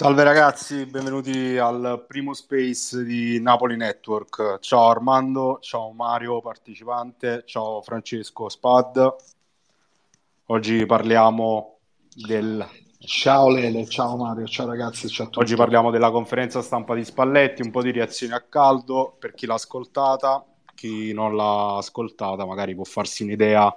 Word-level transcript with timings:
Salve 0.00 0.24
ragazzi, 0.24 0.86
benvenuti 0.86 1.58
al 1.58 2.06
primo 2.08 2.32
space 2.32 3.04
di 3.04 3.38
Napoli 3.38 3.76
Network. 3.76 4.58
Ciao 4.60 4.88
Armando, 4.88 5.58
ciao 5.60 5.92
Mario 5.92 6.40
partecipante, 6.40 7.42
ciao 7.44 7.82
Francesco 7.82 8.48
Spad. 8.48 9.16
Oggi 10.46 10.86
parliamo 10.86 11.80
del 12.14 12.66
Ciao 12.98 13.50
Lele, 13.50 13.86
ciao 13.86 14.16
Mario, 14.16 14.46
ciao 14.46 14.68
ragazzi, 14.68 15.06
ciao 15.06 15.26
a 15.26 15.28
tutti. 15.28 15.44
Oggi 15.44 15.54
parliamo 15.54 15.90
della 15.90 16.10
conferenza 16.10 16.62
stampa 16.62 16.94
di 16.94 17.04
Spalletti, 17.04 17.60
un 17.60 17.70
po' 17.70 17.82
di 17.82 17.92
reazioni 17.92 18.32
a 18.32 18.40
caldo 18.40 19.14
per 19.18 19.34
chi 19.34 19.44
l'ha 19.44 19.52
ascoltata, 19.52 20.42
chi 20.74 21.12
non 21.12 21.36
l'ha 21.36 21.76
ascoltata 21.76 22.46
magari 22.46 22.74
può 22.74 22.84
farsi 22.84 23.24
un'idea. 23.24 23.76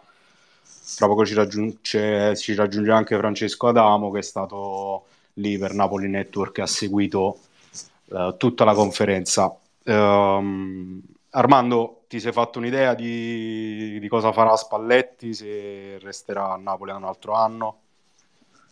Tra 0.95 1.05
poco 1.05 1.25
ci 1.25 1.33
raggiunge, 1.33 2.33
ci 2.37 2.55
raggiunge 2.55 2.91
anche 2.91 3.17
Francesco 3.17 3.67
Adamo 3.67 4.09
che 4.09 4.19
è 4.19 4.23
stato 4.23 5.07
lì 5.33 5.57
per 5.57 5.73
Napoli 5.73 6.09
Network 6.09 6.59
ha 6.59 6.67
seguito 6.67 7.39
uh, 8.05 8.35
tutta 8.37 8.63
la 8.63 8.73
conferenza. 8.73 9.55
Um, 9.85 11.01
Armando, 11.31 12.03
ti 12.07 12.19
sei 12.19 12.31
fatto 12.31 12.59
un'idea 12.59 12.93
di, 12.93 13.99
di 13.99 14.07
cosa 14.07 14.31
farà 14.31 14.55
Spalletti, 14.55 15.33
se 15.33 15.97
resterà 15.99 16.51
a 16.51 16.57
Napoli 16.57 16.91
un 16.91 17.03
altro 17.03 17.33
anno? 17.33 17.77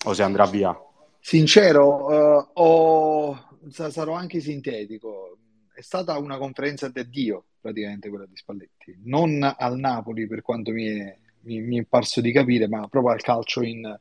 o 0.03 0.13
se 0.13 0.23
andrà 0.23 0.45
via? 0.45 0.77
Sincero, 1.19 2.05
uh, 2.05 2.47
ho... 2.53 3.57
sarò 3.69 4.13
anche 4.13 4.39
sintetico. 4.39 5.38
È 5.73 5.81
stata 5.81 6.17
una 6.17 6.38
conferenza 6.38 6.89
d'addio 6.89 7.45
praticamente 7.61 8.09
quella 8.09 8.25
di 8.25 8.35
Spalletti, 8.35 8.99
non 9.03 9.43
al 9.43 9.78
Napoli 9.78 10.25
per 10.25 10.41
quanto 10.41 10.72
mi 10.72 10.85
è, 10.88 11.16
mi, 11.41 11.61
mi 11.61 11.79
è 11.79 11.85
parso 11.85 12.19
di 12.19 12.31
capire, 12.31 12.67
ma 12.67 12.88
proprio 12.88 13.13
al 13.13 13.22
calcio 13.22 13.61
in, 13.61 13.99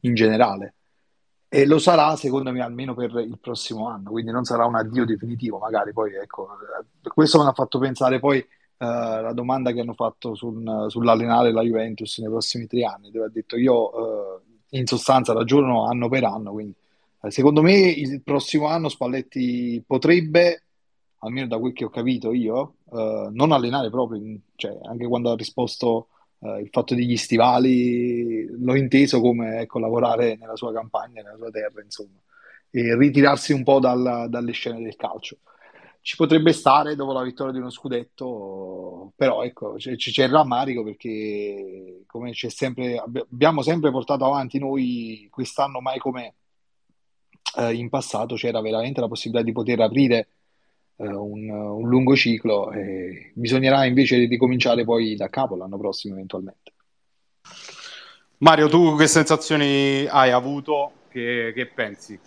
in 0.00 0.14
generale. 0.14 0.74
E 1.50 1.64
lo 1.64 1.78
sarà 1.78 2.14
secondo 2.16 2.52
me 2.52 2.60
almeno 2.60 2.94
per 2.94 3.10
il 3.20 3.38
prossimo 3.40 3.88
anno, 3.88 4.10
quindi 4.10 4.30
non 4.30 4.44
sarà 4.44 4.66
un 4.66 4.74
addio 4.74 5.06
definitivo, 5.06 5.56
magari 5.56 5.94
poi 5.94 6.14
ecco, 6.14 6.46
questo 7.14 7.40
mi 7.40 7.48
ha 7.48 7.54
fatto 7.54 7.78
pensare 7.78 8.18
poi 8.18 8.38
uh, 8.38 8.44
la 8.84 9.32
domanda 9.32 9.72
che 9.72 9.80
hanno 9.80 9.94
fatto 9.94 10.34
sul, 10.34 10.86
sull'allenare 10.88 11.50
la 11.50 11.62
Juventus 11.62 12.18
nei 12.18 12.28
prossimi 12.28 12.66
tre 12.66 12.84
anni, 12.84 13.10
dove 13.10 13.26
ha 13.26 13.30
detto 13.30 13.56
io 13.56 13.74
uh, 13.74 14.40
in 14.70 14.86
sostanza 14.86 15.32
ragionano 15.32 15.86
anno 15.86 16.10
per 16.10 16.24
anno. 16.24 16.52
Quindi, 16.52 16.74
eh, 17.22 17.30
secondo 17.30 17.62
me, 17.62 17.78
il 17.78 18.20
prossimo 18.22 18.66
anno 18.66 18.88
Spalletti 18.90 19.82
potrebbe, 19.86 20.64
almeno 21.20 21.46
da 21.46 21.58
quel 21.58 21.72
che 21.72 21.84
ho 21.84 21.90
capito 21.90 22.32
io, 22.32 22.74
eh, 22.92 23.28
non 23.32 23.52
allenare 23.52 23.90
proprio, 23.90 24.20
cioè, 24.56 24.78
anche 24.82 25.06
quando 25.06 25.30
ha 25.30 25.34
risposto 25.36 26.08
eh, 26.40 26.60
il 26.60 26.68
fatto 26.70 26.94
degli 26.94 27.16
stivali, 27.16 28.46
l'ho 28.46 28.74
inteso 28.76 29.20
come 29.20 29.60
ecco, 29.60 29.78
lavorare 29.78 30.36
nella 30.36 30.56
sua 30.56 30.72
campagna, 30.72 31.22
nella 31.22 31.36
sua 31.36 31.50
terra, 31.50 31.82
insomma, 31.82 32.18
e 32.70 32.96
ritirarsi 32.96 33.52
un 33.52 33.64
po' 33.64 33.80
dal, 33.80 34.26
dalle 34.28 34.52
scene 34.52 34.82
del 34.82 34.96
calcio. 34.96 35.38
Ci 36.00 36.16
potrebbe 36.16 36.52
stare 36.52 36.94
dopo 36.94 37.12
la 37.12 37.22
vittoria 37.22 37.52
di 37.52 37.58
uno 37.58 37.70
scudetto, 37.70 39.12
però 39.16 39.42
ecco, 39.42 39.74
c'è, 39.74 39.96
c'è 39.96 40.24
il 40.24 40.30
rammarico 40.30 40.82
perché 40.82 42.04
come 42.06 42.30
c'è 42.32 42.48
sempre, 42.48 42.96
abbiamo 42.96 43.62
sempre 43.62 43.90
portato 43.90 44.24
avanti 44.24 44.58
noi 44.58 45.28
quest'anno 45.30 45.80
mai 45.80 45.98
come 45.98 46.34
eh, 47.56 47.74
in 47.74 47.88
passato 47.88 48.36
c'era 48.36 48.60
veramente 48.60 49.00
la 49.00 49.08
possibilità 49.08 49.44
di 49.44 49.52
poter 49.52 49.80
aprire 49.80 50.28
un, 51.06 51.48
un, 51.48 51.88
lungo 51.88 52.16
ciclo 52.16 52.72
e 52.72 53.30
bisognerà 53.34 53.84
invece 53.84 54.16
ricominciare 54.26 54.84
poi 54.84 55.14
da 55.14 55.28
capo 55.28 55.56
l'anno 55.56 55.78
prossimo 55.78 56.14
eventualmente. 56.14 56.72
Mario, 58.38 58.68
tu 58.68 58.96
che 58.96 59.06
sensazioni 59.06 60.06
hai 60.06 60.30
avuto? 60.30 60.92
Che, 61.08 61.52
che 61.54 61.66
pensi? 61.66 62.18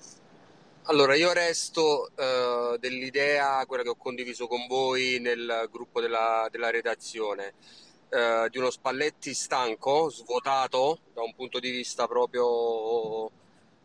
Allora, 0.83 1.15
io 1.15 1.31
resto 1.31 2.09
eh, 2.15 2.77
dell'idea, 2.79 3.63
quella 3.65 3.83
che 3.83 3.89
ho 3.89 3.95
condiviso 3.95 4.47
con 4.47 4.65
voi 4.67 5.19
nel 5.21 5.69
gruppo 5.71 6.01
della, 6.01 6.47
della 6.51 6.69
redazione, 6.69 7.53
eh, 8.09 8.47
di 8.49 8.57
uno 8.57 8.69
Spalletti 8.69 9.33
stanco, 9.33 10.09
svuotato 10.09 10.99
da 11.13 11.21
un 11.21 11.33
punto 11.33 11.59
di 11.59 11.69
vista 11.69 12.07
proprio 12.07 13.31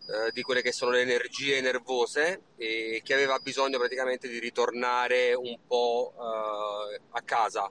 eh, 0.09 0.31
di 0.33 0.43
quelle 0.43 0.63
che 0.63 0.73
sono 0.73 0.93
le 0.93 1.01
energie 1.01 1.61
nervose 1.61 2.43
e 2.57 3.01
che 3.05 3.15
aveva 3.15 3.39
bisogno 3.39 3.79
praticamente 3.79 4.29
di 4.29 4.39
ritornare 4.39 5.35
un 5.35 5.59
po' 5.67 6.15
eh, 6.17 7.01
a 7.11 7.23
casa, 7.23 7.71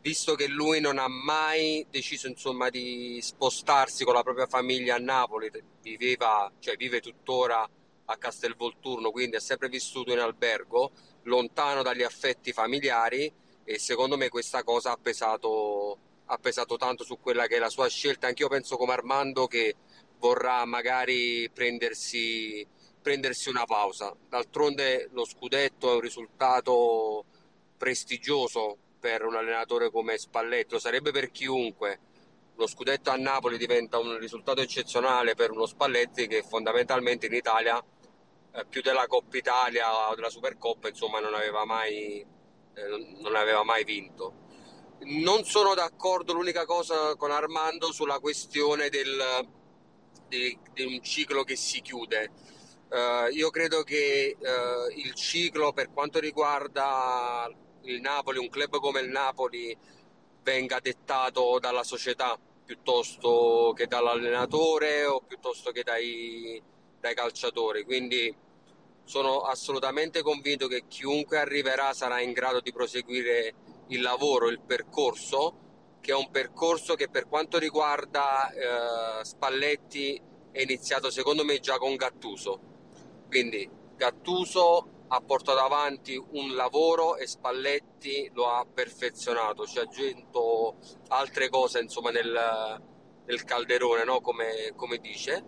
visto 0.00 0.34
che 0.34 0.46
lui 0.46 0.80
non 0.80 0.98
ha 0.98 1.08
mai 1.08 1.86
deciso 1.90 2.28
insomma 2.28 2.68
di 2.70 3.18
spostarsi 3.20 4.04
con 4.04 4.14
la 4.14 4.22
propria 4.22 4.46
famiglia 4.46 4.94
a 4.96 4.98
Napoli, 4.98 5.50
viveva, 5.80 6.50
cioè 6.60 6.76
vive 6.76 7.00
tuttora 7.00 7.68
a 8.06 8.16
Castelvolturno, 8.16 9.10
quindi 9.10 9.36
ha 9.36 9.40
sempre 9.40 9.68
vissuto 9.68 10.12
in 10.12 10.18
albergo, 10.18 10.92
lontano 11.22 11.82
dagli 11.82 12.02
affetti 12.02 12.52
familiari 12.52 13.32
e 13.64 13.78
secondo 13.78 14.16
me 14.16 14.28
questa 14.28 14.62
cosa 14.62 14.92
ha 14.92 14.98
pesato, 15.00 15.98
ha 16.26 16.36
pesato 16.36 16.76
tanto 16.76 17.02
su 17.02 17.18
quella 17.18 17.46
che 17.46 17.56
è 17.56 17.58
la 17.58 17.70
sua 17.70 17.88
scelta. 17.88 18.26
Anch'io 18.26 18.48
penso 18.48 18.76
come 18.76 18.92
Armando 18.92 19.46
che 19.46 19.74
vorrà 20.24 20.64
magari 20.64 21.50
prendersi, 21.52 22.66
prendersi 23.02 23.50
una 23.50 23.66
pausa. 23.66 24.16
D'altronde 24.26 25.10
lo 25.12 25.26
scudetto 25.26 25.90
è 25.90 25.94
un 25.96 26.00
risultato 26.00 27.26
prestigioso 27.76 28.78
per 28.98 29.26
un 29.26 29.36
allenatore 29.36 29.90
come 29.90 30.16
Spalletto, 30.16 30.78
sarebbe 30.78 31.10
per 31.10 31.30
chiunque. 31.30 32.00
Lo 32.56 32.66
scudetto 32.66 33.10
a 33.10 33.16
Napoli 33.16 33.58
diventa 33.58 33.98
un 33.98 34.16
risultato 34.16 34.62
eccezionale 34.62 35.34
per 35.34 35.50
uno 35.50 35.66
Spalletti 35.66 36.26
che 36.26 36.42
fondamentalmente 36.42 37.26
in 37.26 37.34
Italia 37.34 37.78
eh, 38.52 38.64
più 38.64 38.80
della 38.80 39.06
Coppa 39.06 39.36
Italia 39.36 40.08
o 40.08 40.14
della 40.14 40.30
Supercoppa, 40.30 40.88
insomma, 40.88 41.20
non 41.20 41.34
aveva 41.34 41.66
mai, 41.66 42.24
eh, 42.74 43.16
non 43.20 43.36
aveva 43.36 43.62
mai 43.62 43.84
vinto. 43.84 44.42
Non 45.00 45.44
sono 45.44 45.74
d'accordo 45.74 46.32
l'unica 46.32 46.64
cosa 46.64 47.14
con 47.16 47.30
Armando 47.30 47.92
sulla 47.92 48.20
questione 48.20 48.88
del, 48.88 49.20
di, 50.38 50.58
di 50.72 50.84
un 50.84 51.02
ciclo 51.02 51.44
che 51.44 51.56
si 51.56 51.80
chiude. 51.80 52.30
Uh, 52.88 53.32
io 53.32 53.50
credo 53.50 53.82
che 53.82 54.36
uh, 54.38 54.98
il 54.98 55.14
ciclo 55.14 55.72
per 55.72 55.90
quanto 55.92 56.20
riguarda 56.20 57.50
il 57.82 58.00
Napoli, 58.00 58.38
un 58.38 58.48
club 58.48 58.78
come 58.78 59.00
il 59.00 59.08
Napoli, 59.08 59.76
venga 60.42 60.78
dettato 60.80 61.58
dalla 61.58 61.82
società 61.82 62.38
piuttosto 62.64 63.72
che 63.74 63.86
dall'allenatore 63.86 65.04
o 65.04 65.20
piuttosto 65.20 65.70
che 65.70 65.82
dai, 65.82 66.62
dai 67.00 67.14
calciatori. 67.14 67.84
Quindi 67.84 68.34
sono 69.04 69.40
assolutamente 69.40 70.22
convinto 70.22 70.66
che 70.66 70.84
chiunque 70.88 71.38
arriverà 71.38 71.92
sarà 71.92 72.20
in 72.20 72.32
grado 72.32 72.60
di 72.60 72.72
proseguire 72.72 73.54
il 73.88 74.00
lavoro, 74.00 74.48
il 74.48 74.60
percorso, 74.60 75.63
che 76.04 76.12
è 76.12 76.14
un 76.14 76.30
percorso 76.30 76.96
che 76.96 77.08
per 77.08 77.26
quanto 77.26 77.58
riguarda 77.58 78.52
eh, 78.52 79.24
Spalletti 79.24 80.20
è 80.52 80.60
iniziato 80.60 81.08
secondo 81.08 81.46
me 81.46 81.60
già 81.60 81.78
con 81.78 81.96
Gattuso. 81.96 82.60
Quindi 83.26 83.66
Gattuso 83.96 85.06
ha 85.08 85.20
portato 85.22 85.60
avanti 85.60 86.22
un 86.32 86.54
lavoro 86.54 87.16
e 87.16 87.26
Spalletti 87.26 88.30
lo 88.34 88.50
ha 88.50 88.66
perfezionato, 88.66 89.64
ci 89.64 89.78
ha 89.78 89.82
aggiunto 89.82 90.76
altre 91.08 91.48
cose 91.48 91.80
insomma 91.80 92.10
nel, 92.10 92.82
nel 93.24 93.44
calderone, 93.44 94.04
no? 94.04 94.20
come, 94.20 94.74
come 94.76 94.98
dice 94.98 95.42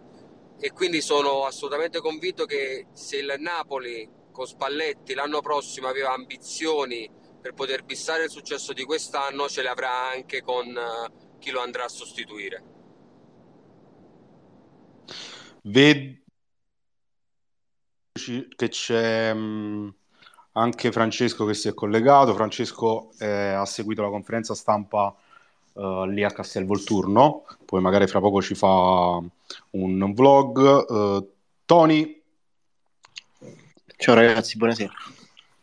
e 0.59 0.73
quindi 0.73 1.03
sono 1.03 1.45
assolutamente 1.45 2.01
convinto 2.01 2.47
che 2.47 2.87
se 2.95 3.19
il 3.19 3.35
Napoli 3.41 4.09
con 4.33 4.47
Spalletti 4.47 5.13
l'anno 5.13 5.43
prossimo 5.43 5.89
aveva 5.89 6.15
ambizioni 6.15 7.07
per 7.47 7.55
poter 7.55 7.85
bissare 7.85 8.25
il 8.25 8.31
successo 8.31 8.73
di 8.73 8.83
quest'anno, 8.83 9.49
ce 9.49 9.63
le 9.63 9.69
avrà 9.69 10.11
anche 10.11 10.43
con 10.43 10.67
uh, 10.67 11.39
chi 11.39 11.51
lo 11.51 11.61
andrà 11.61 11.85
a 11.85 11.89
sostituire. 11.89 12.63
Vedo 15.63 16.19
che 18.57 18.69
c'è 18.69 19.31
um, 19.31 19.95
anche 20.53 20.91
Francesco 20.91 21.45
che 21.45 21.55
si 21.55 21.69
è 21.69 21.75
collegato. 21.75 22.35
Francesco 22.35 23.13
eh, 23.19 23.53
ha 23.53 23.65
seguito 23.65 24.03
la 24.03 24.09
conferenza 24.09 24.55
stampa 24.55 25.15
uh, 25.75 26.05
lì 26.07 26.25
a 26.25 26.33
Castelvolturno, 26.33 27.45
poi 27.65 27.81
magari 27.81 28.09
fra 28.09 28.19
poco 28.19 28.43
ci 28.43 28.57
fa 28.57 29.23
un 29.71 30.15
vlog. 30.15 30.91
Uh, 30.91 31.33
Tony. 31.65 32.23
Ciao 33.99 34.15
ragazzi, 34.15 34.57
buonasera. 34.57 34.93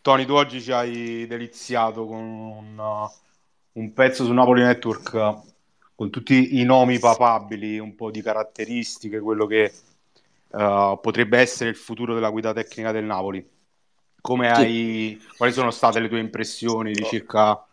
Tony, 0.04 0.26
tu 0.26 0.34
oggi 0.34 0.62
ci 0.62 0.74
hai 0.74 1.26
deliziato 1.28 2.06
con 2.06 2.20
un, 2.20 2.78
uh, 2.78 3.80
un 3.80 3.94
pezzo 3.94 4.26
su 4.26 4.34
Napoli 4.34 4.62
Network 4.62 5.40
con 5.96 6.10
tutti 6.10 6.60
i 6.60 6.66
nomi 6.66 7.00
papabili, 7.00 7.80
un 7.80 7.96
po' 7.96 8.12
di 8.12 8.22
caratteristiche, 8.22 9.22
quello 9.22 9.46
che 9.46 9.72
uh, 10.50 11.00
potrebbe 11.00 11.40
essere 11.40 11.70
il 11.70 11.78
futuro 11.78 12.14
della 12.14 12.32
guida 12.32 12.52
tecnica 12.52 12.92
del 12.92 13.06
Napoli. 13.06 13.48
Come 14.20 14.52
hai, 14.52 15.22
quali 15.38 15.54
sono 15.54 15.72
state 15.72 16.02
le 16.02 16.10
tue 16.10 16.20
impressioni 16.20 16.92
di 16.92 17.06
circa 17.06 17.66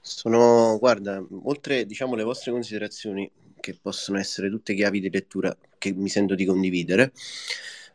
sono, 0.00 0.78
guarda, 0.78 1.22
oltre 1.42 1.84
diciamo 1.84 2.14
le 2.14 2.22
vostre 2.22 2.52
considerazioni, 2.52 3.30
che 3.60 3.78
possono 3.78 4.18
essere 4.18 4.48
tutte 4.48 4.72
chiavi 4.72 4.98
di 4.98 5.10
lettura 5.10 5.54
che 5.76 5.92
mi 5.92 6.08
sento 6.08 6.34
di 6.34 6.46
condividere, 6.46 7.12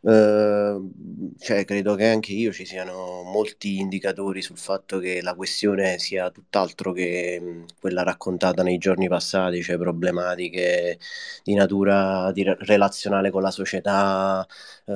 eh, 0.01 0.79
cioè, 1.39 1.65
credo 1.65 1.95
che 1.95 2.07
anche 2.07 2.31
io 2.33 2.51
ci 2.51 2.65
siano 2.65 3.23
molti 3.23 3.79
indicatori 3.79 4.41
sul 4.41 4.57
fatto 4.57 4.99
che 4.99 5.21
la 5.21 5.35
questione 5.35 5.97
sia 5.99 6.29
tutt'altro 6.31 6.91
che 6.93 7.65
quella 7.79 8.03
raccontata 8.03 8.63
nei 8.63 8.77
giorni 8.77 9.07
passati, 9.07 9.61
cioè 9.61 9.77
problematiche 9.77 10.99
di 11.43 11.53
natura 11.53 12.31
di 12.31 12.43
relazionale 12.43 13.29
con 13.31 13.41
la 13.41 13.51
società, 13.51 14.45
eh, 14.85 14.93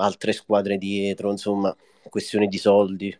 altre 0.00 0.32
squadre 0.32 0.78
dietro, 0.78 1.30
insomma, 1.30 1.74
questioni 2.08 2.48
di 2.48 2.58
soldi. 2.58 3.18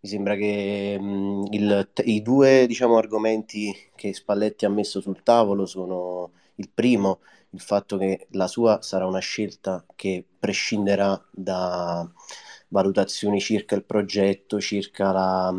Mi 0.00 0.08
sembra 0.08 0.36
che 0.36 0.98
mh, 1.00 1.46
il, 1.52 1.88
i 2.04 2.22
due 2.22 2.66
diciamo, 2.66 2.96
argomenti 2.96 3.74
che 3.94 4.12
Spalletti 4.14 4.64
ha 4.64 4.68
messo 4.68 5.00
sul 5.00 5.22
tavolo 5.22 5.66
sono 5.66 6.32
il 6.56 6.70
primo, 6.72 7.20
il 7.50 7.60
fatto 7.60 7.96
che 7.96 8.26
la 8.30 8.46
sua 8.46 8.80
sarà 8.82 9.06
una 9.06 9.18
scelta 9.20 9.84
che 9.94 10.24
prescinderà 10.38 11.22
da 11.30 12.08
valutazioni 12.68 13.40
circa 13.40 13.74
il 13.74 13.84
progetto, 13.84 14.60
circa 14.60 15.12
la, 15.12 15.54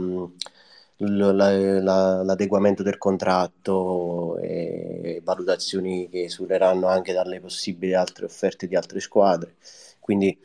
la, 0.98 1.31
la, 1.42 2.24
l'adeguamento 2.24 2.84
del 2.84 2.98
contratto 2.98 4.38
e 4.39 5.22
valutazioni 5.24 6.10
che 6.10 6.24
esuleranno 6.25 6.88
anche 6.88 7.13
dalle 7.13 7.39
possibili 7.39 7.94
altre 7.94 8.25
offerte 8.25 8.68
di 8.68 8.75
altre 8.75 9.00
squadre. 9.00 9.56
Quindi 10.00 10.38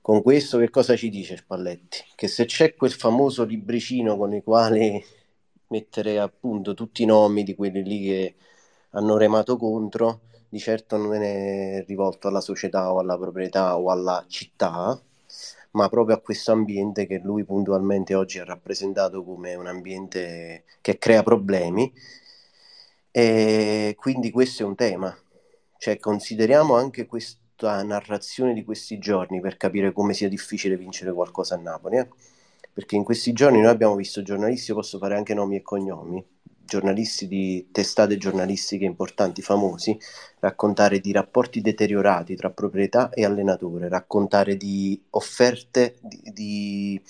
con 0.00 0.22
questo 0.22 0.58
che 0.58 0.70
cosa 0.70 0.96
ci 0.96 1.08
dice 1.08 1.36
Spalletti? 1.36 1.98
Che 2.14 2.28
se 2.28 2.44
c'è 2.44 2.74
quel 2.74 2.92
famoso 2.92 3.44
libricino 3.44 4.16
con 4.16 4.34
il 4.34 4.42
quale 4.42 5.04
mettere 5.68 6.18
appunto 6.18 6.74
tutti 6.74 7.02
i 7.02 7.06
nomi 7.06 7.42
di 7.42 7.54
quelli 7.54 7.82
lì 7.82 8.04
che 8.04 8.34
hanno 8.90 9.16
remato 9.16 9.56
contro, 9.56 10.20
di 10.48 10.58
certo 10.58 10.96
non 10.96 11.14
è 11.22 11.84
rivolto 11.86 12.28
alla 12.28 12.40
società 12.40 12.92
o 12.92 12.98
alla 12.98 13.18
proprietà 13.18 13.76
o 13.76 13.90
alla 13.90 14.24
città, 14.28 15.00
ma 15.72 15.88
proprio 15.88 16.16
a 16.16 16.20
questo 16.20 16.52
ambiente 16.52 17.06
che 17.06 17.18
lui 17.22 17.44
puntualmente 17.44 18.14
oggi 18.14 18.38
ha 18.38 18.44
rappresentato 18.44 19.22
come 19.22 19.54
un 19.54 19.66
ambiente 19.66 20.64
che 20.80 20.98
crea 20.98 21.22
problemi. 21.22 21.92
E 23.10 23.94
quindi 23.98 24.30
questo 24.30 24.62
è 24.62 24.66
un 24.66 24.74
tema. 24.74 25.16
Cioè, 25.78 25.98
consideriamo 25.98 26.74
anche 26.76 27.06
questa 27.06 27.82
narrazione 27.82 28.54
di 28.54 28.64
questi 28.64 28.98
giorni 28.98 29.40
per 29.40 29.56
capire 29.56 29.92
come 29.92 30.14
sia 30.14 30.28
difficile 30.28 30.76
vincere 30.76 31.12
qualcosa 31.12 31.54
a 31.54 31.58
Napoli. 31.58 31.98
Eh? 31.98 32.08
Perché 32.72 32.96
in 32.96 33.04
questi 33.04 33.32
giorni 33.32 33.60
noi 33.60 33.70
abbiamo 33.70 33.96
visto 33.96 34.22
giornalisti, 34.22 34.70
io 34.70 34.76
posso 34.76 34.98
fare 34.98 35.16
anche 35.16 35.34
nomi 35.34 35.56
e 35.56 35.62
cognomi, 35.62 36.22
giornalisti 36.66 37.26
di 37.26 37.68
testate 37.72 38.18
giornalistiche 38.18 38.84
importanti, 38.84 39.40
famosi, 39.40 39.98
raccontare 40.40 41.00
di 41.00 41.12
rapporti 41.12 41.62
deteriorati 41.62 42.36
tra 42.36 42.50
proprietà 42.50 43.08
e 43.10 43.24
allenatore, 43.24 43.88
raccontare 43.88 44.56
di 44.56 45.02
offerte 45.10 45.96
di, 46.02 46.20
di 46.34 47.02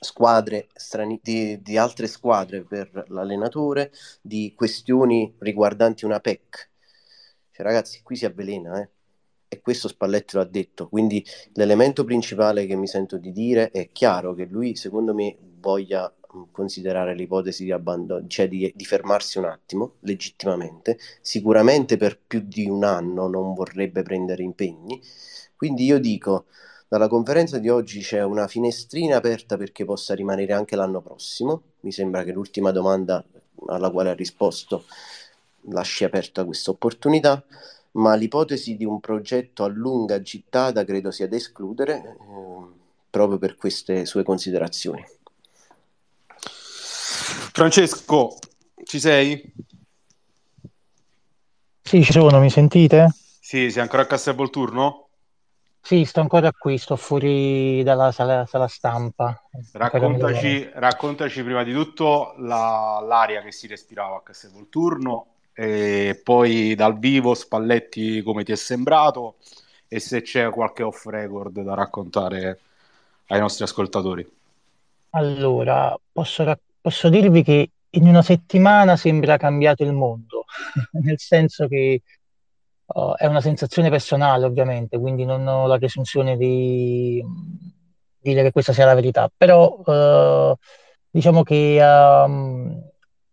squadre 0.00 0.68
strani- 0.74 1.20
di, 1.22 1.60
di, 1.62 1.76
altre 1.76 2.06
squadre 2.06 2.62
per 2.62 3.04
l'allenatore, 3.08 3.90
di 4.20 4.54
questioni 4.56 5.34
riguardanti 5.38 6.04
una 6.04 6.20
PEC. 6.20 6.70
Cioè, 7.50 7.64
ragazzi, 7.66 8.02
qui 8.02 8.16
si 8.16 8.24
avvelena, 8.24 8.80
eh? 8.80 8.88
E 9.48 9.60
questo 9.60 9.88
Spalletti 9.88 10.36
lo 10.36 10.42
ha 10.42 10.46
detto. 10.46 10.88
Quindi 10.88 11.24
l'elemento 11.52 12.04
principale 12.04 12.66
che 12.66 12.74
mi 12.76 12.86
sento 12.86 13.16
di 13.18 13.30
dire 13.32 13.70
è 13.70 13.90
chiaro 13.92 14.34
che 14.34 14.46
lui, 14.46 14.74
secondo 14.74 15.14
me, 15.14 15.36
voglia 15.60 16.12
considerare 16.50 17.14
l'ipotesi 17.14 17.64
di 17.64 17.72
abbandono, 17.72 18.26
cioè 18.26 18.48
di, 18.48 18.72
di, 18.74 18.84
fermarsi 18.84 19.38
un 19.38 19.46
attimo, 19.46 19.94
legittimamente. 20.00 20.98
Sicuramente 21.20 21.96
per 21.96 22.18
più 22.18 22.40
di 22.40 22.66
un 22.68 22.84
anno 22.84 23.28
non 23.28 23.54
vorrebbe 23.54 24.02
prendere 24.02 24.42
impegni. 24.42 25.00
Quindi 25.56 25.84
io 25.84 25.98
dico, 25.98 26.46
dalla 26.88 27.08
conferenza 27.08 27.58
di 27.58 27.68
oggi 27.68 28.00
c'è 28.00 28.22
una 28.22 28.46
finestrina 28.48 29.16
aperta 29.16 29.56
perché 29.56 29.84
possa 29.84 30.14
rimanere 30.14 30.52
anche 30.52 30.76
l'anno 30.76 31.00
prossimo. 31.00 31.62
Mi 31.80 31.92
sembra 31.92 32.24
che 32.24 32.32
l'ultima 32.32 32.70
domanda 32.70 33.24
alla 33.66 33.90
quale 33.90 34.10
ha 34.10 34.14
risposto 34.14 34.84
lasci 35.68 36.04
aperta 36.04 36.44
questa 36.44 36.70
opportunità, 36.70 37.42
ma 37.92 38.14
l'ipotesi 38.14 38.76
di 38.76 38.84
un 38.84 39.00
progetto 39.00 39.64
a 39.64 39.68
lunga 39.68 40.20
gittata 40.20 40.84
credo 40.84 41.10
sia 41.10 41.28
da 41.28 41.36
escludere 41.36 41.94
eh, 41.94 42.16
proprio 43.08 43.38
per 43.38 43.56
queste 43.56 44.04
sue 44.04 44.22
considerazioni. 44.22 45.04
Francesco, 47.56 48.36
ci 48.82 48.98
sei? 48.98 49.40
Sì, 51.82 52.02
ci 52.02 52.10
sono, 52.10 52.40
mi 52.40 52.50
sentite? 52.50 53.14
Sì, 53.40 53.70
sei 53.70 53.80
ancora 53.80 54.02
a 54.02 54.06
Castelvolturno? 54.06 55.08
Sì, 55.80 56.04
sto 56.04 56.18
ancora 56.18 56.50
qui, 56.50 56.78
sto 56.78 56.96
fuori 56.96 57.84
dalla 57.84 58.10
sala, 58.10 58.44
sala 58.46 58.66
stampa. 58.66 59.40
Raccontaci, 59.70 60.68
raccontaci, 60.74 61.44
prima 61.44 61.62
di 61.62 61.72
tutto 61.72 62.34
la, 62.38 63.00
l'aria 63.06 63.40
che 63.40 63.52
si 63.52 63.68
respirava 63.68 64.16
a 64.16 64.22
Castelvolturno 64.22 65.26
e 65.52 66.20
poi 66.24 66.74
dal 66.74 66.98
vivo 66.98 67.34
Spalletti 67.34 68.20
come 68.22 68.42
ti 68.42 68.50
è 68.50 68.56
sembrato 68.56 69.36
e 69.86 70.00
se 70.00 70.22
c'è 70.22 70.50
qualche 70.50 70.82
off 70.82 71.06
record 71.06 71.60
da 71.60 71.74
raccontare 71.74 72.58
ai 73.28 73.38
nostri 73.38 73.62
ascoltatori. 73.62 74.28
Allora, 75.10 75.96
posso 76.10 76.42
raccontare 76.42 76.72
posso 76.84 77.08
dirvi 77.08 77.42
che 77.42 77.70
in 77.88 78.06
una 78.06 78.20
settimana 78.20 78.94
sembra 78.94 79.38
cambiato 79.38 79.84
il 79.84 79.94
mondo, 79.94 80.44
nel 81.00 81.18
senso 81.18 81.66
che 81.66 82.02
uh, 82.84 83.14
è 83.16 83.24
una 83.24 83.40
sensazione 83.40 83.88
personale, 83.88 84.44
ovviamente, 84.44 84.98
quindi 84.98 85.24
non 85.24 85.46
ho 85.46 85.66
la 85.66 85.78
presunzione 85.78 86.36
di 86.36 87.24
dire 88.18 88.42
che 88.42 88.52
questa 88.52 88.74
sia 88.74 88.84
la 88.84 88.92
verità, 88.92 89.32
però 89.34 89.80
uh, 89.82 90.54
diciamo 91.08 91.42
che 91.42 91.78
um, 91.80 92.82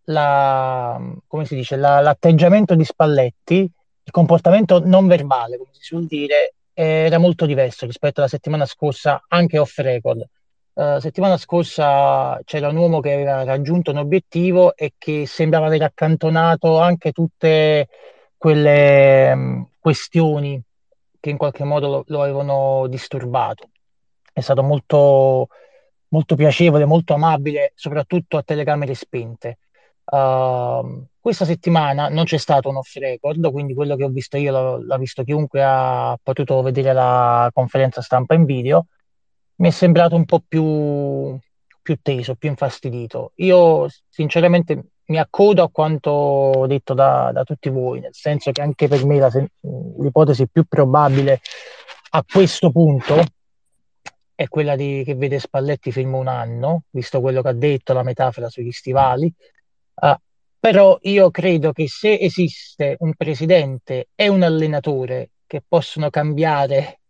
la, 0.05 0.97
come 1.27 1.43
si 1.43 1.55
dice, 1.55 1.75
la, 1.75 1.99
l'atteggiamento 1.99 2.73
di 2.75 2.85
Spalletti, 2.85 3.69
il 4.03 4.11
comportamento 4.11 4.79
non 4.79 5.07
verbale, 5.07 5.57
come 5.57 5.71
si 5.73 5.83
suol 5.83 6.05
dire, 6.05 6.53
era 6.71 7.17
molto 7.17 7.45
diverso 7.45 7.85
rispetto 7.85 8.21
alla 8.21 8.29
settimana 8.29 8.65
scorsa, 8.65 9.25
anche 9.27 9.59
off 9.59 9.77
record. 9.79 10.25
Uh, 10.73 10.99
settimana 10.99 11.35
scorsa 11.35 12.39
c'era 12.45 12.69
un 12.69 12.77
uomo 12.77 13.01
che 13.01 13.11
aveva 13.11 13.43
raggiunto 13.43 13.91
un 13.91 13.97
obiettivo 13.97 14.73
e 14.75 14.93
che 14.97 15.25
sembrava 15.27 15.65
aver 15.65 15.83
accantonato 15.83 16.79
anche 16.79 17.11
tutte 17.11 17.89
quelle 18.37 19.31
um, 19.33 19.67
questioni 19.79 20.61
che 21.19 21.29
in 21.29 21.37
qualche 21.37 21.65
modo 21.65 21.87
lo, 21.87 22.03
lo, 22.07 22.21
avevano 22.21 22.87
disturbato. 22.87 23.69
È 24.31 24.39
stato 24.39 24.63
molto, 24.63 25.49
molto 26.09 26.35
piacevole, 26.35 26.85
molto 26.85 27.13
amabile, 27.13 27.73
soprattutto 27.75 28.37
a 28.37 28.43
telecamere 28.43 28.93
spente. 28.93 29.57
Uh, 30.05 31.05
questa 31.19 31.45
settimana 31.45 32.07
non 32.09 32.23
c'è 32.23 32.37
stato 32.37 32.69
un 32.69 32.77
off 32.77 32.95
record, 32.95 33.51
quindi 33.51 33.73
quello 33.73 33.95
che 33.97 34.05
ho 34.05 34.09
visto 34.09 34.37
io 34.37 34.77
l'ha 34.77 34.97
visto 34.97 35.23
chiunque 35.23 35.61
ha 35.63 36.17
potuto 36.21 36.61
vedere 36.61 36.93
la 36.93 37.49
conferenza 37.53 38.01
stampa 38.01 38.35
in 38.35 38.45
video 38.45 38.87
mi 39.61 39.67
è 39.67 39.71
sembrato 39.71 40.15
un 40.15 40.25
po' 40.25 40.43
più, 40.45 41.37
più 41.81 41.99
teso, 42.01 42.35
più 42.35 42.49
infastidito. 42.49 43.33
Io 43.35 43.87
sinceramente 44.09 44.85
mi 45.05 45.19
accodo 45.19 45.61
a 45.61 45.69
quanto 45.69 46.65
detto 46.67 46.95
da, 46.95 47.31
da 47.31 47.43
tutti 47.43 47.69
voi, 47.69 47.99
nel 47.99 48.13
senso 48.13 48.51
che 48.51 48.61
anche 48.61 48.87
per 48.87 49.05
me 49.05 49.19
la, 49.19 49.29
l'ipotesi 49.99 50.47
più 50.47 50.63
probabile 50.67 51.41
a 52.13 52.25
questo 52.29 52.71
punto 52.71 53.23
è 54.33 54.47
quella 54.47 54.75
di, 54.75 55.03
che 55.05 55.13
vede 55.13 55.37
Spalletti 55.37 55.91
fermo 55.91 56.17
un 56.17 56.27
anno, 56.27 56.85
visto 56.89 57.21
quello 57.21 57.43
che 57.43 57.49
ha 57.49 57.53
detto, 57.53 57.93
la 57.93 58.01
metafora 58.01 58.49
sugli 58.49 58.71
stivali. 58.71 59.31
Uh, 59.93 60.15
però 60.59 60.97
io 61.03 61.29
credo 61.29 61.71
che 61.71 61.87
se 61.87 62.17
esiste 62.17 62.95
un 62.99 63.13
presidente 63.13 64.07
e 64.15 64.27
un 64.27 64.41
allenatore 64.41 65.29
che 65.45 65.61
possono 65.67 66.09
cambiare 66.09 67.00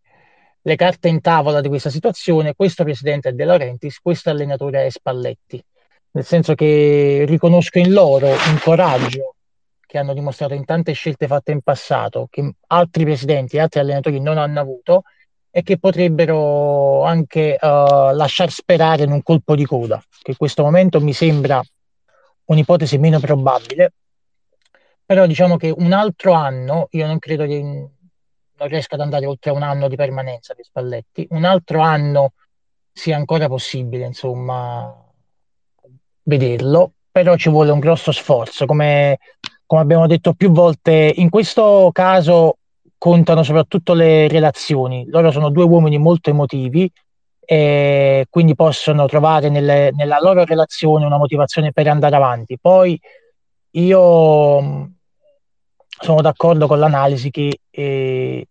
le 0.63 0.75
carte 0.75 1.07
in 1.07 1.21
tavola 1.21 1.61
di 1.61 1.67
questa 1.67 1.89
situazione, 1.89 2.53
questo 2.55 2.83
presidente 2.83 3.29
è 3.29 3.33
De 3.33 3.45
Laurentiis, 3.45 3.99
questo 3.99 4.29
allenatore 4.29 4.85
è 4.85 4.89
Spalletti, 4.89 5.63
nel 6.11 6.25
senso 6.25 6.53
che 6.53 7.23
riconosco 7.27 7.79
in 7.79 7.91
loro 7.91 8.27
un 8.27 8.59
coraggio 8.61 9.35
che 9.91 9.97
hanno 9.97 10.13
dimostrato 10.13 10.53
in 10.53 10.63
tante 10.63 10.93
scelte 10.93 11.27
fatte 11.27 11.51
in 11.51 11.61
passato, 11.61 12.27
che 12.29 12.53
altri 12.67 13.03
presidenti 13.03 13.57
e 13.57 13.59
altri 13.59 13.81
allenatori 13.81 14.21
non 14.21 14.37
hanno 14.37 14.59
avuto 14.59 15.03
e 15.49 15.63
che 15.63 15.77
potrebbero 15.77 17.03
anche 17.03 17.57
uh, 17.59 18.13
lasciar 18.13 18.49
sperare 18.51 19.03
in 19.03 19.11
un 19.11 19.21
colpo 19.21 19.53
di 19.53 19.65
coda, 19.65 20.01
che 20.21 20.31
in 20.31 20.37
questo 20.37 20.63
momento 20.63 21.01
mi 21.01 21.11
sembra 21.11 21.61
un'ipotesi 22.45 22.97
meno 22.99 23.19
probabile, 23.19 23.91
però 25.05 25.25
diciamo 25.25 25.57
che 25.57 25.73
un 25.75 25.91
altro 25.91 26.31
anno, 26.31 26.87
io 26.91 27.05
non 27.05 27.19
credo 27.19 27.45
che 27.45 27.89
non 28.61 28.69
riesco 28.69 28.95
ad 28.95 29.01
andare 29.01 29.25
oltre 29.25 29.51
un 29.51 29.63
anno 29.63 29.87
di 29.87 29.95
permanenza 29.95 30.53
di 30.53 30.63
Spalletti, 30.63 31.27
un 31.31 31.43
altro 31.43 31.81
anno 31.81 32.33
sia 32.91 33.15
ancora 33.15 33.47
possibile, 33.47 34.05
insomma, 34.05 34.93
vederlo, 36.23 36.93
però 37.11 37.35
ci 37.35 37.49
vuole 37.49 37.71
un 37.71 37.79
grosso 37.79 38.11
sforzo, 38.11 38.65
come, 38.65 39.17
come 39.65 39.81
abbiamo 39.81 40.07
detto 40.07 40.33
più 40.33 40.51
volte, 40.51 41.11
in 41.15 41.29
questo 41.29 41.89
caso 41.91 42.57
raccontano 43.01 43.41
soprattutto 43.41 43.95
le 43.95 44.27
relazioni. 44.27 45.05
Loro 45.09 45.31
sono 45.31 45.49
due 45.49 45.63
uomini 45.63 45.97
molto 45.97 46.29
emotivi 46.29 46.89
e 47.39 48.27
quindi 48.29 48.53
possono 48.53 49.07
trovare 49.07 49.49
nelle, 49.49 49.89
nella 49.93 50.19
loro 50.21 50.43
relazione 50.45 51.05
una 51.05 51.17
motivazione 51.17 51.71
per 51.71 51.87
andare 51.87 52.15
avanti. 52.15 52.59
Poi 52.61 52.99
io 53.71 54.61
mm, 54.61 54.83
sono 55.99 56.21
d'accordo 56.21 56.67
con 56.67 56.77
l'analisi 56.77 57.31
che 57.31 57.61
eh, 57.71 58.47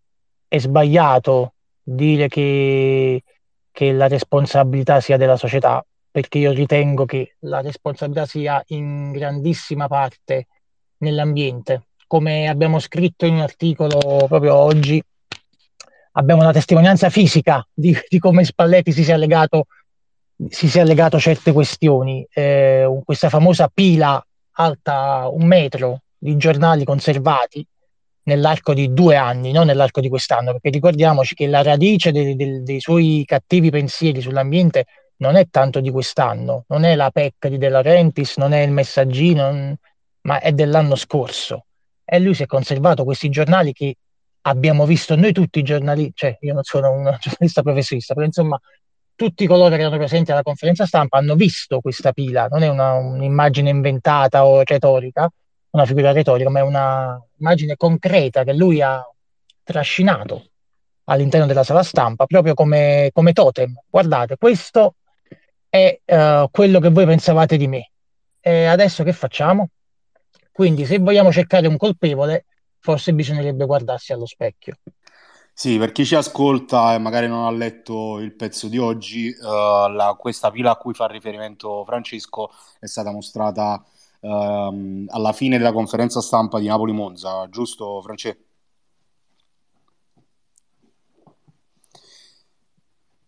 è 0.51 0.59
sbagliato 0.59 1.53
dire 1.81 2.27
che, 2.27 3.23
che 3.71 3.93
la 3.93 4.09
responsabilità 4.09 5.01
sia 5.01 5.17
della 5.17 5.37
società, 5.37 5.85
perché 6.11 6.39
io 6.39 6.51
ritengo 6.51 7.05
che 7.05 7.37
la 7.43 7.61
responsabilità 7.61 8.27
sia 8.27 8.61
in 8.69 9.13
grandissima 9.13 9.87
parte 9.87 10.49
nell'ambiente. 10.99 11.85
Come 12.09 12.49
abbiamo 12.49 12.81
scritto 12.81 13.27
in 13.27 13.35
un 13.35 13.43
articolo 13.43 14.27
proprio 14.27 14.57
oggi, 14.57 15.01
abbiamo 16.13 16.43
una 16.43 16.53
testimonianza 16.53 17.11
fisica 17.11 17.65
di, 17.73 17.97
di 18.09 18.19
come 18.19 18.43
Spalletti 18.43 18.91
si 18.91 19.05
sia 19.05 19.17
legato, 19.17 19.67
si 20.49 20.69
sia 20.69 20.83
legato 20.83 21.21
certe 21.21 21.53
questioni. 21.53 22.27
Eh, 22.29 23.03
questa 23.05 23.29
famosa 23.29 23.71
pila 23.73 24.21
alta 24.55 25.29
un 25.33 25.47
metro 25.47 26.01
di 26.19 26.37
giornali 26.37 26.83
conservati 26.83 27.65
nell'arco 28.25 28.75
di 28.75 28.93
due 28.93 29.17
anni, 29.17 29.53
non 29.53 29.67
nell'arco 29.67 30.01
di 30.01 30.09
quest'anno, 30.09 30.53
perché 30.53 30.71
ricordiamoci 30.71 31.35
che 31.35 31.47
la 31.47 31.63
radice 31.63 32.13
dei, 32.13 32.37
dei, 32.37 32.63
dei 32.63 32.81
suoi 32.81 33.25
cattivi 33.27 33.71
pensieri 33.71 34.21
sull'ambiente 34.21 34.85
non 35.17 35.37
è 35.37 35.49
tanto 35.51 35.81
di 35.81 35.91
quest'anno, 35.91 36.65
non 36.69 36.85
è 36.85 36.95
la 36.95 37.11
PEC 37.11 37.49
di 37.49 37.59
De 37.59 37.69
Laurentiis, 37.69 38.37
non 38.37 38.53
è 38.53 38.61
il 38.61 38.71
messaggino, 38.71 39.51
non, 39.51 39.77
ma 40.23 40.41
è 40.41 40.53
dell'anno 40.53 40.97
scorso. 40.97 41.67
E 42.05 42.19
lui 42.19 42.35
si 42.35 42.43
è 42.43 42.47
conservato 42.47 43.05
questi 43.05 43.29
giornali 43.29 43.73
che 43.73 43.97
abbiamo 44.43 44.87
visto 44.87 45.17
noi 45.17 45.33
tutti 45.33 45.59
i 45.59 45.63
giornali, 45.63 46.11
cioè 46.15 46.37
io 46.41 46.55
non 46.55 46.63
sono 46.63 46.91
un 46.91 47.05
giornalista 47.21 47.63
professionista, 47.63 48.15
però 48.15 48.27
insomma 48.27 48.59
tutti 49.15 49.47
coloro 49.47 49.77
che 49.77 49.83
erano 49.83 49.99
presenti 49.99 50.33
alla 50.33 50.43
conferenza 50.43 50.87
stampa 50.87 51.19
hanno 51.19 51.35
visto 51.35 51.81
questa 51.81 52.13
pila, 52.13 52.47
non 52.47 52.63
è 52.63 52.69
una, 52.69 52.95
un'immagine 52.95 53.69
inventata 53.69 54.47
o 54.47 54.63
retorica, 54.65 55.31
una 55.71 55.85
figura 55.85 56.13
retorica, 56.13 56.51
ma 56.51 56.61
è 56.61 56.63
un'immagine 56.63 57.77
concreta 57.77 58.45
che 58.45 58.53
lui 58.53 58.83
ha 58.83 59.03
trascinato 59.63 60.47
all'interno 61.05 61.47
della 61.47 61.65
sala 61.65 61.83
stampa, 61.83 62.27
proprio 62.27 62.55
come, 62.55 63.11
come 63.13 63.33
totem. 63.33 63.75
Guardate, 63.89 64.37
questo 64.37 64.97
è 65.69 66.01
uh, 66.05 66.49
quello 66.51 66.81
che 66.81 66.91
voi 66.91 67.07
pensavate 67.07 67.57
di 67.57 67.69
me. 67.69 67.91
E 68.41 68.65
adesso 68.65 69.03
che 69.05 69.13
facciamo? 69.13 69.71
Quindi, 70.53 70.85
se 70.85 70.99
vogliamo 70.99 71.33
cercare 71.33 71.67
un 71.67 71.77
colpevole, 71.77 72.47
forse 72.79 73.13
bisognerebbe 73.13 73.67
guardarsi 73.67 74.13
allo 74.13 74.27
specchio. 74.27 74.79
Sì, 75.53 75.79
per 75.79 75.93
chi 75.93 76.07
ci 76.07 76.15
ascolta 76.15 76.95
e 76.95 76.99
magari 76.99 77.29
non 77.29 77.45
ha 77.45 77.51
letto 77.51 78.19
il 78.19 78.35
pezzo 78.35 78.69
di 78.69 78.79
oggi, 78.79 79.29
uh, 79.29 79.91
la, 79.91 80.17
questa 80.19 80.51
pila 80.51 80.71
a 80.71 80.77
cui 80.77 80.95
fa 80.95 81.07
riferimento 81.07 81.85
Francesco 81.85 82.51
è 82.79 82.87
stata 82.87 83.13
mostrata 83.13 83.85
uh, 84.21 85.05
alla 85.09 85.33
fine 85.33 85.59
della 85.59 85.73
conferenza 85.73 86.21
stampa 86.21 86.59
di 86.59 86.67
Napoli-Monza, 86.67 87.49
giusto 87.49 88.01
Francesco? 88.03 88.50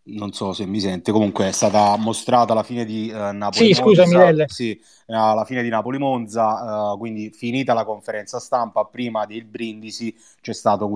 Non 0.05 0.33
so 0.33 0.53
se 0.53 0.67
mi 0.67 0.81
sente, 0.81 1.13
comunque 1.13 1.49
è 1.49 1.53
stata 1.53 1.97
mostrata 1.97 2.53
alla 2.53 2.65
fine 2.65 2.85
di 2.85 3.09
uh, 3.13 3.33
Napoli 3.33 3.67
Sì, 3.67 3.75
scusami. 3.75 4.45
Sì, 4.47 4.81
alla 5.07 5.45
fine 5.45 5.63
di 5.63 5.69
Napoli 5.69 5.99
Monza, 5.99 6.93
uh, 6.93 6.99
quindi 6.99 7.31
finita 7.31 7.73
la 7.73 7.85
conferenza 7.85 8.41
stampa, 8.41 8.85
prima 8.85 9.27
del 9.27 9.45
brindisi 9.45 10.15
c'è 10.41 10.53
stata 10.53 10.87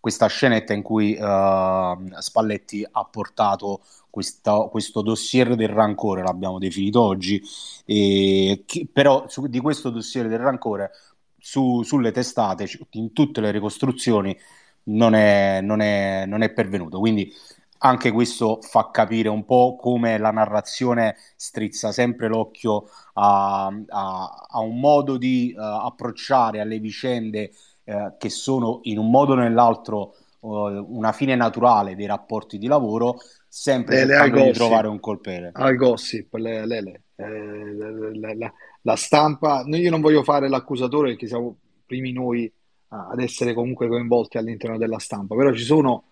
questa 0.00 0.26
scenetta 0.28 0.72
in 0.72 0.82
cui 0.82 1.16
uh, 1.18 2.20
Spalletti 2.20 2.86
ha 2.88 3.04
portato 3.04 3.80
questa, 4.08 4.54
questo 4.70 5.02
dossier 5.02 5.56
del 5.56 5.68
rancore, 5.68 6.22
l'abbiamo 6.22 6.58
definito 6.58 7.00
oggi, 7.02 7.42
e 7.84 8.62
che, 8.66 8.86
però 8.92 9.24
su, 9.28 9.46
di 9.46 9.60
questo 9.60 9.90
dossier 9.90 10.28
del 10.28 10.38
rancore 10.38 10.90
su, 11.38 11.82
sulle 11.82 12.12
testate, 12.12 12.68
in 12.90 13.12
tutte 13.12 13.40
le 13.40 13.50
ricostruzioni, 13.50 14.36
non 14.84 15.14
è, 15.14 15.60
non 15.60 15.80
è, 15.80 16.24
non 16.26 16.42
è 16.42 16.50
pervenuto. 16.50 16.98
Quindi 16.98 17.32
anche 17.78 18.10
questo 18.10 18.58
fa 18.60 18.90
capire 18.90 19.28
un 19.28 19.44
po' 19.44 19.76
come 19.76 20.18
la 20.18 20.30
narrazione 20.30 21.16
strizza 21.36 21.92
sempre 21.92 22.28
l'occhio 22.28 22.88
a, 23.14 23.66
a, 23.66 24.46
a 24.48 24.60
un 24.60 24.80
modo 24.80 25.16
di 25.16 25.54
uh, 25.56 25.60
approcciare 25.60 26.60
alle 26.60 26.78
vicende 26.78 27.52
uh, 27.84 28.16
che 28.18 28.30
sono 28.30 28.80
in 28.82 28.98
un 28.98 29.10
modo 29.10 29.32
o 29.32 29.36
nell'altro 29.36 30.14
uh, 30.40 30.50
una 30.50 31.12
fine 31.12 31.36
naturale 31.36 31.94
dei 31.94 32.06
rapporti 32.06 32.58
di 32.58 32.66
lavoro, 32.66 33.18
sempre 33.46 33.98
cercando 33.98 34.42
di 34.42 34.52
trovare 34.52 34.88
un 34.88 35.00
colpevole. 35.00 35.50
Al 35.54 35.76
gossip, 35.76 36.34
le, 36.34 36.66
le, 36.66 37.02
eh, 37.16 38.14
la, 38.14 38.34
la, 38.34 38.52
la, 38.82 38.96
stampa, 38.96 39.64
io 39.66 39.90
non 39.90 40.00
voglio 40.00 40.22
fare 40.22 40.48
l'accusatore 40.48 41.10
perché 41.10 41.26
siamo 41.26 41.56
primi 41.86 42.12
noi 42.12 42.52
ad 42.90 43.20
essere 43.20 43.52
comunque 43.52 43.86
coinvolti 43.86 44.38
all'interno 44.38 44.78
della 44.78 44.98
stampa, 44.98 45.34
però 45.34 45.52
ci 45.52 45.62
sono 45.62 46.04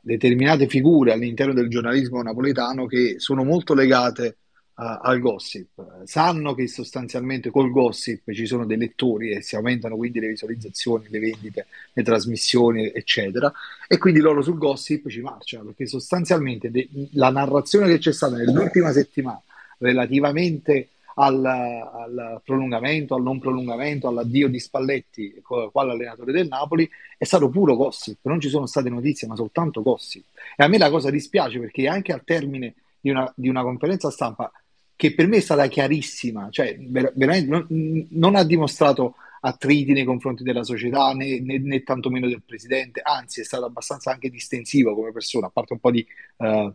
determinate 0.00 0.68
figure 0.68 1.12
all'interno 1.12 1.52
del 1.52 1.68
giornalismo 1.68 2.22
napoletano 2.22 2.86
che 2.86 3.16
sono 3.18 3.44
molto 3.44 3.74
legate 3.74 4.38
uh, 4.74 4.98
al 5.02 5.20
gossip. 5.20 6.04
Sanno 6.04 6.54
che 6.54 6.66
sostanzialmente 6.66 7.50
col 7.50 7.70
gossip 7.70 8.32
ci 8.32 8.46
sono 8.46 8.64
dei 8.64 8.78
lettori 8.78 9.32
e 9.32 9.42
si 9.42 9.56
aumentano 9.56 9.96
quindi 9.96 10.20
le 10.20 10.28
visualizzazioni, 10.28 11.08
le 11.08 11.18
vendite, 11.18 11.66
le 11.92 12.02
trasmissioni, 12.02 12.90
eccetera, 12.90 13.52
e 13.86 13.98
quindi 13.98 14.20
loro 14.20 14.42
sul 14.42 14.58
gossip 14.58 15.08
ci 15.08 15.20
marciano 15.20 15.64
perché 15.64 15.86
sostanzialmente 15.86 16.70
de- 16.70 16.88
la 17.12 17.30
narrazione 17.30 17.86
che 17.88 17.98
c'è 17.98 18.12
stata 18.12 18.36
nell'ultima 18.36 18.92
settimana 18.92 19.42
relativamente 19.78 20.88
al, 21.14 21.44
al, 21.44 22.40
prolungamento, 22.44 23.14
al 23.14 23.22
non 23.22 23.38
prolungamento, 23.38 24.08
all'addio 24.08 24.48
di 24.48 24.58
Spalletti 24.58 25.40
quale 25.42 25.92
allenatore 25.92 26.32
del 26.32 26.48
Napoli, 26.48 26.88
è 27.18 27.24
stato 27.24 27.48
puro 27.48 27.76
gossip, 27.76 28.18
non 28.22 28.40
ci 28.40 28.48
sono 28.48 28.66
state 28.66 28.88
notizie, 28.88 29.26
ma 29.26 29.36
soltanto 29.36 29.82
gossip. 29.82 30.24
E 30.56 30.64
a 30.64 30.68
me 30.68 30.78
la 30.78 30.90
cosa 30.90 31.10
dispiace 31.10 31.58
perché 31.58 31.88
anche 31.88 32.12
al 32.12 32.24
termine 32.24 32.74
di 33.00 33.10
una, 33.10 33.30
di 33.34 33.48
una 33.48 33.62
conferenza 33.62 34.10
stampa, 34.10 34.50
che 34.96 35.14
per 35.14 35.26
me 35.26 35.38
è 35.38 35.40
stata 35.40 35.66
chiarissima, 35.66 36.48
cioè 36.50 36.76
veramente 36.78 37.48
non, 37.48 37.66
non 38.10 38.34
ha 38.36 38.44
dimostrato 38.44 39.14
attriti 39.40 39.92
nei 39.92 40.04
confronti 40.04 40.42
della 40.42 40.62
società 40.62 41.12
né, 41.14 41.40
né, 41.40 41.58
né 41.58 41.82
tantomeno 41.82 42.28
del 42.28 42.42
presidente, 42.44 43.00
anzi 43.02 43.40
è 43.40 43.44
stato 43.44 43.64
abbastanza 43.64 44.10
anche 44.10 44.28
distensivo 44.28 44.94
come 44.94 45.12
persona, 45.12 45.46
a 45.46 45.50
parte 45.50 45.72
un 45.72 45.78
po' 45.78 45.90
di... 45.90 46.06
Uh, 46.36 46.72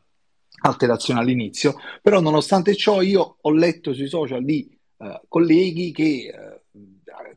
alterazione 0.61 1.19
all'inizio, 1.19 1.75
però 2.01 2.19
nonostante 2.19 2.75
ciò 2.75 3.01
io 3.01 3.37
ho 3.41 3.51
letto 3.51 3.93
sui 3.93 4.07
social 4.07 4.43
di 4.43 4.75
eh, 4.97 5.21
colleghi 5.27 5.91
che 5.91 6.03
eh, 6.05 6.61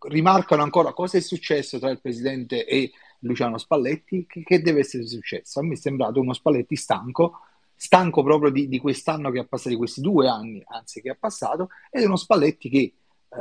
rimarcano 0.08 0.62
ancora 0.62 0.92
cosa 0.92 1.18
è 1.18 1.20
successo 1.20 1.78
tra 1.78 1.90
il 1.90 2.00
presidente 2.00 2.64
e 2.64 2.92
Luciano 3.20 3.58
Spalletti, 3.58 4.26
che, 4.26 4.42
che, 4.42 4.60
deve 4.60 4.80
essere 4.80 5.06
successo. 5.06 5.58
A 5.58 5.62
me 5.62 5.74
è 5.74 5.76
sembrato 5.76 6.20
uno 6.20 6.32
Spalletti 6.32 6.76
stanco, 6.76 7.40
stanco 7.74 8.22
proprio 8.22 8.50
di, 8.50 8.68
di 8.68 8.78
quest'anno 8.78 9.30
che 9.30 9.40
ha 9.40 9.44
passato, 9.44 9.70
di 9.70 9.76
questi 9.76 10.00
due 10.00 10.28
anni, 10.28 10.62
anzi 10.66 11.00
che 11.00 11.10
ha 11.10 11.16
passato, 11.18 11.70
ed 11.90 12.02
è 12.02 12.06
uno 12.06 12.16
Spalletti 12.16 12.68
che, 12.68 12.78
eh, 12.78 12.94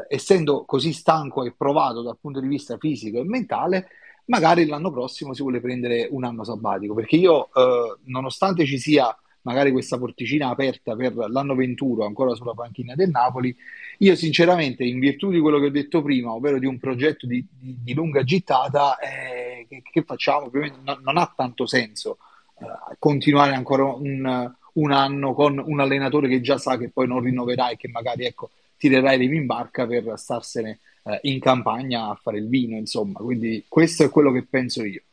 essendo 0.08 0.66
così 0.66 0.94
stanco 0.94 1.44
e 1.44 1.54
provato 1.56 2.02
dal 2.02 2.18
punto 2.20 2.40
di 2.40 2.48
vista 2.48 2.78
fisico 2.78 3.20
e 3.20 3.24
mentale, 3.24 3.88
magari 4.26 4.66
l'anno 4.66 4.92
prossimo 4.92 5.34
si 5.34 5.42
vuole 5.42 5.62
prendere 5.62 6.08
un 6.10 6.24
anno 6.24 6.44
sabbatico, 6.44 6.94
perché 6.94 7.16
io, 7.18 7.50
eh, 7.54 7.98
nonostante 8.06 8.66
ci 8.66 8.80
sia 8.80 9.16
magari 9.48 9.72
questa 9.72 9.98
porticina 9.98 10.50
aperta 10.50 10.94
per 10.94 11.16
l'anno 11.16 11.56
21 11.56 12.04
ancora 12.04 12.36
sulla 12.36 12.54
panchina 12.54 12.96
del 12.96 13.10
Napoli, 13.10 13.56
io 14.00 14.16
sinceramente 14.16 14.84
in 14.84 15.00
virtù 15.00 15.32
di 15.32 15.40
quello 15.40 15.58
che 15.58 15.68
ho 15.68 15.72
detto 15.72 16.02
prima, 16.02 16.34
ovvero 16.34 16.60
di 16.60 16.66
un 16.66 16.78
progetto 16.78 17.26
di, 17.26 17.46
di, 17.50 17.78
di 17.82 17.94
lunga 17.94 18.24
gittata, 18.24 18.98
eh, 19.00 19.66
che, 19.70 19.82
che, 19.90 20.04
facciamo? 20.04 20.52
Non, 20.52 21.00
non, 21.02 21.18
ha 21.18 21.34
tanto 21.34 21.66
senso 21.66 22.18
eh, 22.60 22.96
continuare 23.00 23.54
ancora 23.56 23.86
un, 23.86 24.54
un, 24.74 24.92
anno 24.92 25.34
con 25.34 25.64
un 25.66 25.80
allenatore 25.80 26.28
che 26.28 26.42
già 26.42 26.58
sa 26.58 26.78
che 26.78 26.90
poi 26.90 27.08
non 27.08 27.22
rinnoverà 27.22 27.70
e 27.70 27.78
che 27.78 27.88
magari 27.88 28.26
ecco, 28.26 28.50
tirerà 28.76 29.14
i 29.14 29.18
remi 29.18 29.38
in 29.38 29.46
barca 29.46 29.88
per 29.88 30.12
starsene 30.18 30.80
eh, 31.04 31.20
in 31.24 31.40
campagna 31.40 32.10
a 32.10 32.20
fare 32.22 32.40
il 32.40 32.50
vino, 32.50 32.76
insomma. 32.76 33.20
Quindi 33.20 33.64
questo 33.70 34.04
è 34.04 34.10
quello 34.10 34.34
che 34.34 34.44
penso 34.44 34.84
io. 34.84 35.04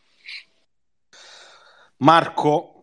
Marco, 1.98 2.73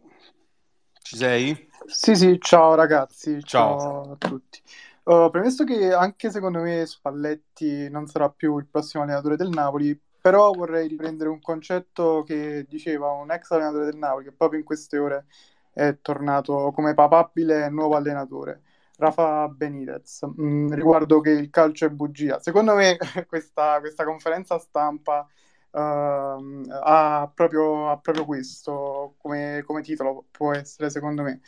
ci 1.12 1.18
sei? 1.18 1.70
Sì, 1.88 2.16
sì, 2.16 2.38
ciao 2.40 2.74
ragazzi, 2.74 3.44
ciao, 3.44 3.78
ciao 3.78 4.12
a 4.14 4.16
tutti. 4.16 4.62
Uh, 5.04 5.30
premesso 5.30 5.66
che 5.66 5.92
anche 5.92 6.32
secondo 6.32 6.62
me 6.62 6.86
Spalletti 6.86 7.90
non 7.90 8.08
sarà 8.08 8.30
più 8.30 8.58
il 8.58 8.66
prossimo 8.66 9.04
allenatore 9.04 9.36
del 9.36 9.50
Napoli, 9.50 10.00
però 10.22 10.54
vorrei 10.54 10.88
riprendere 10.88 11.30
un 11.30 11.42
concetto 11.42 12.24
che 12.26 12.66
diceva 12.70 13.12
un 13.12 13.30
ex 13.30 13.52
allenatore 13.52 13.86
del 13.86 13.98
Napoli 13.98 14.24
che 14.24 14.32
proprio 14.32 14.60
in 14.60 14.66
queste 14.66 14.98
ore 15.00 15.26
è 15.74 15.98
tornato 16.02 16.72
come 16.74 16.94
papabile 16.94 17.68
nuovo 17.70 17.98
allenatore, 17.98 18.62
Rafa 18.96 19.50
Benitez, 19.50 20.26
mm, 20.40 20.72
riguardo 20.72 21.20
che 21.20 21.32
il 21.32 21.50
calcio 21.50 21.88
è 21.88 21.90
bugia. 21.90 22.40
Secondo 22.40 22.74
me 22.74 22.96
questa, 23.28 23.82
questa 23.82 24.06
conferenza 24.06 24.58
stampa 24.60 25.28
uh, 25.72 26.64
ha, 26.70 27.32
proprio, 27.34 27.90
ha, 27.90 27.98
proprio, 27.98 28.26
questo 28.26 29.16
come, 29.18 29.64
come, 29.66 29.82
titolo, 29.82 30.26
può 30.32 30.54
essere 30.54 30.90
secondo 30.90 31.24
me, 31.24 31.42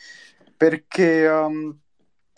perché 0.56 1.26
um, 1.28 1.78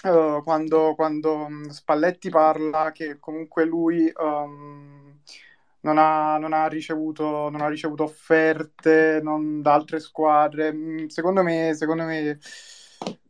uh, 0.05 0.43
quando, 0.43 0.95
quando, 0.95 1.49
Spalletti 1.69 2.31
parla 2.31 2.93
che 2.93 3.19
comunque 3.19 3.65
lui 3.65 4.11
um, 4.17 5.19
non, 5.81 5.99
ha, 5.99 6.39
non, 6.39 6.53
ha 6.53 6.67
ricevuto, 6.67 7.49
non, 7.51 7.61
ha, 7.61 7.69
ricevuto, 7.69 8.05
offerte 8.05 9.21
non, 9.23 9.63
da 9.63 9.75
altre 9.75 10.01
squadre, 10.01 10.73
mm, 10.73 11.07
secondo 11.07 11.43
me, 11.43 11.75
secondo 11.75 12.05
me 12.05 12.39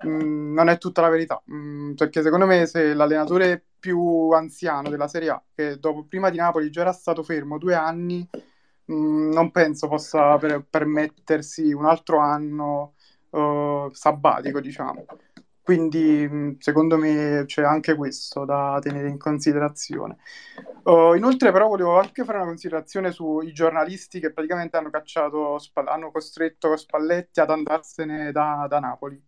mm, 0.07 0.52
non 0.55 0.68
è 0.68 0.79
tutta 0.79 1.00
la 1.00 1.09
verità, 1.09 1.40
mh, 1.44 1.57
mm, 1.57 1.94
perché 1.94 2.22
secondo 2.22 2.46
me 2.46 2.66
se 2.66 2.94
l'allenatore 2.94 3.64
più 3.79 4.31
anziano 4.31 4.88
della 4.88 5.09
Serie 5.09 5.31
A, 5.31 5.42
che 5.55 5.79
dopo, 5.79 6.05
prima 6.05 6.31
di 6.31 6.38
Napoli 6.38 6.70
già 6.70 6.81
era 6.83 6.92
stato 6.92 7.22
fermo 7.22 7.59
due 7.59 7.74
anni, 7.74 8.29
mh, 8.87 9.31
non 9.33 9.50
penso 9.50 9.88
possa 9.88 10.37
per, 10.38 10.64
permettersi 10.68 11.72
un 11.72 11.87
altro 11.87 12.18
anno 12.18 12.94
uh, 13.31 13.88
sabbatico, 13.92 14.61
diciamo. 14.61 15.05
Quindi 15.62 16.57
secondo 16.61 16.96
me 16.96 17.42
c'è 17.46 17.64
anche 17.64 17.96
questo 17.96 18.44
da 18.44 18.79
tenere 18.81 19.09
in 19.09 19.18
considerazione. 19.18 20.18
Uh, 20.85 21.14
inoltre 21.14 21.50
però 21.50 21.66
volevo 21.66 21.98
anche 21.98 22.22
fare 22.22 22.38
una 22.38 22.46
considerazione 22.46 23.11
sui 23.11 23.52
giornalisti 23.52 24.20
che 24.20 24.33
praticamente 24.33 24.76
hanno 24.76 24.90
cacciato, 24.90 25.59
hanno 25.87 26.12
costretto 26.12 26.76
Spalletti 26.76 27.40
ad 27.40 27.50
andarsene 27.50 28.31
da, 28.31 28.66
da 28.68 28.79
Napoli. 28.79 29.20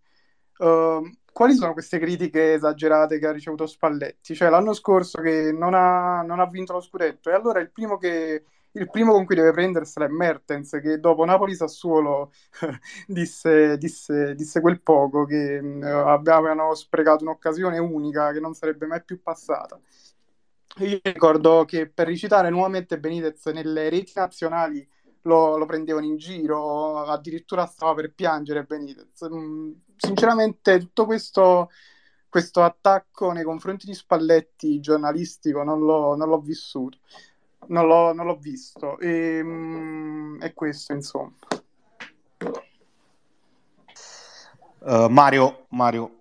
Uh, 0.59 1.11
quali 1.33 1.55
sono 1.55 1.73
queste 1.73 1.99
critiche 1.99 2.55
esagerate 2.55 3.19
che 3.19 3.27
ha 3.27 3.33
ricevuto 3.33 3.67
Spalletti? 3.67 4.35
Cioè 4.35 4.51
l'anno 4.51 4.73
scorso 4.73 5.21
che 5.21 5.53
non 5.53 5.75
ha, 5.75 6.23
non 6.23 6.41
ha 6.41 6.47
vinto 6.47 6.73
lo 6.73 6.81
scudetto 6.81 7.31
e 7.31 7.35
allora 7.35 7.61
il 7.61 7.71
primo 7.71 7.97
che 7.97 8.45
il 8.73 8.91
primo 8.91 9.13
con 9.13 9.25
cui 9.25 9.35
deve 9.35 9.53
prendersela 9.53 10.07
è 10.07 10.09
Mertens, 10.09 10.79
che 10.83 11.01
dopo 11.01 11.25
Napoli-Sassuolo 11.25 12.33
disse, 13.07 13.79
disse, 13.79 14.35
disse, 14.35 14.61
quel 14.61 14.81
poco 14.81 15.25
che 15.25 15.59
uh, 15.59 15.85
avevano 15.85 16.75
sprecato 16.75 17.25
un'occasione 17.25 17.79
unica 17.79 18.33
che 18.33 18.41
non 18.41 18.55
sarebbe 18.55 18.87
mai 18.87 19.03
più 19.03 19.21
passata. 19.23 19.81
Io 20.79 21.01
ricordo 21.03 21.65
che 21.65 21.89
per 21.89 22.07
ricitare 22.07 22.51
nuovamente 22.51 22.99
Benitez 23.01 23.47
nelle 23.47 23.89
reti 23.89 24.13
nazionali 24.15 24.87
lo, 25.29 25.57
lo, 25.57 25.67
prendevano 25.67 26.07
in 26.07 26.17
giro, 26.17 26.99
addirittura 27.05 27.67
stava 27.67 27.95
per 27.95 28.13
piangere 28.13 28.65
Benitez. 28.65 29.29
Mm, 29.33 29.73
sinceramente 29.97 30.79
tutto 30.81 31.05
questo, 31.05 31.71
questo 32.29 32.63
attacco 32.63 33.31
nei 33.33 33.45
confronti 33.45 33.87
di 33.87 33.95
Spalletti 33.95 34.81
giornalistico 34.81 35.63
non 35.63 35.81
l'ho, 35.81 36.17
non 36.17 36.29
l'ho 36.29 36.41
vissuto 36.41 36.99
non 37.67 37.87
l'ho, 37.87 38.13
non 38.13 38.27
l'ho 38.27 38.37
visto. 38.37 38.99
E, 38.99 39.41
mm, 39.43 40.41
è 40.41 40.53
questo, 40.55 40.93
insomma. 40.93 41.35
Uh, 44.81 45.09
Mario, 45.09 45.67
Mario. 45.71 46.18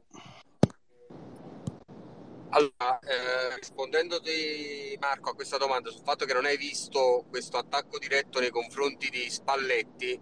Allora, 2.49 2.99
eh, 2.99 3.55
rispondendoti 3.55 4.97
Marco 4.99 5.31
a 5.31 5.35
questa 5.35 5.57
domanda 5.57 5.89
sul 5.89 6.03
fatto 6.03 6.25
che 6.25 6.33
non 6.33 6.45
hai 6.45 6.55
visto 6.55 7.25
questo 7.29 7.57
attacco 7.57 7.97
diretto 7.99 8.39
nei 8.39 8.51
confronti 8.51 9.09
di 9.09 9.29
Spalletti, 9.29 10.17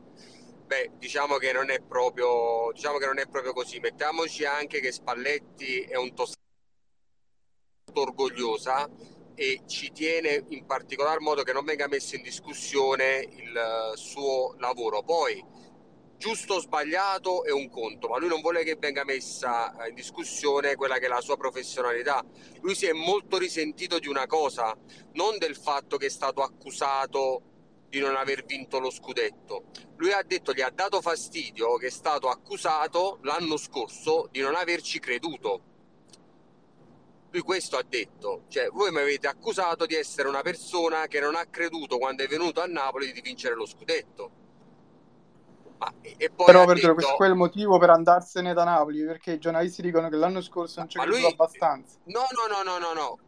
beh, 0.65 0.93
diciamo 0.97 1.38
che 1.38 1.51
non 1.51 1.69
è 1.69 1.79
proprio, 1.81 2.71
diciamo 2.73 2.97
non 2.97 3.19
è 3.19 3.27
proprio 3.27 3.53
così. 3.53 3.79
Mettiamoci 3.79 4.43
anche 4.43 4.79
che 4.79 4.91
Spalletti 4.91 5.81
è 5.81 5.97
un 5.97 6.15
toscano 6.15 6.41
orgogliosa 7.93 8.89
e 9.35 9.61
ci 9.67 9.91
tiene 9.91 10.45
in 10.49 10.65
particolar 10.65 11.19
modo 11.19 11.43
che 11.43 11.53
non 11.53 11.63
venga 11.63 11.88
messo 11.88 12.15
in 12.15 12.23
discussione 12.23 13.27
il 13.29 13.55
eh, 13.55 13.97
suo 13.97 14.55
lavoro. 14.57 15.03
Poi, 15.03 15.43
giusto 16.17 16.56
o 16.56 16.60
sbagliato 16.60 17.43
è 17.43 17.51
un 17.51 17.69
conto, 17.69 18.08
ma 18.08 18.17
lui 18.17 18.30
non 18.30 18.41
vuole 18.41 18.63
che 18.63 18.75
venga 18.75 19.04
messa 19.04 19.75
eh, 19.84 19.89
in 19.89 19.95
discussione 19.95 20.75
quella 20.75 20.97
che 20.97 21.06
è 21.06 21.10
la 21.10 21.21
sua 21.21 21.38
professionalità. 21.38 22.23
Lui 22.62 22.75
si 22.75 22.86
è 22.86 22.93
molto 22.93 23.38
risentito 23.38 23.99
di 23.99 24.08
una 24.08 24.25
cosa, 24.25 24.75
non 25.13 25.38
del 25.38 25.56
fatto 25.56 25.97
che 25.97 26.08
è 26.08 26.10
stato 26.10 26.41
accusato 26.41 27.41
di 27.89 27.99
non 27.99 28.15
aver 28.15 28.43
vinto 28.45 28.80
lo 28.80 28.89
scudetto. 28.89 29.65
Lui 29.97 30.12
ha 30.12 30.23
detto, 30.23 30.54
gli 30.54 30.62
ha 30.62 30.71
dato 30.71 31.01
fastidio 31.01 31.75
che 31.78 31.88
è 31.88 31.91
stato 31.91 32.30
accusato 32.30 33.19
l'anno 33.21 33.58
scorso 33.58 34.28
di 34.32 34.41
non 34.41 34.56
averci 34.56 34.99
creduto 34.99 35.73
lui 37.36 37.43
questo 37.43 37.75
ha 37.75 37.84
detto, 37.84 38.45
cioè 38.47 38.69
voi 38.69 38.91
mi 38.91 38.99
avete 38.99 39.28
accusato 39.28 39.86
di 39.86 39.93
essere 39.93 40.30
una 40.30 40.41
persona 40.41 41.08
che 41.08 41.19
non 41.19 41.36
ha 41.36 41.45
creduto 41.47 41.97
quando 41.97 42.23
è 42.23 42.28
venuto 42.28 42.62
a 42.62 42.65
Napoli 42.65 43.12
di 43.12 43.19
vincere 43.19 43.56
lo 43.56 43.65
scudetto. 43.65 44.44
Poi 45.77 46.45
Però 46.45 46.65
per 46.65 46.75
detto... 46.75 46.93
questo 46.93 47.23
è 47.23 47.27
il 47.27 47.35
motivo 47.35 47.77
per 47.77 47.89
andarsene 47.89 48.53
da 48.53 48.63
Napoli, 48.63 49.03
perché 49.03 49.33
i 49.33 49.39
giornalisti 49.39 49.81
dicono 49.81 50.09
che 50.09 50.15
l'anno 50.15 50.41
scorso 50.41 50.79
non 50.79 50.88
c'è 50.88 51.05
lui... 51.05 51.25
abbastanza. 51.25 51.97
No, 52.05 52.21
no, 52.31 52.63
no, 52.63 52.77
no, 52.77 52.79
no, 52.79 52.93
no. 52.93 53.19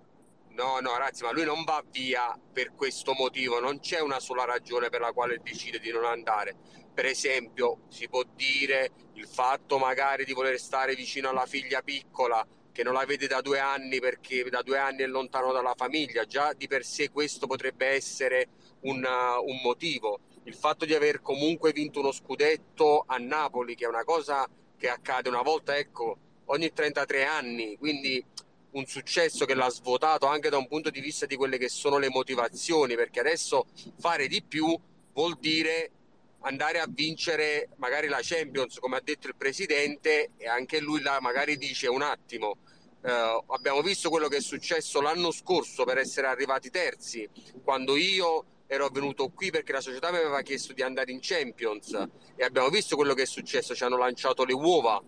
No, 0.58 0.80
no, 0.80 0.98
ragazzi, 0.98 1.24
ma 1.24 1.32
lui 1.32 1.44
non 1.44 1.64
va 1.64 1.84
via 1.92 2.36
per 2.52 2.74
questo 2.74 3.14
motivo, 3.14 3.60
non 3.60 3.80
c'è 3.80 4.00
una 4.00 4.20
sola 4.20 4.44
ragione 4.44 4.90
per 4.90 5.02
la 5.02 5.12
quale 5.12 5.40
decide 5.44 5.78
di 5.78 5.92
non 5.92 6.04
andare. 6.04 6.56
Per 6.92 7.06
esempio, 7.06 7.82
si 7.90 8.10
può 8.10 8.24
dire 8.36 8.90
il 9.14 9.28
fatto 9.28 9.78
magari 9.78 10.26
di 10.26 10.34
voler 10.34 10.58
stare 10.58 10.96
vicino 10.96 11.30
alla 11.30 11.46
figlia 11.46 11.84
piccola, 11.84 12.44
che 12.72 12.82
non 12.84 12.94
la 12.94 13.06
vede 13.06 13.28
da 13.28 13.42
due 13.42 13.60
anni 13.60 14.00
perché 14.00 14.44
da 14.50 14.64
due 14.64 14.80
anni 14.80 15.04
è 15.04 15.08
lontano 15.08 15.52
dalla 15.52 15.74
famiglia, 15.76 16.26
già 16.26 16.54
di 16.54 16.68
per 16.68 16.84
sé 16.84 17.12
questo 17.12 17.46
potrebbe 17.46 17.88
essere 17.88 18.50
un, 18.82 19.04
uh, 19.04 19.44
un 19.44 19.60
motivo. 19.64 20.20
Il 20.48 20.56
fatto 20.56 20.86
di 20.86 20.94
aver 20.94 21.22
comunque 21.22 21.74
vinto 21.74 22.00
uno 22.00 22.14
scudetto 22.14 23.04
a 23.06 23.18
Napoli, 23.18 23.76
che 23.76 23.84
è 23.84 23.88
una 23.90 24.06
cosa 24.06 24.48
che 24.78 24.88
accade 24.88 25.28
una 25.28 25.42
volta, 25.42 25.76
ecco, 25.76 26.18
ogni 26.46 26.72
33 26.72 27.26
anni, 27.26 27.76
quindi 27.78 28.24
un 28.72 28.86
successo 28.86 29.44
che 29.44 29.54
l'ha 29.54 29.70
svuotato 29.70 30.26
anche 30.26 30.48
da 30.48 30.56
un 30.56 30.70
punto 30.70 30.90
di 30.90 31.02
vista 31.02 31.26
di 31.26 31.36
quelle 31.36 31.58
che 31.58 31.68
sono 31.68 31.98
le 31.98 32.08
motivazioni, 32.08 32.96
perché 32.96 33.20
adesso 33.20 33.66
fare 34.00 34.28
di 34.28 34.42
più 34.42 34.74
vuol 35.12 35.38
dire 35.38 35.92
andare 36.40 36.80
a 36.80 36.88
vincere 36.88 37.68
magari 37.76 38.08
la 38.08 38.20
Champions, 38.22 38.80
come 38.80 38.96
ha 38.96 39.02
detto 39.04 39.28
il 39.28 39.36
presidente, 39.36 40.30
e 40.38 40.48
anche 40.48 40.80
lui 40.80 41.02
là 41.02 41.20
magari 41.20 41.58
dice 41.58 41.88
un 41.88 42.04
attimo, 42.04 42.56
eh, 43.04 43.44
abbiamo 43.48 43.82
visto 43.82 44.10
quello 44.10 44.30
che 44.30 44.38
è 44.38 44.42
successo 44.42 45.02
l'anno 45.02 45.32
scorso 45.32 45.84
per 45.84 45.98
essere 45.98 46.28
arrivati 46.28 46.70
terzi, 46.70 47.28
quando 47.66 47.98
io 47.98 48.46
ero 48.68 48.90
venuto 48.90 49.30
qui 49.30 49.50
perché 49.50 49.72
la 49.72 49.82
società 49.82 50.12
mi 50.12 50.18
aveva 50.18 50.42
chiesto 50.42 50.74
di 50.74 50.82
andare 50.84 51.12
in 51.12 51.20
Champions 51.22 51.94
e 52.36 52.44
abbiamo 52.44 52.70
visto 52.70 52.96
quello 52.96 53.14
che 53.14 53.24
è 53.24 53.26
successo, 53.26 53.74
ci 53.74 53.84
hanno 53.84 53.98
lanciato 53.98 54.44
le 54.44 54.54
uova 54.54 55.02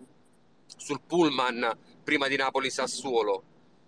sul 0.76 1.00
pullman 1.06 1.78
prima 2.02 2.26
di 2.26 2.36
Napoli-Sassuolo. 2.36 3.44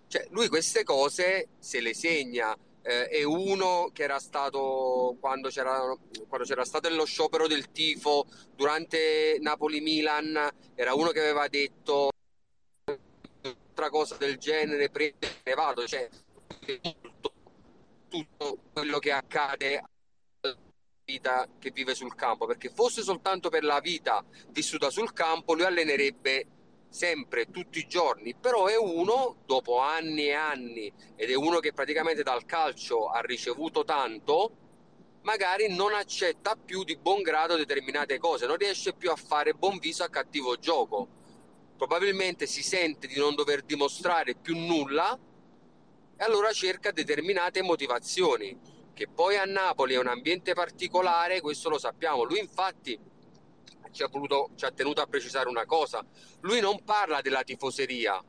Cioè, 0.07 0.27
lui 0.29 0.47
queste 0.47 0.83
cose 0.83 1.49
se 1.57 1.81
le 1.81 1.95
segna 1.95 2.55
eh, 2.83 3.07
e 3.09 3.23
uno 3.23 3.89
che 3.91 4.03
era 4.03 4.19
stato 4.19 5.17
quando 5.19 5.49
c'era, 5.49 5.97
quando 6.27 6.45
c'era 6.45 6.65
stato 6.65 6.89
lo 6.89 7.05
sciopero 7.05 7.47
del 7.47 7.71
tifo 7.71 8.27
durante 8.55 9.37
Napoli-Milan, 9.39 10.49
era 10.75 10.93
uno 10.93 11.09
che 11.09 11.19
aveva 11.19 11.47
detto 11.47 12.09
un'altra 13.41 13.89
cosa 13.89 14.17
del 14.17 14.37
genere, 14.37 14.89
prende 14.89 15.27
ne 15.43 15.53
vado, 15.53 15.87
cioè 15.87 16.07
tutto, 18.13 18.59
quello 18.71 18.99
che 18.99 19.11
accade 19.11 19.83
vita 21.03 21.47
che 21.59 21.71
vive 21.71 21.95
sul 21.95 22.15
campo 22.15 22.45
perché 22.45 22.69
fosse 22.69 23.01
soltanto 23.01 23.49
per 23.49 23.63
la 23.65 23.81
vita 23.81 24.23
vissuta 24.51 24.89
sul 24.89 25.11
campo 25.11 25.53
lui 25.53 25.65
allenerebbe 25.65 26.45
sempre, 26.87 27.49
tutti 27.49 27.79
i 27.79 27.87
giorni, 27.87 28.35
però 28.35 28.67
è 28.67 28.77
uno, 28.77 29.37
dopo 29.47 29.79
anni 29.79 30.27
e 30.27 30.33
anni, 30.33 30.93
ed 31.15 31.31
è 31.31 31.33
uno 31.33 31.57
che 31.57 31.73
praticamente 31.73 32.21
dal 32.21 32.45
calcio 32.45 33.09
ha 33.09 33.19
ricevuto 33.21 33.83
tanto, 33.83 34.51
magari 35.23 35.73
non 35.73 35.95
accetta 35.95 36.55
più 36.55 36.83
di 36.83 36.95
buon 36.95 37.23
grado 37.23 37.55
determinate 37.55 38.19
cose, 38.19 38.45
non 38.45 38.57
riesce 38.57 38.93
più 38.93 39.09
a 39.09 39.15
fare 39.15 39.55
buon 39.55 39.79
viso 39.79 40.03
a 40.03 40.09
cattivo 40.09 40.55
gioco. 40.57 41.07
Probabilmente 41.75 42.45
si 42.45 42.61
sente 42.61 43.07
di 43.07 43.17
non 43.17 43.33
dover 43.33 43.63
dimostrare 43.63 44.35
più 44.35 44.55
nulla 44.55 45.17
allora 46.23 46.51
cerca 46.51 46.91
determinate 46.91 47.61
motivazioni, 47.61 48.57
che 48.93 49.07
poi 49.07 49.37
a 49.37 49.45
Napoli 49.45 49.95
è 49.95 49.99
un 49.99 50.07
ambiente 50.07 50.53
particolare, 50.53 51.41
questo 51.41 51.69
lo 51.69 51.77
sappiamo. 51.77 52.23
Lui 52.23 52.39
infatti 52.39 52.99
ci 53.91 54.03
ha, 54.03 54.07
voluto, 54.07 54.49
ci 54.55 54.65
ha 54.65 54.71
tenuto 54.71 55.01
a 55.01 55.05
precisare 55.05 55.47
una 55.47 55.65
cosa. 55.65 56.03
Lui 56.41 56.59
non 56.59 56.83
parla 56.83 57.21
della 57.21 57.43
tifoseria, 57.43 58.21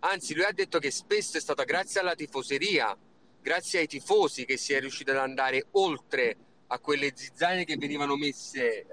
anzi 0.00 0.34
lui 0.34 0.44
ha 0.44 0.52
detto 0.52 0.78
che 0.78 0.90
spesso 0.90 1.36
è 1.36 1.40
stata 1.40 1.64
grazie 1.64 2.00
alla 2.00 2.14
tifoseria, 2.14 2.96
grazie 3.40 3.80
ai 3.80 3.86
tifosi 3.86 4.44
che 4.44 4.56
si 4.56 4.72
è 4.72 4.80
riuscito 4.80 5.10
ad 5.10 5.18
andare 5.18 5.66
oltre 5.72 6.36
a 6.68 6.78
quelle 6.78 7.12
zizzanie 7.14 7.64
che 7.64 7.76
venivano 7.76 8.16
messe 8.16 8.80
eh, 8.80 8.86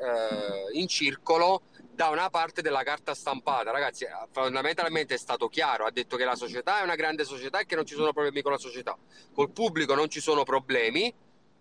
in 0.73 0.87
circolo 0.87 1.63
da 1.93 2.09
una 2.09 2.29
parte 2.29 2.61
della 2.61 2.83
carta 2.83 3.13
stampata. 3.13 3.71
Ragazzi, 3.71 4.05
fondamentalmente 4.31 5.15
è 5.15 5.17
stato 5.17 5.47
chiaro, 5.49 5.85
ha 5.85 5.91
detto 5.91 6.17
che 6.17 6.25
la 6.25 6.35
società 6.35 6.79
è 6.79 6.83
una 6.83 6.95
grande 6.95 7.23
società 7.23 7.59
e 7.59 7.65
che 7.65 7.75
non 7.75 7.85
ci 7.85 7.95
sono 7.95 8.13
problemi 8.13 8.41
con 8.41 8.51
la 8.51 8.57
società. 8.57 8.97
Col 9.33 9.51
pubblico 9.51 9.93
non 9.93 10.09
ci 10.09 10.19
sono 10.19 10.43
problemi, 10.43 11.13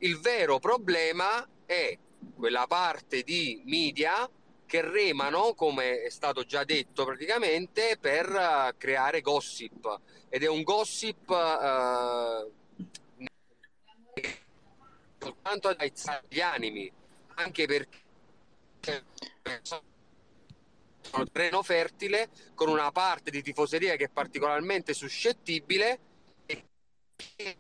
Il 0.03 0.19
vero 0.19 0.59
problema 0.59 1.47
è 1.67 1.99
quella 2.35 2.67
parte 2.67 3.23
di 3.23 3.61
media 3.67 4.27
che 4.65 4.81
remano, 4.81 5.53
come 5.53 6.03
è 6.03 6.09
stato 6.09 6.43
già 6.45 6.65
detto 6.65 7.05
praticamente, 7.05 7.99
per 8.01 8.31
uh, 8.31 8.75
creare 8.79 9.21
gossip. 9.21 10.01
Ed 10.31 10.43
è 10.43 10.49
un 10.49 10.63
gossip 10.63 11.29
uh, 11.29 12.51
soltanto 15.19 15.69
ad 15.69 15.77
aizzare 15.81 16.25
gli 16.29 16.41
animi, 16.41 16.91
anche 17.35 17.67
perché 17.67 19.05
sono 21.11 21.27
terreno 21.27 21.63
fertile 21.63 22.29
con 22.55 22.69
una 22.69 22.93
parte 22.93 23.31
di 23.31 23.43
tifoseria 23.43 23.97
che 23.97 24.05
è 24.05 24.11
particolarmente 24.11 24.95
suscettibile 24.95 25.99
e 26.47 27.57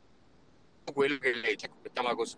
quello 0.92 1.18
che 1.18 1.34
legge, 1.34 1.68
mettiamola 1.82 2.14
così. 2.14 2.36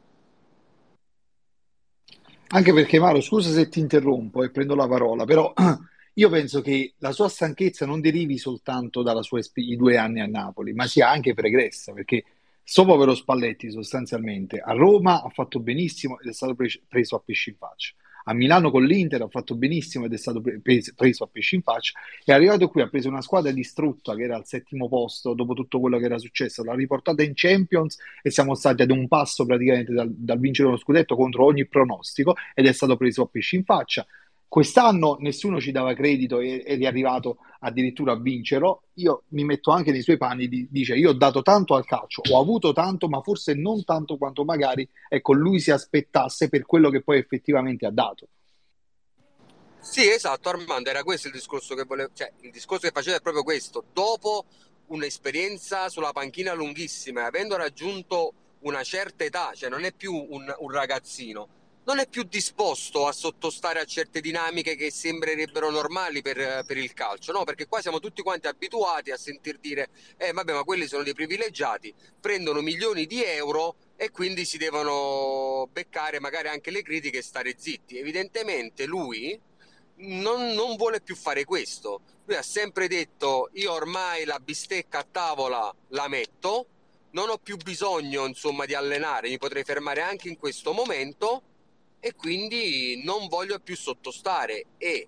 Anche 2.49 2.73
perché 2.73 2.99
Maro, 2.99 3.21
scusa 3.21 3.51
se 3.51 3.69
ti 3.69 3.79
interrompo 3.79 4.43
e 4.43 4.51
prendo 4.51 4.75
la 4.75 4.89
parola, 4.89 5.25
però 5.25 5.53
io 6.15 6.29
penso 6.29 6.61
che 6.61 6.95
la 6.99 7.13
sua 7.13 7.29
stanchezza 7.29 7.87
non 7.87 8.01
derivi 8.01 8.37
soltanto 8.39 9.03
dai 9.03 9.23
suoi 9.23 9.43
due 9.77 9.97
anni 9.97 10.21
a 10.21 10.27
Napoli, 10.27 10.73
ma 10.73 10.87
sia 10.87 11.11
anche 11.11 11.35
pregressa, 11.35 11.93
perché 11.93 12.25
sto 12.63 12.85
povero 12.85 13.15
Spalletti 13.15 13.71
sostanzialmente 13.71 14.59
a 14.59 14.73
Roma 14.73 15.23
ha 15.23 15.29
fatto 15.31 15.61
benissimo 15.61 16.21
ed 16.21 16.29
è 16.29 16.33
stato 16.33 16.55
preso 16.55 17.17
a 17.17 17.23
pesci 17.25 17.51
in 17.51 17.57
faccia 17.57 17.95
a 18.25 18.35
Milano 18.35 18.71
con 18.71 18.85
l'Inter 18.85 19.23
ha 19.23 19.29
fatto 19.29 19.55
benissimo 19.55 20.05
ed 20.05 20.13
è 20.13 20.17
stato 20.17 20.43
preso 20.63 21.25
a 21.25 21.29
pesci 21.31 21.57
in 21.57 21.63
faccia 21.63 21.99
è 22.25 22.33
arrivato 22.33 22.69
qui 22.69 22.83
ha 22.83 22.89
preso 22.89 23.09
una 23.09 23.23
squadra 23.23 23.51
distrutta 23.53 24.15
che 24.15 24.23
era 24.23 24.37
al 24.37 24.47
settimo 24.47 24.89
posto 24.89 25.35
dopo 25.35 25.55
tutto 25.55 25.81
quello 25.81 25.99
che 25.99 26.05
era 26.05 26.19
successo 26.19 26.63
l'ha 26.63 26.75
riportata 26.75 27.23
in 27.23 27.33
Champions 27.35 27.99
e 28.23 28.31
siamo 28.31 28.55
stati 28.55 28.83
ad 28.83 28.91
un 28.91 29.09
passo 29.09 29.45
praticamente 29.45 29.93
dal, 29.93 30.11
dal 30.11 30.39
vincere 30.39 30.69
uno 30.69 30.77
scudetto 30.77 31.17
contro 31.17 31.45
ogni 31.45 31.67
pronostico 31.67 32.37
ed 32.55 32.67
è 32.67 32.73
stato 32.73 32.97
preso 32.97 33.23
a 33.23 33.27
pesci 33.27 33.57
in 33.57 33.65
faccia 33.65 34.07
Quest'anno 34.53 35.17
nessuno 35.21 35.63
ci 35.63 35.73
dava 35.73 35.95
credito 35.95 36.39
ed 36.39 36.83
è 36.83 36.85
arrivato 36.85 37.39
addirittura 37.61 38.13
a 38.13 38.21
vincerlo. 38.21 38.83
Io 38.97 39.23
mi 39.29 39.45
metto 39.45 39.71
anche 39.71 39.93
nei 39.93 40.03
suoi 40.03 40.19
panni, 40.19 40.47
dice 40.69 40.95
io 40.95 41.09
ho 41.09 41.15
dato 41.15 41.41
tanto 41.41 41.75
al 41.75 41.87
calcio, 41.87 42.21
ho 42.31 42.39
avuto 42.39 42.75
tanto, 42.75 43.09
ma 43.09 43.23
forse 43.23 43.55
non 43.55 43.83
tanto 43.83 44.19
quanto 44.19 44.45
magari 44.45 44.87
ecco, 45.09 45.33
lui 45.33 45.59
si 45.59 45.71
aspettasse 45.71 46.51
per 46.51 46.67
quello 46.67 46.91
che 46.91 47.01
poi 47.01 47.17
effettivamente 47.17 47.87
ha 47.87 47.91
dato. 47.91 48.29
Sì, 49.81 50.07
esatto, 50.07 50.51
Armando, 50.51 50.91
era 50.91 51.03
questo 51.03 51.29
il 51.29 51.33
discorso 51.33 51.75
che 51.75 51.85
volevo, 51.85 52.11
cioè 52.13 52.31
il 52.41 52.51
discorso 52.51 52.87
che 52.87 52.93
faceva 52.93 53.17
è 53.17 53.23
proprio 53.23 53.45
questo. 53.45 53.83
Dopo 53.91 54.45
un'esperienza 54.89 55.89
sulla 55.89 56.13
panchina 56.13 56.53
lunghissima, 56.53 57.25
avendo 57.25 57.57
raggiunto 57.57 58.35
una 58.65 58.83
certa 58.83 59.25
età, 59.25 59.53
cioè 59.55 59.71
non 59.71 59.85
è 59.85 59.95
più 59.95 60.13
un, 60.13 60.55
un 60.59 60.71
ragazzino, 60.71 61.49
non 61.85 61.99
è 61.99 62.07
più 62.07 62.23
disposto 62.23 63.07
a 63.07 63.13
sottostare 63.13 63.81
a 63.81 63.85
certe 63.85 64.21
dinamiche 64.21 64.77
che 64.77 64.91
sembrerebbero 64.91 65.71
normali 65.71 66.23
per, 66.23 66.65
per, 66.65 66.77
il 66.77 66.93
calcio, 66.93 67.33
no? 67.33 67.43
Perché 67.45 67.67
qua 67.67 67.81
siamo 67.81 67.99
tutti 67.99 68.23
quanti 68.23 68.47
abituati 68.47 69.11
a 69.11 69.17
sentir 69.17 69.59
dire, 69.59 69.89
eh 70.17 70.33
vabbè, 70.33 70.53
ma 70.53 70.63
quelli 70.63 70.87
sono 70.87 71.03
dei 71.03 71.15
privilegiati, 71.15 71.93
prendono 72.21 72.61
milioni 72.61 73.07
di 73.07 73.25
euro 73.25 73.77
e 73.97 74.11
quindi 74.11 74.45
si 74.45 74.59
devono 74.59 75.69
beccare 75.73 76.21
magari 76.21 76.49
anche 76.49 76.71
le 76.71 76.83
critiche 76.83 77.19
e 77.19 77.23
stare 77.23 77.55
zitti. 77.59 77.99
Evidentemente 77.99 78.87
lui 78.87 79.39
non, 79.97 80.53
non 80.53 80.77
vuole 80.77 81.01
più 81.01 81.17
fare 81.17 81.45
questo. 81.45 82.03
Lui 82.27 82.37
ha 82.37 82.43
sempre 82.43 82.87
detto, 82.87 83.51
io 83.55 83.73
ormai 83.73 84.25
la 84.25 84.39
bistecca 84.39 85.01
a 85.01 85.07
tavola 85.11 85.75
la 85.89 86.07
metto, 86.07 86.67
non 87.11 87.29
ho 87.29 87.39
più 87.39 87.57
bisogno 87.57 88.25
insomma 88.25 88.67
di 88.67 88.75
allenare, 88.75 89.29
mi 89.29 89.37
potrei 89.37 89.65
fermare 89.65 90.01
anche 90.01 90.29
in 90.29 90.39
questo 90.39 90.73
momento 90.73 91.43
e 92.05 92.17
quindi 92.17 93.01
non 93.05 93.29
voglio 93.29 93.61
più 93.61 93.77
sottostare. 93.77 94.65
E 94.77 95.07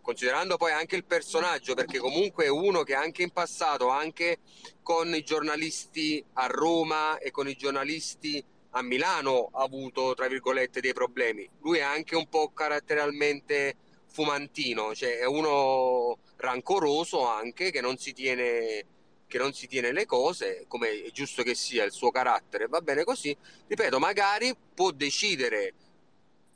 considerando 0.00 0.56
poi 0.56 0.70
anche 0.70 0.94
il 0.94 1.04
personaggio 1.04 1.74
perché 1.74 1.98
comunque 1.98 2.44
è 2.44 2.48
uno 2.48 2.84
che 2.84 2.94
anche 2.94 3.22
in 3.22 3.32
passato 3.32 3.88
anche 3.88 4.38
con 4.80 5.12
i 5.12 5.24
giornalisti 5.24 6.24
a 6.34 6.46
Roma 6.46 7.18
e 7.18 7.32
con 7.32 7.48
i 7.48 7.56
giornalisti 7.56 8.42
a 8.70 8.82
Milano 8.82 9.50
ha 9.52 9.64
avuto 9.64 10.14
tra 10.14 10.28
virgolette 10.28 10.80
dei 10.80 10.92
problemi. 10.92 11.50
Lui 11.62 11.78
è 11.78 11.82
anche 11.82 12.14
un 12.14 12.28
po' 12.28 12.52
caratterialmente 12.52 13.74
fumantino 14.06 14.94
cioè 14.94 15.18
è 15.18 15.26
uno 15.26 16.18
rancoroso 16.36 17.26
anche 17.26 17.72
che 17.72 17.80
non 17.80 17.96
si 17.96 18.12
tiene 18.12 18.86
che 19.26 19.38
non 19.38 19.52
si 19.52 19.68
tiene 19.68 19.92
le 19.92 20.06
cose 20.06 20.64
come 20.66 21.04
è 21.04 21.10
giusto 21.10 21.42
che 21.42 21.56
sia 21.56 21.82
il 21.82 21.92
suo 21.92 22.12
carattere. 22.12 22.68
Va 22.68 22.80
bene 22.80 23.02
così. 23.02 23.36
Ripeto 23.66 23.98
magari 23.98 24.54
può 24.72 24.92
decidere 24.92 25.74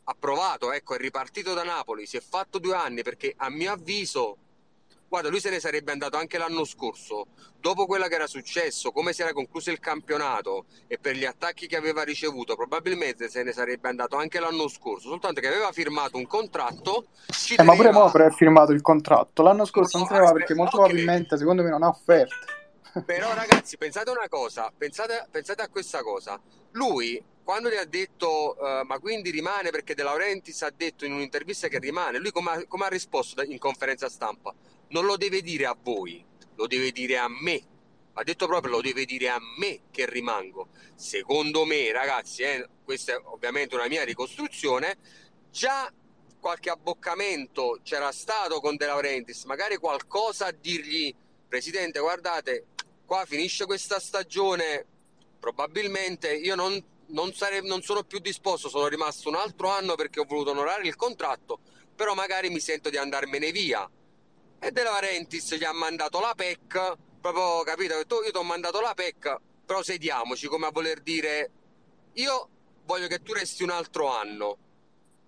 approvato, 0.05 0.73
ecco, 0.73 0.95
è 0.95 0.99
ripartito 0.99 1.55
da 1.55 1.63
Napoli, 1.63 2.07
si 2.07 2.17
è 2.17 2.21
fatto 2.21 2.59
due 2.59 2.75
anni 2.75 3.03
perché 3.03 3.35
a 3.37 3.51
mio 3.51 3.73
avviso, 3.73 4.37
guarda, 5.09 5.29
lui 5.29 5.41
se 5.41 5.51
ne 5.51 5.61
sarebbe 5.61 5.93
andato 5.93 6.17
anche 6.17 6.39
l'anno 6.39 6.65
scorso, 6.65 7.27
dopo 7.59 7.87
quello 7.87 8.07
che 8.07 8.15
era 8.15 8.27
successo, 8.27 8.91
come 8.91 9.13
si 9.13 9.23
era 9.23 9.33
concluso 9.33 9.71
il 9.71 9.81
campionato 9.81 10.67
e 10.87 10.99
per 10.99 11.17
gli 11.17 11.25
attacchi 11.25 11.67
che 11.67 11.77
aveva 11.77 12.03
ricevuto, 12.03 12.57
probabilmente 12.57 13.29
se 13.29 13.43
ne 13.43 13.53
sarebbe 13.53 13.89
andato 13.89 14.17
anche 14.17 14.41
l'anno 14.41 14.69
scorso, 14.69 15.09
soltanto 15.09 15.41
che 15.41 15.49
aveva 15.49 15.73
firmato 15.73 16.19
un 16.19 16.27
contratto. 16.27 17.07
Eh, 17.27 17.57
teneva... 17.57 17.65
Ma 17.65 17.77
pure 17.77 17.93
Mopre 17.93 18.27
ha 18.27 18.31
firmato 18.31 18.73
il 18.73 18.83
contratto, 18.83 19.43
l'anno 19.43 19.65
scorso 19.65 19.99
no, 19.99 20.05
non 20.05 20.13
se 20.13 20.21
ne 20.21 20.27
va 20.27 20.33
perché 20.33 20.55
molto 20.55 20.77
okay. 20.77 20.89
probabilmente, 20.89 21.39
secondo 21.39 21.63
me, 21.63 21.71
non 21.71 21.83
ha 21.83 21.89
offerte. 21.89 22.63
Però 23.05 23.35
ragazzi, 23.35 23.77
pensate 23.77 24.11
una 24.11 24.29
cosa, 24.29 24.71
pensate, 24.77 25.27
pensate 25.31 25.63
a 25.63 25.69
questa 25.69 26.03
cosa. 26.03 26.39
Lui 26.73 27.21
quando 27.45 27.69
gli 27.69 27.77
ha 27.77 27.85
detto 27.85 28.57
uh, 28.59 28.87
ma 28.87 28.99
quindi 28.99 29.31
rimane 29.31 29.71
perché 29.71 29.95
De 29.95 30.03
Laurentiis 30.03 30.63
ha 30.63 30.73
detto 30.75 31.05
in 31.05 31.13
un'intervista 31.13 31.69
che 31.69 31.79
rimane, 31.79 32.19
lui 32.19 32.33
come 32.33 32.67
ha, 32.67 32.89
risposto 32.89 33.43
in 33.43 33.59
conferenza 33.59 34.09
stampa? 34.09 34.55
Non 34.89 35.05
lo 35.05 35.17
deve 35.17 35.43
dire 35.43 35.67
a 35.67 35.77
voi, 35.81 36.25
lo 36.57 36.67
deve 36.67 36.91
dire 36.91 37.19
a 37.19 37.29
me. 37.29 37.63
Ha 38.15 38.23
detto 38.23 38.47
proprio 38.47 38.73
lo 38.73 38.81
deve 38.81 39.05
dire 39.05 39.29
a 39.29 39.39
me 39.59 39.81
che 39.91 40.09
rimango. 40.09 40.69
Secondo 40.95 41.65
me, 41.65 41.93
ragazzi, 41.93 42.43
eh, 42.43 42.67
questa 42.83 43.13
è 43.13 43.21
ovviamente 43.25 43.75
una 43.75 43.89
mia 43.89 44.05
ricostruzione, 44.05 44.97
già 45.51 45.93
qualche 46.41 46.71
abboccamento 46.71 47.81
c'era 47.83 48.11
stato 48.13 48.61
con 48.61 48.77
De 48.77 48.87
Laurentiis, 48.87 49.45
magari 49.45 49.77
qualcosa 49.77 50.47
a 50.47 50.53
dirgli 50.53 51.15
Presidente, 51.55 52.01
guardate, 52.01 52.67
qua 53.07 53.25
finisce 53.27 53.65
questa 53.65 54.01
stagione, 54.01 54.85
probabilmente 55.39 56.35
io 56.35 56.57
non 56.57 56.83
non, 57.15 57.33
sare- 57.33 57.63
non 57.63 57.81
sono 57.83 58.03
più 58.03 58.19
disposto, 58.19 58.69
sono 58.69 58.89
rimasto 58.89 59.29
un 59.29 59.37
altro 59.37 59.69
anno 59.71 59.95
perché 59.95 60.21
ho 60.21 60.25
voluto 60.25 60.51
onorare 60.51 60.87
il 60.87 60.97
contratto, 60.97 61.61
però 61.95 62.15
magari 62.15 62.51
mi 62.51 62.61
sento 62.61 62.91
di 62.91 62.97
andarmene 62.97 63.53
via. 63.53 63.89
E 64.59 64.71
De 64.71 64.83
Laurentiis 64.83 65.55
gli 65.55 65.65
ha 65.65 65.73
mandato 65.73 66.21
la 66.21 66.35
PEC, 66.35 66.97
proprio 67.21 67.63
capito? 67.63 67.95
Io 67.95 68.05
ti 68.05 68.37
ho 68.37 68.43
mandato 68.43 68.81
la 68.81 68.93
PEC, 68.95 69.37
però 69.65 69.83
sediamoci 69.83 70.49
come 70.49 70.67
a 70.67 70.71
voler 70.71 71.01
dire 71.01 71.51
io 72.15 72.49
voglio 72.85 73.07
che 73.07 73.23
tu 73.23 73.33
resti 73.33 73.63
un 73.63 73.71
altro 73.71 74.09
anno. 74.09 74.59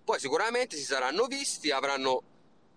Poi 0.03 0.19
sicuramente 0.19 0.75
si 0.75 0.83
saranno 0.83 1.25
visti, 1.25 1.71
avranno, 1.71 2.21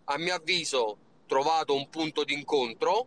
a 0.05 0.19
mio 0.19 0.35
avviso, 0.35 0.99
trovato 1.27 1.75
un 1.75 1.89
punto 1.89 2.25
d'incontro 2.25 3.07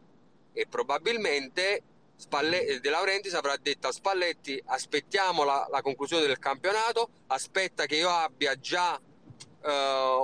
e 0.53 0.65
probabilmente 0.67 1.81
Spalle- 2.23 2.65
eh, 2.65 2.79
De 2.79 2.89
Laurentiis 2.89 3.33
avrà 3.33 3.57
detto 3.57 3.87
a 3.87 3.91
Spalletti 3.91 4.61
aspettiamo 4.65 5.43
la, 5.43 5.67
la, 5.69 5.81
conclusione 5.81 6.25
del 6.25 6.39
campionato, 6.39 7.09
aspetta 7.27 7.85
che 7.85 7.97
io 7.97 8.09
abbia 8.09 8.57
già 8.57 8.95
uh, 8.95 9.69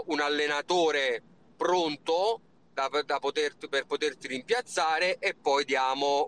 un 0.06 0.22
allenatore 0.22 1.22
pronto 1.58 2.40
da, 2.74 2.90
da 3.06 3.20
poter, 3.20 3.58
per 3.68 3.86
poterti 3.86 4.28
rimpiazzare 4.28 5.18
e 5.18 5.36
poi 5.36 5.66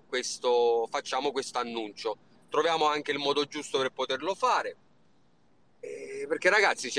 questo, 0.08 0.88
facciamo 0.92 1.32
questo 1.32 1.60
annuncio. 1.60 2.18
Troviamo 2.50 2.88
anche 2.88 3.12
il 3.12 3.20
modo 3.20 3.46
giusto 3.46 3.78
per 3.78 3.92
poterlo 3.92 4.36
fare. 4.36 4.76
Eh, 5.80 6.26
perché 6.28 6.50
ragazzi, 6.50 6.92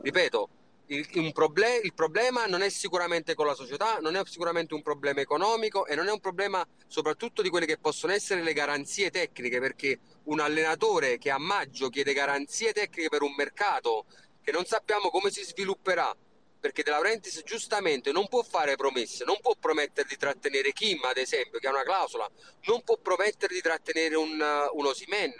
ripeto, 0.00 0.48
il, 0.88 1.32
proble- 1.32 1.80
il, 1.82 1.92
problema 1.92 2.46
non 2.46 2.62
è 2.62 2.70
sicuramente 2.70 3.34
con 3.34 3.46
la 3.46 3.54
società, 3.54 3.98
non 3.98 4.16
è 4.16 4.22
sicuramente 4.24 4.74
un 4.74 4.82
problema 4.82 5.20
economico 5.20 5.86
e 5.86 5.94
non 5.94 6.08
è 6.08 6.10
un 6.10 6.20
problema 6.20 6.66
soprattutto 6.86 7.42
di 7.42 7.50
quelle 7.50 7.66
che 7.66 7.78
possono 7.78 8.12
essere 8.12 8.42
le 8.42 8.54
garanzie 8.54 9.10
tecniche, 9.10 9.60
perché 9.60 9.98
un 10.24 10.40
allenatore 10.40 11.18
che 11.18 11.30
a 11.30 11.38
maggio 11.38 11.90
chiede 11.90 12.14
garanzie 12.14 12.72
tecniche 12.72 13.08
per 13.08 13.22
un 13.22 13.34
mercato 13.36 14.06
che 14.42 14.50
non 14.50 14.64
sappiamo 14.64 15.10
come 15.10 15.30
si 15.30 15.42
svilupperà, 15.42 16.14
perché 16.58 16.82
De 16.82 16.90
Laurentiis 16.90 17.42
giustamente 17.44 18.10
non 18.10 18.26
può 18.28 18.42
fare 18.42 18.76
promesse, 18.76 19.24
non 19.24 19.38
può 19.40 19.54
promettere 19.58 20.08
di 20.08 20.16
trattenere 20.16 20.72
Kim, 20.72 21.04
ad 21.04 21.18
esempio, 21.18 21.58
che 21.58 21.66
ha 21.66 21.70
una 21.70 21.82
clausola, 21.82 22.28
non 22.64 22.82
può 22.82 22.96
promettere 22.96 23.52
di 23.54 23.60
trattenere 23.60 24.16
un, 24.16 24.42
un 24.72 24.86
Osimen, 24.86 25.34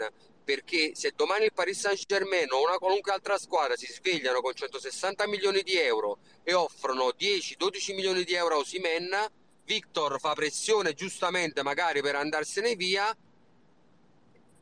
perché 0.48 0.92
se 0.94 1.12
domani 1.14 1.44
il 1.44 1.52
Paris 1.52 1.78
Saint 1.78 2.06
Germain 2.06 2.50
o 2.50 2.62
una 2.62 2.78
qualunque 2.78 3.12
altra 3.12 3.36
squadra 3.36 3.76
si 3.76 3.84
svegliano 3.84 4.40
con 4.40 4.54
160 4.54 5.26
milioni 5.26 5.60
di 5.60 5.76
euro 5.76 6.20
e 6.42 6.54
offrono 6.54 7.08
10-12 7.08 7.94
milioni 7.94 8.24
di 8.24 8.32
euro 8.32 8.54
a 8.54 8.58
Osimen, 8.60 9.10
Victor 9.66 10.18
fa 10.18 10.32
pressione 10.32 10.94
giustamente 10.94 11.62
magari 11.62 12.00
per 12.00 12.14
andarsene 12.14 12.76
via 12.76 13.14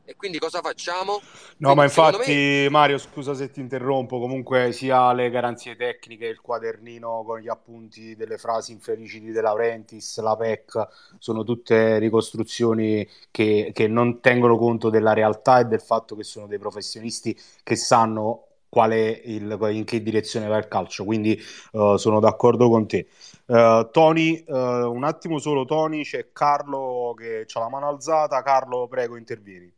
E 0.09 0.15
quindi 0.15 0.39
cosa 0.39 0.61
facciamo? 0.61 1.21
No, 1.59 1.73
Quindi, 1.73 1.75
ma 1.75 1.83
infatti, 1.83 2.67
me, 2.67 2.69
Mario, 2.69 2.99
scusa 2.99 3.33
se 3.33 3.49
ti 3.49 3.59
interrompo, 3.61 4.19
comunque 4.19 4.71
sia 4.71 5.11
le 5.11 5.31
garanzie 5.31 5.75
tecniche, 5.75 6.27
il 6.27 6.39
quadernino 6.39 7.23
con 7.25 7.39
gli 7.39 7.47
appunti 7.47 8.15
delle 8.15 8.37
frasi 8.37 8.73
infelici 8.73 9.19
di 9.19 9.31
De 9.31 9.41
Laurentiis, 9.41 10.19
la 10.19 10.35
PEC, 10.35 10.87
sono 11.17 11.43
tutte 11.43 11.97
ricostruzioni 11.97 13.07
che, 13.31 13.71
che 13.73 13.87
non 13.87 14.19
tengono 14.21 14.55
conto 14.57 14.91
della 14.91 15.13
realtà 15.13 15.59
e 15.59 15.65
del 15.65 15.81
fatto 15.81 16.15
che 16.15 16.23
sono 16.23 16.45
dei 16.45 16.59
professionisti 16.59 17.35
che 17.63 17.75
sanno 17.75 18.43
qual 18.69 18.91
è 18.91 19.21
il, 19.25 19.57
in 19.71 19.83
che 19.83 20.03
direzione 20.03 20.45
va 20.47 20.57
il 20.57 20.67
calcio, 20.67 21.05
quindi 21.05 21.33
eh, 21.71 21.95
sono 21.97 22.19
d'accordo 22.19 22.69
con 22.69 22.85
te. 22.85 23.07
Eh, 23.47 23.89
Tony, 23.91 24.43
eh, 24.47 24.51
un 24.53 25.03
attimo 25.03 25.39
solo, 25.39 25.65
Tony, 25.65 26.03
c'è 26.03 26.31
Carlo 26.31 27.15
che 27.17 27.47
ha 27.51 27.59
la 27.59 27.69
mano 27.69 27.87
alzata. 27.87 28.43
Carlo, 28.43 28.87
prego, 28.87 29.15
intervieni. 29.17 29.73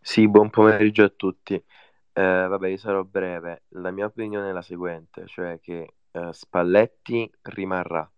Sì, 0.00 0.28
buon 0.28 0.50
pomeriggio 0.50 1.04
a 1.04 1.08
tutti. 1.08 1.54
Eh, 1.54 1.62
vabbè, 2.48 2.68
io 2.68 2.76
sarò 2.76 3.02
breve. 3.04 3.64
La 3.70 3.90
mia 3.90 4.06
opinione 4.06 4.50
è 4.50 4.52
la 4.52 4.62
seguente, 4.62 5.26
cioè 5.26 5.58
che 5.60 5.94
eh, 6.10 6.32
Spalletti 6.32 7.30
rimarrà 7.42 8.10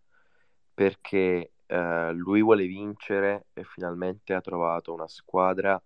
perché 0.75 1.53
eh, 1.67 2.13
lui 2.13 2.43
vuole 2.43 2.67
vincere 2.67 3.47
e 3.53 3.65
finalmente 3.65 4.35
ha 4.35 4.41
trovato 4.41 4.93
una 4.95 5.09
squadra 5.09 5.81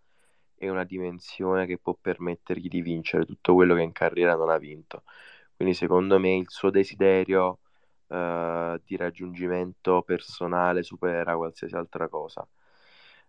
e 0.56 0.68
una 0.70 0.84
dimensione 0.84 1.66
che 1.66 1.78
può 1.78 1.94
permettergli 2.00 2.68
di 2.68 2.82
vincere 2.82 3.24
tutto 3.26 3.54
quello 3.54 3.74
che 3.74 3.82
in 3.82 3.92
carriera 3.92 4.34
non 4.36 4.50
ha 4.50 4.58
vinto. 4.58 5.04
Quindi 5.56 5.74
secondo 5.74 6.18
me 6.18 6.36
il 6.36 6.46
suo 6.50 6.70
desiderio 6.70 7.60
eh, 8.08 8.80
di 8.84 8.96
raggiungimento 8.96 10.02
personale 10.02 10.82
supera 10.82 11.36
qualsiasi 11.36 11.74
altra 11.76 12.08
cosa. 12.08 12.46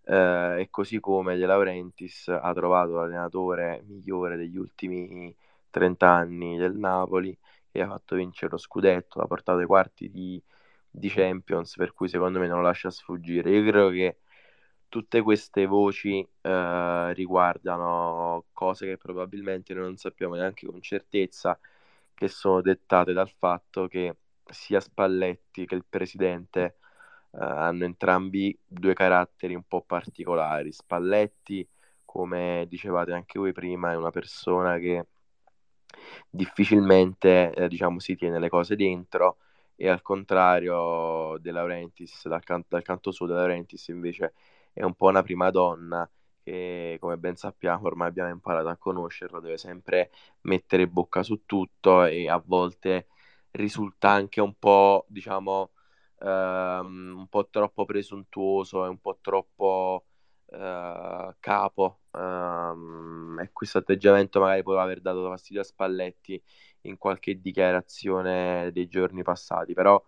Eh, 0.06 0.62
e 0.62 0.70
così 0.70 1.00
come 1.00 1.38
De 1.38 1.46
Laurentiis 1.46 2.28
ha 2.28 2.54
trovato 2.54 2.94
l'allenatore 2.96 3.84
migliore 3.88 4.36
degli 4.38 4.58
ultimi 4.58 5.34
30 5.70 6.10
anni 6.10 6.58
del 6.58 6.76
Napoli 6.76 7.38
e 7.72 7.82
ha 7.82 7.88
fatto 7.88 8.16
vincere 8.16 8.52
lo 8.52 8.58
scudetto, 8.58 9.20
ha 9.22 9.28
portato 9.28 9.60
ai 9.60 9.66
quarti 9.66 10.10
di, 10.12 10.42
di 10.90 11.10
Champions, 11.10 11.76
per 11.76 11.94
cui 11.94 12.08
secondo 12.10 12.40
me 12.40 12.48
non 12.48 12.58
lo 12.58 12.64
lascia 12.64 12.90
sfuggire. 12.92 13.50
Io 13.50 13.62
credo 13.70 13.90
che 13.90 14.20
tutte 14.90 15.22
queste 15.22 15.66
voci 15.66 16.26
eh, 16.42 17.14
riguardano 17.14 18.46
cose 18.54 18.86
che 18.88 18.98
probabilmente 18.98 19.74
noi 19.74 19.84
non 19.86 19.98
sappiamo 19.98 20.36
neanche 20.36 20.68
con 20.68 20.82
certezza, 20.82 21.60
che 22.14 22.28
sono 22.28 22.62
dettate 22.62 23.14
dal 23.14 23.30
fatto 23.30 23.88
che 23.88 24.18
sia 24.52 24.80
Spalletti 24.80 25.66
che 25.66 25.76
il 25.76 25.86
presidente 25.88 26.78
hanno 27.34 27.86
entrambi 27.86 28.58
due 28.66 28.94
caratteri 28.94 29.56
un 29.56 29.64
po' 29.64 29.82
particolari. 29.82 30.72
Spalletti, 30.72 31.68
come 32.06 32.66
dicevate 32.68 33.14
anche 33.14 33.40
voi 33.40 33.52
prima, 33.54 33.92
è 33.92 33.96
una 33.96 34.12
persona 34.12 34.78
che 34.78 35.08
difficilmente 36.30 37.54
eh, 37.54 37.68
diciamo, 37.68 38.00
si 38.00 38.16
tiene 38.16 38.40
le 38.40 38.50
cose 38.50 38.76
dentro 38.76 39.38
e 39.76 39.90
al 39.90 40.02
contrario 40.02 41.38
De 41.40 41.52
Laurentiis, 41.52 42.28
dal, 42.28 42.44
can- 42.44 42.64
dal 42.68 42.82
canto 42.84 43.12
suo 43.12 43.26
De 43.26 43.34
Laurentiis 43.34 43.88
invece 43.90 44.34
è 44.72 44.84
un 44.84 44.94
po' 44.96 45.08
una 45.08 45.24
prima 45.24 45.50
donna 45.52 46.10
che 46.44 46.98
come 47.00 47.18
ben 47.18 47.36
sappiamo 47.36 47.86
ormai 47.88 48.10
abbiamo 48.10 48.30
imparato 48.30 48.68
a 48.68 48.78
conoscerlo, 48.78 49.40
deve 49.40 49.58
sempre 49.58 50.12
mettere 50.42 50.88
bocca 50.88 51.24
su 51.24 51.46
tutto 51.46 52.04
e 52.06 52.30
a 52.30 52.42
volte 52.44 53.08
risulta 53.52 54.10
anche 54.10 54.42
un 54.42 54.54
po', 54.58 55.06
diciamo, 55.08 55.72
ehm, 56.20 57.16
un 57.18 57.28
po' 57.28 57.48
troppo 57.50 57.86
presuntuoso 57.86 58.86
e 58.86 58.90
un 58.90 59.00
po' 59.00 59.18
troppo 59.22 60.06
eh, 60.48 61.36
capo. 61.40 62.00
ehm, 62.12 63.40
e 63.42 63.50
questo 63.52 63.80
atteggiamento 63.80 64.40
magari 64.40 64.64
può 64.64 64.78
aver 64.80 65.02
dato 65.02 65.28
fastidio 65.30 65.62
a 65.62 65.64
Spalletti 65.64 66.42
in 66.82 66.98
qualche 66.98 67.40
dichiarazione 67.40 68.72
dei 68.74 68.88
giorni 68.88 69.24
passati, 69.24 69.74
però 69.74 70.02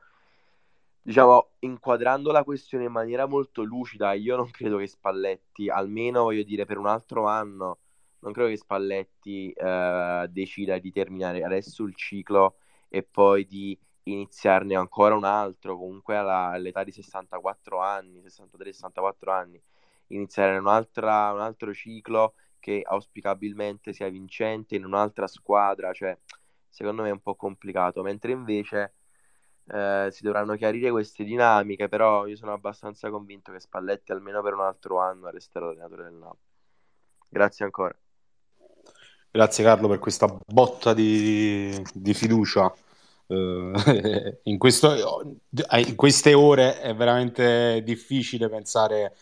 diciamo, 1.01 1.51
inquadrando 1.59 2.31
la 2.31 2.43
questione 2.43 2.85
in 2.85 2.91
maniera 2.91 3.25
molto 3.27 3.61
lucida, 3.63 4.13
io 4.13 4.35
non 4.35 4.49
credo 4.49 4.77
che 4.77 4.87
Spalletti, 4.87 5.69
almeno 5.69 6.23
voglio 6.23 6.43
dire 6.43 6.65
per 6.65 6.77
un 6.77 6.87
altro 6.87 7.27
anno, 7.27 7.79
non 8.19 8.33
credo 8.33 8.49
che 8.49 8.57
Spalletti 8.57 9.51
eh, 9.51 10.27
decida 10.29 10.79
di 10.79 10.91
terminare 10.91 11.43
adesso 11.43 11.83
il 11.83 11.95
ciclo 11.95 12.57
e 12.89 13.03
poi 13.03 13.45
di 13.45 13.77
iniziarne 14.05 14.75
ancora 14.75 15.15
un 15.15 15.23
altro, 15.23 15.77
comunque 15.77 16.15
alla, 16.15 16.49
all'età 16.51 16.83
di 16.83 16.91
64 16.91 17.79
anni, 17.79 18.21
63-64 18.21 19.29
anni, 19.31 19.61
iniziare 20.07 20.57
un 20.57 20.67
altro 20.67 21.73
ciclo 21.73 22.35
che 22.59 22.81
auspicabilmente 22.83 23.93
sia 23.93 24.09
vincente 24.09 24.75
in 24.75 24.85
un'altra 24.85 25.27
squadra, 25.27 25.93
cioè 25.93 26.17
secondo 26.67 27.03
me 27.03 27.09
è 27.09 27.11
un 27.11 27.21
po' 27.21 27.35
complicato, 27.35 28.01
mentre 28.01 28.31
invece 28.31 28.95
eh, 29.67 30.09
si 30.11 30.23
dovranno 30.23 30.55
chiarire 30.55 30.91
queste 30.91 31.23
dinamiche, 31.23 31.87
però 31.87 32.25
io 32.27 32.35
sono 32.35 32.53
abbastanza 32.53 33.09
convinto 33.09 33.51
che 33.51 33.59
Spalletti 33.59 34.11
almeno 34.11 34.41
per 34.41 34.53
un 34.53 34.61
altro 34.61 34.99
anno 34.99 35.29
resterà 35.29 35.67
allenatore 35.67 36.03
del 36.03 36.13
Napoli. 36.13 36.39
Grazie 37.29 37.65
ancora. 37.65 37.95
Grazie 39.31 39.63
Carlo 39.63 39.87
per 39.87 39.99
questa 39.99 40.27
botta 40.45 40.93
di, 40.93 41.83
di 41.93 42.13
fiducia. 42.13 42.73
Uh, 43.27 43.73
in, 44.43 44.57
questo, 44.57 45.37
in, 45.49 45.95
queste 45.95 46.33
ore 46.33 46.79
è 46.79 46.93
veramente 46.95 47.81
difficile 47.83 48.49
pensare, 48.49 49.15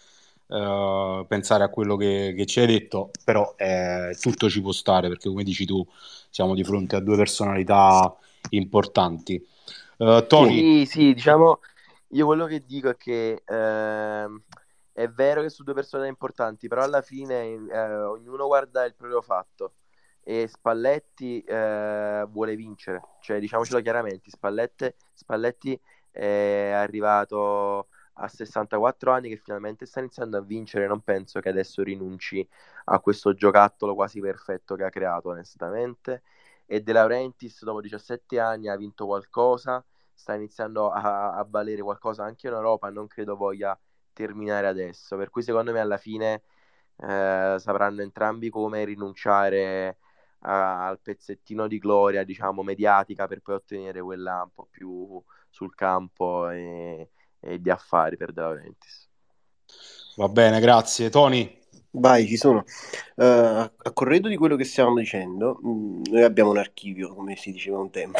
uh, 0.47 1.25
pensare 1.27 1.63
a 1.63 1.69
quello 1.69 1.95
che, 1.95 2.33
che, 2.35 2.45
ci 2.45 2.59
hai 2.59 2.67
detto, 2.67 3.11
però 3.23 3.53
eh, 3.57 4.15
tutto 4.19 4.49
ci 4.49 4.61
può 4.61 4.71
stare 4.71 5.07
perché 5.07 5.29
come 5.29 5.43
dici 5.43 5.65
tu 5.65 5.85
siamo 6.29 6.53
di 6.53 6.63
fronte 6.63 6.95
a 6.97 6.99
due 6.99 7.15
personalità 7.15 8.15
importanti. 8.49 9.45
Uh, 9.97 10.25
Tony? 10.27 10.85
Sì, 10.85 10.91
sì, 10.91 11.13
diciamo, 11.13 11.59
io 12.09 12.25
quello 12.25 12.45
che 12.45 12.63
dico 12.65 12.89
è 12.89 12.97
che 12.97 13.41
eh, 13.45 14.41
è 14.91 15.07
vero 15.09 15.41
che 15.41 15.49
sono 15.49 15.65
due 15.65 15.73
persone 15.73 16.07
importanti, 16.07 16.67
però 16.67 16.83
alla 16.83 17.01
fine 17.01 17.43
eh, 17.45 17.95
ognuno 18.03 18.47
guarda 18.47 18.83
il 18.83 18.95
proprio 18.95 19.21
fatto 19.21 19.73
e 20.23 20.47
Spalletti 20.47 21.41
eh, 21.43 22.25
vuole 22.29 22.55
vincere, 22.55 23.01
cioè 23.19 23.39
diciamocelo 23.39 23.81
chiaramente, 23.81 24.29
Spalletti, 24.29 24.93
Spalletti 25.13 25.79
è 26.11 26.71
arrivato 26.73 27.87
a 28.17 28.27
64 28.27 29.11
anni 29.11 29.29
che 29.29 29.37
finalmente 29.37 29.85
sta 29.85 29.99
iniziando 29.99 30.37
a 30.37 30.41
vincere, 30.41 30.87
non 30.87 31.01
penso 31.01 31.39
che 31.39 31.49
adesso 31.49 31.81
rinunci 31.83 32.47
a 32.85 32.99
questo 32.99 33.33
giocattolo 33.33 33.95
quasi 33.95 34.19
perfetto 34.19 34.75
che 34.75 34.83
ha 34.83 34.89
creato 34.89 35.29
onestamente. 35.29 36.23
E 36.65 36.81
De 36.81 36.93
Laurentiis 36.93 37.63
dopo 37.63 37.81
17 37.81 38.39
anni 38.39 38.69
ha 38.69 38.75
vinto 38.75 39.05
qualcosa. 39.05 39.83
Sta 40.13 40.35
iniziando 40.35 40.89
a, 40.91 41.33
a 41.33 41.45
valere 41.49 41.81
qualcosa 41.81 42.23
anche 42.23 42.47
in 42.47 42.53
Europa, 42.53 42.89
non 42.89 43.07
credo 43.07 43.35
voglia 43.35 43.77
terminare 44.13 44.67
adesso. 44.67 45.17
Per 45.17 45.29
cui 45.29 45.41
secondo 45.41 45.71
me 45.71 45.79
alla 45.79 45.97
fine 45.97 46.43
eh, 46.97 47.55
sapranno 47.59 48.01
entrambi 48.01 48.49
come 48.49 48.83
rinunciare 48.85 49.97
al 50.43 50.99
pezzettino 51.01 51.67
di 51.67 51.77
gloria, 51.77 52.23
diciamo, 52.23 52.63
mediatica 52.63 53.27
per 53.27 53.41
poi 53.41 53.55
ottenere 53.55 54.01
quella 54.01 54.41
un 54.43 54.49
po' 54.53 54.67
più 54.69 55.21
sul 55.49 55.73
campo 55.75 56.49
e, 56.49 57.09
e 57.39 57.61
di 57.61 57.69
affari 57.69 58.17
per 58.17 58.33
De 58.33 58.41
Laurentiis. 58.41 59.09
Va 60.15 60.27
bene, 60.29 60.59
grazie. 60.59 61.09
Tony? 61.09 61.61
Vai, 61.95 62.25
ci 62.27 62.37
sono. 62.37 62.65
Uh, 63.15 63.23
a 63.23 63.91
corredo 63.93 64.27
di 64.27 64.35
quello 64.35 64.55
che 64.55 64.63
stiamo 64.63 64.95
dicendo, 64.95 65.59
mh, 65.61 65.69
mm, 65.69 66.01
noi 66.09 66.23
abbiamo 66.23 66.49
un 66.49 66.57
archivio, 66.57 67.13
come 67.13 67.35
si 67.35 67.51
diceva 67.51 67.77
un 67.77 67.91
tempo, 67.91 68.19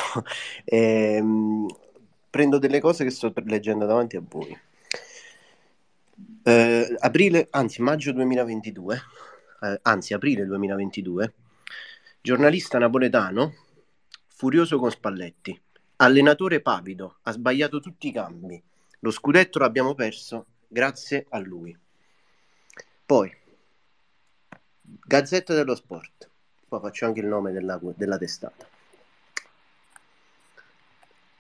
e, 0.64 1.16
ehm, 1.18 1.26
mh, 1.26 1.68
prendo 2.30 2.60
delle 2.60 2.80
cose 2.80 3.04
che 3.04 3.10
sto 3.10 3.34
leggendo 3.46 3.86
davanti 3.86 4.16
a 4.16 4.24
voi. 4.28 4.58
Uh, 6.44 6.96
aprile, 7.00 7.48
anzi 7.52 7.82
maggio 7.82 8.12
2022, 8.12 9.02
uh, 9.62 9.80
anzi 9.82 10.14
aprile 10.14 10.46
2022, 10.46 11.34
giornalista 12.24 12.78
napoletano, 12.78 13.54
furioso 14.28 14.80
con 14.80 14.90
Spalletti, 14.90 15.62
allenatore 15.98 16.62
pavido, 16.62 17.18
ha 17.24 17.34
sbagliato 17.34 17.82
tutti 17.82 18.08
i 18.08 18.14
cambi, 18.14 18.64
lo 19.00 19.12
scudetto 19.12 19.60
l'abbiamo 19.60 19.94
perso 19.94 20.46
grazie 20.66 21.26
a 21.32 21.40
lui. 21.40 21.78
Poi, 23.06 23.30
Gazzetta 24.80 25.54
dello 25.54 25.76
Sport. 25.76 26.30
Qua 26.66 26.80
faccio 26.80 27.06
anche 27.06 27.20
il 27.20 27.26
nome 27.26 27.52
della, 27.52 27.78
della 27.94 28.18
testata. 28.18 28.70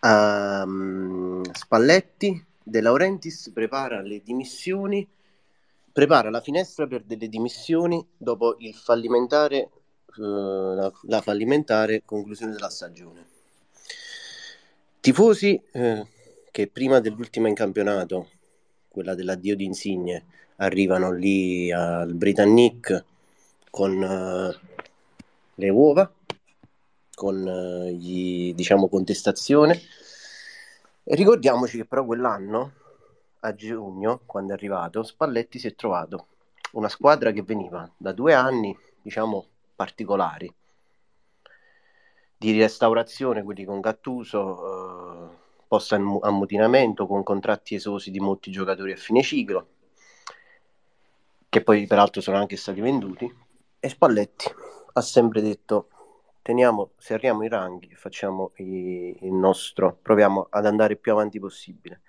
Um, 0.02 1.50
Spalletti, 1.50 2.46
De 2.62 2.82
Laurentiis 2.82 3.52
prepara 3.54 4.02
le 4.02 4.22
dimissioni, 4.22 5.10
prepara 5.94 6.30
la 6.30 6.42
finestra 6.42 6.88
per 6.88 7.04
delle 7.04 7.30
dimissioni 7.30 8.06
dopo 8.18 8.58
il 8.60 8.76
fallimentare, 8.76 9.70
la, 10.16 10.92
la, 11.04 11.22
fallimentare 11.22 12.04
conclusione 12.06 12.54
della 12.54 12.70
stagione. 12.70 13.26
Tifosi 15.00 15.62
eh, 15.72 16.08
che 16.52 16.68
prima 16.68 17.00
dell'ultima 17.00 17.48
in 17.48 17.56
campionato 17.56 18.30
quella 18.94 19.16
dell'addio 19.16 19.56
di 19.56 19.66
Insigne, 19.66 20.26
arrivano 20.58 21.12
lì 21.12 21.72
al 21.72 22.14
Britannic 22.14 23.04
con 23.72 23.92
uh, 23.92 24.56
le 25.56 25.70
uova, 25.70 26.14
con 27.16 27.42
uh, 27.44 27.90
gli, 27.90 28.54
diciamo 28.54 28.88
contestazione. 28.88 29.82
E 31.04 31.16
ricordiamoci 31.16 31.78
che 31.78 31.86
però 31.86 32.06
quell'anno, 32.06 32.74
a 33.40 33.56
giugno, 33.56 34.22
quando 34.28 34.52
è 34.52 34.56
arrivato, 34.56 35.02
Spalletti 35.02 35.58
si 35.58 35.68
è 35.68 35.74
trovato 35.74 36.28
una 36.74 36.88
squadra 36.88 37.32
che 37.32 37.42
veniva 37.42 37.92
da 37.98 38.12
due 38.12 38.36
anni, 38.36 38.78
diciamo, 39.02 39.48
particolari, 39.76 40.54
di 42.38 42.60
restaurazione, 42.60 43.44
quindi 43.44 43.66
con 43.66 43.80
Gattuso, 43.80 45.30
eh, 45.32 45.38
post 45.68 45.94
ammutinamento, 45.94 47.08
con 47.08 47.24
contratti 47.24 47.76
esosi 47.76 48.12
di 48.12 48.20
molti 48.20 48.52
giocatori 48.52 48.92
a 48.92 48.98
fine 48.98 49.24
ciclo, 49.24 49.68
che 51.50 51.64
poi 51.64 51.88
peraltro 51.88 52.22
sono 52.22 52.38
anche 52.38 52.58
stati 52.58 52.82
venduti, 52.82 53.32
e 53.80 53.90
Spalletti 53.90 54.46
ha 54.94 55.02
sempre 55.02 55.42
detto 55.42 55.90
teniamo, 56.44 56.92
serriamo 56.98 57.44
i 57.44 57.48
ranghi, 57.48 57.96
facciamo 57.96 58.52
i, 58.58 59.18
il 59.22 59.34
nostro, 59.34 59.98
proviamo 60.02 60.48
ad 60.50 60.66
andare 60.66 60.98
più 60.98 61.14
avanti 61.14 61.40
possibile. 61.40 62.02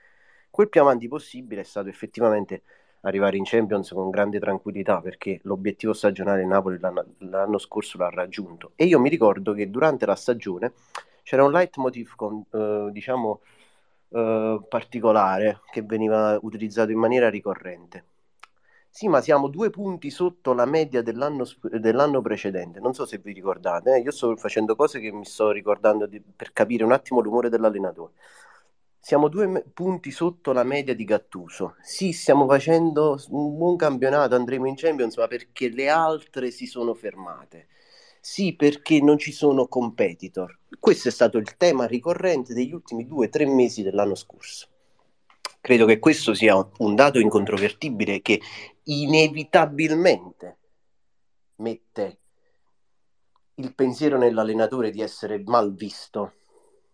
Quel 0.51 0.69
più 0.69 0.81
avanti 0.81 1.09
possibile 1.09 1.63
è 1.63 1.65
stato 1.65 1.89
effettivamente 1.89 2.63
arrivare 3.05 3.37
in 3.37 3.45
Champions 3.45 3.91
con 3.91 4.11
grande 4.11 4.39
tranquillità 4.39 5.01
perché 5.01 5.41
l'obiettivo 5.45 5.93
stagionale 5.93 6.43
in 6.43 6.49
Napoli 6.49 6.79
l'anno, 6.79 7.05
l'anno 7.19 7.59
scorso 7.59 7.99
l'ha 7.99 8.11
raggiunto 8.11 8.73
e 8.77 8.85
io 8.85 8.99
mi 9.01 9.09
ricordo 9.09 9.53
che 9.53 9.71
durante 9.71 10.07
la 10.07 10.17
stagione 10.17 10.73
c'era 11.23 11.45
un 11.45 11.53
leitmotiv 11.53 12.15
con, 12.17 12.45
eh, 12.53 12.89
diciamo 12.91 13.41
eh, 14.11 14.61
particolare 14.69 15.61
che 15.71 15.83
veniva 15.83 16.39
utilizzato 16.43 16.91
in 16.91 16.99
maniera 16.99 17.31
ricorrente 17.31 18.05
sì, 18.97 19.09
ma 19.09 19.21
siamo 19.21 19.49
due 19.49 19.71
punti 19.71 20.09
sotto 20.09 20.53
la 20.53 20.67
media 20.67 21.03
dell'anno, 21.03 21.45
dell'anno 21.81 22.23
precedente. 22.23 22.79
Non 22.79 22.95
so 22.95 23.05
se 23.07 23.19
vi 23.19 23.33
ricordate, 23.33 23.97
eh? 23.97 23.99
io 23.99 24.13
sto 24.13 24.37
facendo 24.37 24.77
cose 24.77 25.01
che 25.01 25.11
mi 25.11 25.25
sto 25.25 25.51
ricordando 25.51 26.07
di, 26.07 26.21
per 26.21 26.53
capire 26.53 26.85
un 26.85 26.93
attimo 26.93 27.21
l'umore 27.21 27.49
dell'allenatore. 27.49 28.13
Siamo 29.05 29.29
due 29.29 29.63
punti 29.75 30.11
sotto 30.11 30.53
la 30.53 30.63
media 30.65 30.95
di 30.95 31.05
Gattuso. 31.05 31.77
Sì, 31.83 32.13
stiamo 32.13 32.47
facendo 32.49 33.23
un 33.29 33.55
buon 33.55 33.77
campionato, 33.77 34.35
andremo 34.35 34.67
in 34.67 34.77
Champions, 34.77 35.19
ma 35.19 35.27
perché 35.27 35.69
le 35.69 35.91
altre 35.91 36.51
si 36.51 36.65
sono 36.65 36.95
fermate. 36.95 37.67
Sì, 38.23 38.55
perché 38.55 39.03
non 39.03 39.19
ci 39.19 39.31
sono 39.31 39.69
competitor. 39.69 40.59
Questo 40.81 41.09
è 41.09 41.11
stato 41.11 41.37
il 41.37 41.55
tema 41.59 41.85
ricorrente 41.85 42.55
degli 42.55 42.73
ultimi 42.73 43.07
due 43.07 43.27
o 43.27 43.29
tre 43.29 43.45
mesi 43.45 43.83
dell'anno 43.83 44.15
scorso. 44.15 44.69
Credo 45.61 45.85
che 45.85 45.99
questo 45.99 46.33
sia 46.33 46.57
un 46.79 46.95
dato 46.95 47.19
incontrovertibile 47.19 48.23
che 48.23 48.41
inevitabilmente 48.85 50.59
mette 51.57 52.21
il 53.57 53.75
pensiero 53.75 54.17
nell'allenatore 54.17 54.91
di 54.91 55.03
essere 55.03 55.43
mal 55.45 55.75
visto 55.75 56.37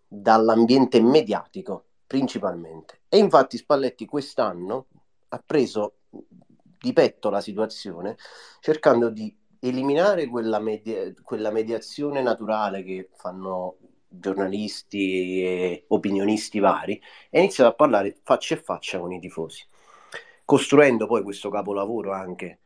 dall'ambiente 0.08 1.00
mediatico 1.00 1.84
principalmente. 2.10 3.02
E 3.08 3.18
infatti 3.18 3.56
Spalletti 3.56 4.04
quest'anno 4.04 4.86
ha 5.28 5.40
preso 5.46 5.98
di 6.10 6.92
petto 6.92 7.30
la 7.30 7.40
situazione 7.40 8.16
cercando 8.58 9.10
di 9.10 9.32
eliminare 9.60 10.26
quella, 10.26 10.58
media- 10.58 11.12
quella 11.22 11.52
mediazione 11.52 12.20
naturale 12.20 12.82
che 12.82 13.10
fanno 13.14 13.76
giornalisti 14.08 15.44
e 15.44 15.84
opinionisti 15.86 16.58
vari 16.58 17.00
e 17.30 17.38
iniziato 17.38 17.70
a 17.70 17.74
parlare 17.74 18.16
faccia 18.24 18.56
e 18.56 18.60
faccia 18.60 18.98
con 18.98 19.12
i 19.12 19.20
tifosi, 19.20 19.64
costruendo 20.44 21.06
poi 21.06 21.22
questo 21.22 21.48
capolavoro 21.48 22.12
anche 22.12 22.58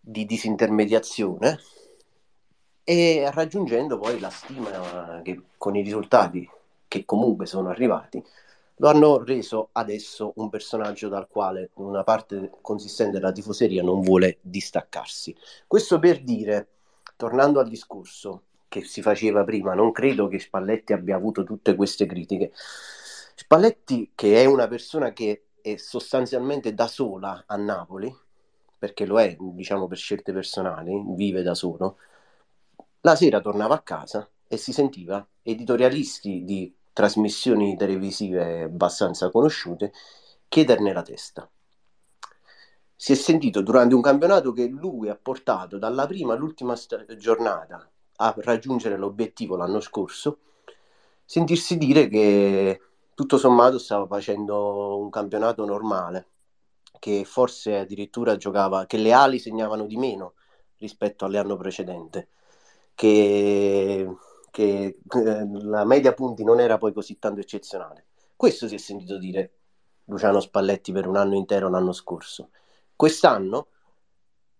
di 0.00 0.24
disintermediazione 0.24 1.58
e 2.82 3.30
raggiungendo 3.30 3.98
poi 3.98 4.18
la 4.18 4.30
stima 4.30 5.20
che 5.22 5.38
con 5.58 5.76
i 5.76 5.82
risultati 5.82 6.48
che 6.88 7.04
comunque 7.04 7.44
sono 7.44 7.68
arrivati 7.68 8.24
lo 8.76 8.88
hanno 8.88 9.22
reso 9.22 9.68
adesso 9.72 10.32
un 10.36 10.48
personaggio 10.48 11.08
dal 11.08 11.28
quale 11.28 11.70
una 11.74 12.02
parte 12.02 12.50
consistente 12.60 13.18
della 13.18 13.32
tifoseria 13.32 13.82
non 13.82 14.00
vuole 14.00 14.38
distaccarsi. 14.40 15.34
Questo 15.66 15.98
per 15.98 16.22
dire, 16.22 16.68
tornando 17.16 17.60
al 17.60 17.68
discorso, 17.68 18.42
che 18.68 18.82
si 18.82 19.02
faceva 19.02 19.44
prima, 19.44 19.74
non 19.74 19.92
credo 19.92 20.26
che 20.26 20.40
Spalletti 20.40 20.92
abbia 20.92 21.14
avuto 21.14 21.44
tutte 21.44 21.76
queste 21.76 22.06
critiche. 22.06 22.52
Spalletti, 23.36 24.10
che 24.16 24.42
è 24.42 24.46
una 24.46 24.66
persona 24.66 25.12
che 25.12 25.44
è 25.60 25.76
sostanzialmente 25.76 26.74
da 26.74 26.88
sola 26.88 27.44
a 27.46 27.54
Napoli, 27.54 28.12
perché 28.76 29.06
lo 29.06 29.20
è, 29.20 29.36
diciamo, 29.38 29.86
per 29.86 29.96
scelte 29.96 30.32
personali, 30.32 30.92
vive 31.14 31.42
da 31.42 31.54
solo, 31.54 31.98
la 33.02 33.14
sera 33.14 33.40
tornava 33.40 33.76
a 33.76 33.82
casa 33.82 34.28
e 34.48 34.56
si 34.56 34.72
sentiva 34.72 35.24
editorialisti 35.42 36.42
di 36.44 36.74
trasmissioni 36.94 37.76
televisive 37.76 38.62
abbastanza 38.62 39.30
conosciute 39.30 39.92
chiederne 40.48 40.94
la 40.94 41.02
testa. 41.02 41.50
Si 42.96 43.12
è 43.12 43.14
sentito 43.16 43.60
durante 43.60 43.94
un 43.94 44.00
campionato 44.00 44.52
che 44.52 44.66
lui 44.66 45.10
ha 45.10 45.18
portato 45.20 45.76
dalla 45.76 46.06
prima 46.06 46.32
all'ultima 46.32 46.74
st- 46.76 47.16
giornata 47.16 47.86
a 48.16 48.34
raggiungere 48.38 48.96
l'obiettivo 48.96 49.56
l'anno 49.56 49.80
scorso, 49.80 50.38
sentirsi 51.24 51.76
dire 51.76 52.08
che 52.08 52.80
tutto 53.14 53.36
sommato 53.36 53.78
stava 53.78 54.06
facendo 54.06 54.96
un 54.98 55.10
campionato 55.10 55.64
normale, 55.64 56.28
che 57.00 57.24
forse 57.24 57.78
addirittura 57.78 58.36
giocava, 58.36 58.86
che 58.86 58.96
le 58.96 59.12
ali 59.12 59.38
segnavano 59.38 59.86
di 59.86 59.96
meno 59.96 60.34
rispetto 60.78 61.24
all'anno 61.24 61.56
precedente, 61.56 62.28
che, 62.94 64.08
che 64.54 65.00
eh, 65.04 65.48
la 65.62 65.84
media 65.84 66.14
punti 66.14 66.44
non 66.44 66.60
era 66.60 66.78
poi 66.78 66.92
così 66.92 67.18
tanto 67.18 67.40
eccezionale. 67.40 68.06
Questo 68.36 68.68
si 68.68 68.76
è 68.76 68.78
sentito 68.78 69.18
dire 69.18 69.54
Luciano 70.04 70.38
Spalletti 70.38 70.92
per 70.92 71.08
un 71.08 71.16
anno 71.16 71.34
intero 71.34 71.68
l'anno 71.68 71.90
scorso. 71.90 72.50
Quest'anno, 72.94 73.66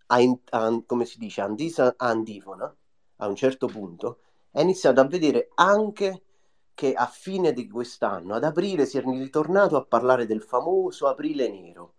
a, 0.07 0.18
a, 0.51 0.82
come 0.84 1.05
si 1.05 1.16
dice, 1.18 1.42
a 1.42 1.95
antifona, 1.97 2.76
a 3.18 3.28
un 3.28 3.36
certo 3.36 3.68
punto, 3.68 4.18
ha 4.51 4.62
iniziato 4.62 5.01
a 5.01 5.07
vedere 5.07 5.51
anche 5.55 6.24
che 6.74 6.92
a 6.92 7.07
fine 7.07 7.53
di 7.53 7.68
quest'anno, 7.68 8.34
ad 8.34 8.42
aprile, 8.42 8.86
si 8.86 8.99
è 8.99 9.01
ritornato 9.01 9.76
a 9.76 9.84
parlare 9.84 10.26
del 10.26 10.42
famoso 10.42 11.07
aprile 11.07 11.49
nero. 11.49 11.95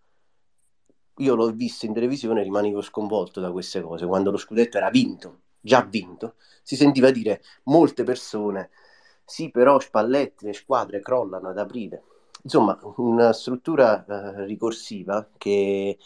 Io 1.20 1.34
l'ho 1.34 1.50
visto 1.52 1.86
in 1.86 1.94
televisione 1.94 2.42
e 2.42 2.44
rimanevo 2.44 2.82
sconvolto 2.82 3.40
da 3.40 3.54
queste 3.54 3.80
cose. 3.80 4.06
Quando 4.06 4.32
lo 4.32 4.38
scudetto 4.38 4.76
era 4.76 4.90
vinto, 4.90 5.44
già 5.66 5.82
vinto, 5.82 6.36
si 6.62 6.76
sentiva 6.76 7.10
dire 7.10 7.42
molte 7.64 8.04
persone, 8.04 8.70
sì 9.26 9.50
però 9.50 9.80
Spalletti, 9.80 10.46
le 10.46 10.54
squadre 10.54 11.00
crollano 11.02 11.50
ad 11.50 11.58
aprile. 11.58 12.04
Insomma, 12.44 12.80
una 12.98 13.34
struttura 13.34 14.06
eh, 14.06 14.46
ricorsiva 14.46 15.28
che 15.36 15.98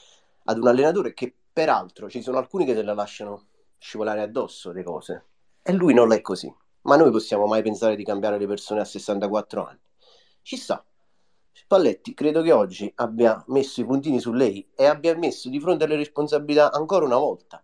ad 0.45 0.57
un 0.57 0.67
allenatore 0.67 1.13
che 1.13 1.35
peraltro 1.51 2.09
ci 2.09 2.21
sono 2.21 2.37
alcuni 2.37 2.63
che 2.63 2.73
te 2.73 2.81
la 2.81 2.93
lasciano 2.93 3.47
scivolare 3.77 4.21
addosso 4.21 4.71
le 4.71 4.83
cose. 4.83 5.25
E 5.61 5.73
lui 5.73 5.93
non 5.93 6.13
è 6.13 6.21
così. 6.21 6.53
Ma 6.83 6.95
noi 6.95 7.11
possiamo 7.11 7.45
mai 7.45 7.61
pensare 7.61 7.97
di 7.97 8.05
cambiare 8.05 8.37
le 8.37 8.47
persone 8.47 8.79
a 8.79 8.85
64 8.85 9.65
anni? 9.65 9.79
Ci 10.41 10.55
sta. 10.55 10.81
Spalletti 11.51 12.13
credo 12.13 12.41
che 12.41 12.53
oggi 12.53 12.89
abbia 12.95 13.43
messo 13.47 13.81
i 13.81 13.85
puntini 13.85 14.21
su 14.21 14.31
lei 14.31 14.65
e 14.73 14.85
abbia 14.85 15.13
messo 15.17 15.49
di 15.49 15.59
fronte 15.59 15.83
alle 15.83 15.97
responsabilità 15.97 16.71
ancora 16.71 17.03
una 17.03 17.17
volta 17.17 17.61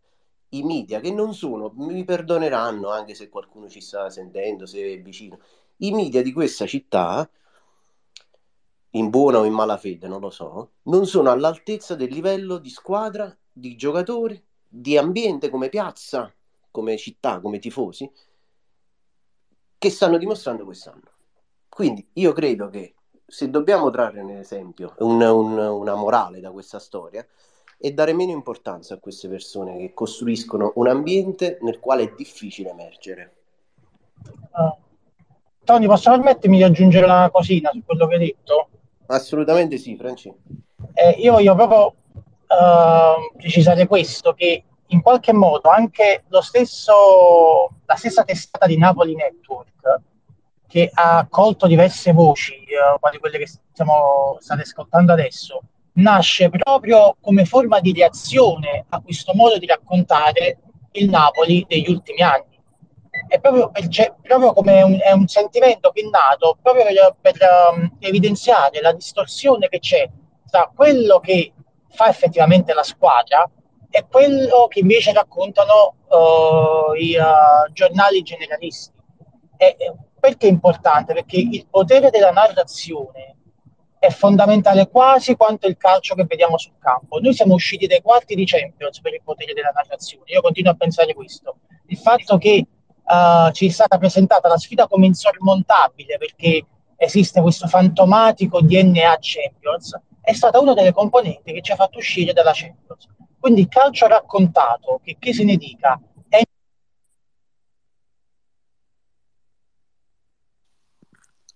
i 0.58 0.64
media 0.64 1.00
che 1.00 1.12
non 1.12 1.34
sono, 1.34 1.72
mi 1.76 2.04
perdoneranno 2.04 2.90
anche 2.90 3.14
se 3.14 3.30
qualcuno 3.30 3.70
ci 3.70 3.82
sta 3.82 4.10
sentendo, 4.10 4.66
se 4.66 4.94
è 4.94 5.02
vicino, 5.02 5.40
i 5.78 5.92
media 5.92 6.22
di 6.22 6.32
questa 6.32 6.66
città, 6.66 7.30
in 8.92 9.10
buona 9.10 9.40
o 9.40 9.46
in 9.46 9.54
mala 9.54 9.78
fede, 9.78 10.08
non 10.08 10.22
lo 10.22 10.30
so, 10.30 10.72
non 10.84 11.06
sono 11.06 11.30
all'altezza 11.30 11.96
del 11.96 12.12
livello 12.12 12.58
di 12.58 12.70
squadra, 12.70 13.36
di 13.52 13.76
giocatori 13.76 14.42
di 14.68 14.98
ambiente 14.98 15.50
come 15.50 15.70
piazza, 15.70 16.34
come 16.72 16.98
città, 16.98 17.40
come 17.40 17.60
tifosi, 17.60 18.10
che 19.78 19.90
stanno 19.90 20.18
dimostrando 20.18 20.64
quest'anno. 20.64 21.12
Quindi 21.70 22.08
io 22.14 22.32
credo 22.34 22.70
che 22.70 22.96
se 23.26 23.50
dobbiamo 23.50 23.90
trarre 23.90 24.22
un 24.22 24.32
esempio, 24.32 24.94
un, 25.00 25.22
un, 25.22 25.58
una 25.58 25.96
morale 25.96 26.40
da 26.40 26.52
questa 26.52 26.80
storia, 26.80 27.26
è 27.78 27.92
dare 27.92 28.14
meno 28.14 28.32
importanza 28.32 28.96
a 28.96 29.00
queste 29.00 29.28
persone 29.28 29.78
che 29.78 29.94
costruiscono 29.94 30.72
un 30.76 30.88
ambiente 30.88 31.58
nel 31.62 31.80
quale 31.80 32.04
è 32.04 32.14
difficile 32.16 32.70
emergere. 32.70 33.34
Uh, 34.52 34.76
Tony, 35.64 35.86
posso 35.88 36.12
permettermi 36.12 36.58
di 36.58 36.64
aggiungere 36.64 37.06
una 37.06 37.30
cosina 37.30 37.72
su 37.72 37.84
quello 37.86 38.08
che 38.08 38.14
hai 38.16 38.20
detto? 38.20 38.70
Assolutamente 39.08 39.78
sì, 39.78 39.96
Franci. 39.96 40.34
Eh, 40.94 41.12
io 41.20 41.34
voglio 41.34 41.56
proprio 41.56 41.86
uh, 41.88 43.36
precisare 43.38 43.86
questo, 43.88 44.34
che 44.34 44.64
in 44.88 45.02
qualche 45.02 45.34
modo 45.34 45.70
anche 45.70 46.24
lo 46.30 46.42
stesso, 46.42 47.70
la 47.86 47.96
stessa 47.96 48.24
testata 48.24 48.66
di 48.66 48.78
Napoli 48.78 49.16
Network, 49.16 50.02
che 50.68 50.90
ha 50.94 51.18
accolto 51.18 51.68
diverse 51.68 52.14
voci, 52.14 52.54
uh, 52.54 53.00
quali 53.00 53.20
quelle 53.20 53.38
che 53.38 53.48
stiamo 53.48 54.38
state 54.40 54.62
ascoltando 54.62 55.12
adesso, 55.12 55.62
nasce 55.96 56.50
proprio 56.50 57.16
come 57.22 57.46
forma 57.46 57.80
di 57.80 57.94
reazione 57.94 58.86
a 58.90 59.02
questo 59.02 59.34
modo 59.34 59.58
di 59.58 59.66
raccontare 59.66 60.60
il 60.94 61.10
Napoli 61.10 61.66
degli 61.68 61.90
ultimi 61.90 62.22
anni. 62.22 62.54
È 63.28 63.40
proprio, 63.40 63.72
proprio 64.22 64.54
come 64.54 64.82
un, 64.82 65.00
è 65.02 65.12
un 65.12 65.28
sentimento 65.28 65.92
che 65.92 66.02
è 66.02 66.10
nato 66.10 66.58
proprio 66.62 66.84
per, 66.84 67.16
per 67.22 67.36
um, 67.74 67.96
evidenziare 68.00 68.82
la 68.82 68.92
distorsione 68.92 69.70
che 69.70 69.80
c'è 69.80 70.10
tra 70.50 70.70
quello 70.74 71.20
che 71.20 71.54
fa 71.90 72.08
effettivamente 72.08 72.74
la 72.74 72.84
squadra 72.84 73.50
e 73.90 74.06
quello 74.10 74.68
che 74.68 74.80
invece 74.80 75.14
raccontano 75.14 75.96
uh, 76.10 76.94
i 76.94 77.16
uh, 77.16 77.72
giornali 77.72 78.22
generalisti. 78.22 78.94
E, 79.58 79.78
perché 80.20 80.48
è 80.48 80.52
importante? 80.52 81.14
Perché 81.14 81.38
il 81.38 81.68
potere 81.70 82.10
della 82.10 82.32
narrazione 82.32 83.35
è 84.06 84.12
fondamentale 84.12 84.88
quasi 84.88 85.36
quanto 85.36 85.68
il 85.68 85.78
calcio 85.78 86.14
che 86.16 86.26
vediamo 86.26 86.58
sul 86.58 86.78
campo. 86.80 87.20
Noi 87.20 87.34
siamo 87.34 87.56
usciti 87.56 87.88
dai 87.88 88.02
quarti 88.02 88.36
di 88.36 88.46
Champions 88.46 89.02
per 89.02 89.14
il 89.14 89.22
potere 89.24 89.54
della 89.54 89.72
narrazione. 89.74 90.26
Io 90.28 90.42
continuo 90.42 90.72
a 90.72 90.76
pensare 90.76 91.14
questo. 91.14 91.58
Il 91.88 91.98
fatto 91.98 92.38
che 92.38 92.66
uh, 93.04 93.52
ci 93.52 93.68
è 93.68 93.70
stata 93.70 93.98
presentata 93.98 94.48
la 94.48 94.58
sfida 94.58 94.88
come 94.88 95.08
insormontabile 95.08 96.18
perché 96.18 96.66
esiste 96.98 97.42
questo 97.42 97.68
fantomatico 97.68 98.62
DNA 98.62 99.18
Champions 99.20 100.00
è 100.22 100.34
stata 100.34 100.60
una 100.60 100.74
delle 100.74 100.94
componenti 100.94 101.54
che 101.54 101.62
ci 101.62 101.72
ha 101.72 101.76
fatto 101.76 101.98
uscire 101.98 102.34
dalla 102.34 102.52
Champions. 102.54 103.08
Quindi 103.40 103.62
il 103.62 103.68
calcio 103.68 104.08
raccontato, 104.08 105.00
che 105.04 105.18
chi 105.20 105.34
se 105.34 105.44
ne 105.44 105.56
dica, 105.56 106.00
è... 106.28 106.42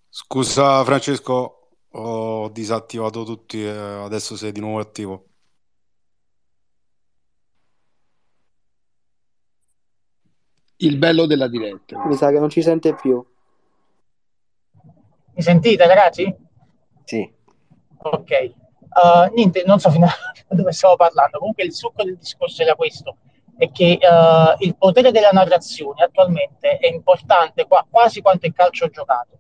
Scusa 0.08 0.84
Francesco, 0.84 1.59
ho 1.92 2.50
disattivato 2.50 3.24
tutti 3.24 3.64
e 3.64 3.70
adesso 3.70 4.36
sei 4.36 4.52
di 4.52 4.60
nuovo 4.60 4.80
attivo. 4.80 5.26
Il 10.78 10.98
bello 10.98 11.26
della 11.26 11.48
diretta. 11.48 12.06
Mi 12.06 12.16
sa 12.16 12.32
che 12.32 12.40
non 12.40 12.50
ci 12.50 12.62
sente 12.62 12.96
più. 12.96 13.24
Mi 15.34 15.42
sentite 15.42 15.86
ragazzi? 15.86 16.34
Sì. 17.04 17.30
Ok. 17.98 18.54
Uh, 18.90 19.34
niente, 19.34 19.64
non 19.66 19.80
so 19.80 19.90
fino 19.90 20.06
a 20.06 20.12
dove 20.56 20.72
stavo 20.72 20.96
parlando. 20.96 21.38
Comunque 21.38 21.64
il 21.64 21.74
succo 21.74 22.04
del 22.04 22.18
discorso 22.18 22.62
era 22.62 22.76
questo, 22.76 23.18
è 23.58 23.70
che 23.72 24.00
uh, 24.02 24.56
il 24.64 24.76
potere 24.78 25.12
della 25.12 25.32
narrazione 25.32 26.04
attualmente 26.04 26.78
è 26.78 26.88
importante 26.88 27.68
qua, 27.68 27.86
quasi 27.90 28.22
quanto 28.22 28.46
il 28.46 28.54
calcio 28.54 28.88
giocato. 28.88 29.38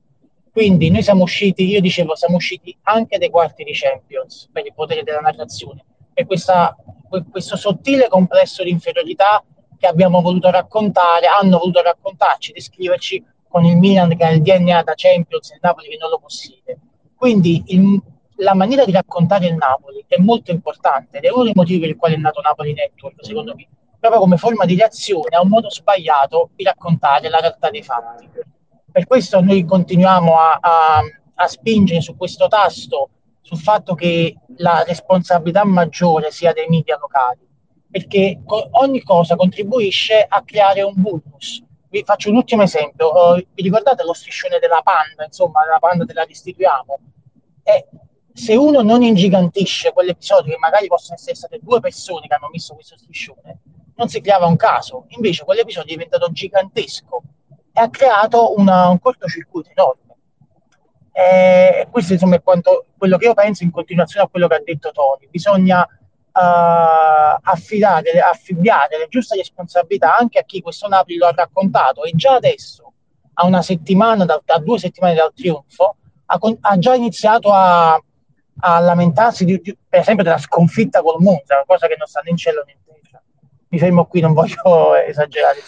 Quindi 0.59 0.89
noi 0.89 1.01
siamo 1.01 1.23
usciti, 1.23 1.69
io 1.69 1.79
dicevo, 1.79 2.17
siamo 2.17 2.35
usciti 2.35 2.77
anche 2.81 3.17
dai 3.17 3.29
quarti 3.29 3.63
di 3.63 3.71
Champions 3.71 4.49
per 4.51 4.65
il 4.65 4.73
potere 4.73 5.03
della 5.03 5.21
narrazione, 5.21 5.85
per 6.13 6.25
questa, 6.25 6.75
questo 7.31 7.55
sottile 7.55 8.09
complesso 8.09 8.61
di 8.61 8.69
inferiorità 8.69 9.41
che 9.77 9.87
abbiamo 9.87 10.19
voluto 10.19 10.51
raccontare, 10.51 11.27
hanno 11.27 11.59
voluto 11.59 11.81
raccontarci, 11.81 12.51
descriverci 12.51 13.23
con 13.47 13.63
il 13.63 13.77
Milan 13.77 14.17
che 14.17 14.25
ha 14.25 14.31
il 14.31 14.41
DNA 14.41 14.83
da 14.83 14.91
Champions 14.97 15.49
e 15.49 15.53
il 15.53 15.59
Napoli 15.61 15.87
che 15.87 15.97
non 15.97 16.09
lo 16.09 16.19
possiede. 16.19 16.77
Quindi 17.15 17.63
il, 17.67 18.01
la 18.39 18.53
maniera 18.53 18.83
di 18.83 18.91
raccontare 18.91 19.47
il 19.47 19.55
Napoli 19.55 20.03
è 20.09 20.17
molto 20.17 20.51
importante 20.51 21.19
ed 21.19 21.23
è 21.23 21.31
uno 21.31 21.43
dei 21.43 21.53
motivi 21.55 21.79
per 21.79 21.89
il 21.91 21.95
quale 21.95 22.15
è 22.15 22.17
nato 22.17 22.41
Napoli 22.41 22.73
Network, 22.73 23.23
secondo 23.23 23.55
me, 23.55 23.65
proprio 23.97 24.19
come 24.19 24.35
forma 24.35 24.65
di 24.65 24.75
reazione 24.75 25.37
a 25.37 25.41
un 25.41 25.47
modo 25.47 25.69
sbagliato 25.69 26.49
di 26.53 26.65
raccontare 26.65 27.29
la 27.29 27.39
realtà 27.39 27.69
dei 27.69 27.81
fatti. 27.81 28.57
Per 28.91 29.05
questo 29.05 29.41
noi 29.41 29.65
continuiamo 29.65 30.37
a, 30.37 30.57
a, 30.59 31.01
a 31.35 31.47
spingere 31.47 32.01
su 32.01 32.15
questo 32.17 32.47
tasto, 32.47 33.09
sul 33.41 33.59
fatto 33.59 33.93
che 33.93 34.35
la 34.57 34.83
responsabilità 34.85 35.63
maggiore 35.63 36.31
sia 36.31 36.53
dei 36.53 36.67
media 36.67 36.97
locali, 36.99 37.47
perché 37.89 38.41
ogni 38.71 39.01
cosa 39.03 39.35
contribuisce 39.35 40.25
a 40.27 40.43
creare 40.43 40.81
un 40.81 40.93
vulnus. 40.95 41.63
Vi 41.89 42.03
faccio 42.03 42.29
un 42.29 42.35
ultimo 42.35 42.61
esempio, 42.61 43.11
uh, 43.11 43.35
vi 43.35 43.63
ricordate 43.63 44.03
lo 44.03 44.13
striscione 44.13 44.59
della 44.59 44.81
panda, 44.83 45.25
insomma, 45.25 45.65
la 45.65 45.79
panda 45.79 46.05
te 46.05 46.13
la 46.13 46.23
restituiamo? 46.23 46.99
E 47.63 47.87
se 48.31 48.55
uno 48.55 48.81
non 48.81 49.01
ingigantisce 49.01 49.91
quell'episodio, 49.91 50.53
che 50.53 50.59
magari 50.59 50.87
possono 50.87 51.15
essere 51.15 51.35
state 51.35 51.59
due 51.61 51.79
persone 51.79 52.27
che 52.27 52.33
hanno 52.35 52.49
messo 52.51 52.75
questo 52.75 52.97
striscione, 52.97 53.59
non 53.95 54.07
si 54.07 54.21
creava 54.21 54.45
un 54.45 54.55
caso. 54.55 55.05
Invece 55.09 55.43
quell'episodio 55.43 55.91
è 55.91 55.95
diventato 55.95 56.31
gigantesco 56.31 57.23
e 57.73 57.81
ha 57.81 57.89
creato 57.89 58.57
una, 58.57 58.89
un 58.89 58.99
cortocircuito 58.99 59.69
enorme. 59.71 60.15
E 61.11 61.87
questo 61.91 62.13
insomma 62.13 62.35
è 62.35 62.41
quanto, 62.41 62.85
quello 62.97 63.17
che 63.17 63.25
io 63.25 63.33
penso 63.33 63.63
in 63.63 63.71
continuazione 63.71 64.25
a 64.25 64.29
quello 64.29 64.47
che 64.47 64.55
ha 64.55 64.61
detto 64.63 64.91
Tony. 64.91 65.27
Bisogna 65.29 65.81
uh, 65.81 67.39
affidare, 67.41 68.19
affibbiare 68.19 68.97
le 68.97 69.07
giuste 69.09 69.35
responsabilità 69.35 70.17
anche 70.17 70.39
a 70.39 70.43
chi 70.43 70.61
questo 70.61 70.87
Napoli 70.87 71.17
lo 71.17 71.27
ha 71.27 71.33
raccontato 71.35 72.03
e 72.03 72.11
già 72.15 72.35
adesso, 72.35 72.93
a 73.33 73.45
una 73.45 73.61
settimana, 73.61 74.25
da, 74.25 74.41
a 74.45 74.59
due 74.59 74.79
settimane 74.79 75.13
dal 75.13 75.33
trionfo, 75.33 75.97
ha, 76.25 76.39
ha 76.61 76.77
già 76.77 76.95
iniziato 76.95 77.51
a 77.51 78.01
a 78.59 78.79
lamentarsi 78.79 79.45
di, 79.45 79.59
di, 79.61 79.77
per 79.87 79.99
esempio 79.99 80.23
della 80.23 80.37
sconfitta 80.37 81.01
col 81.01 81.21
Monza, 81.21 81.63
cosa 81.65 81.87
che 81.87 81.95
non 81.97 82.07
sta 82.07 82.21
né 82.23 82.31
in 82.31 82.37
cielo 82.37 82.63
né 82.65 82.73
in 82.73 83.01
terra. 83.01 83.21
Mi 83.69 83.79
fermo 83.79 84.05
qui, 84.05 84.21
non 84.21 84.33
voglio 84.33 84.95
esagerare. 85.07 85.59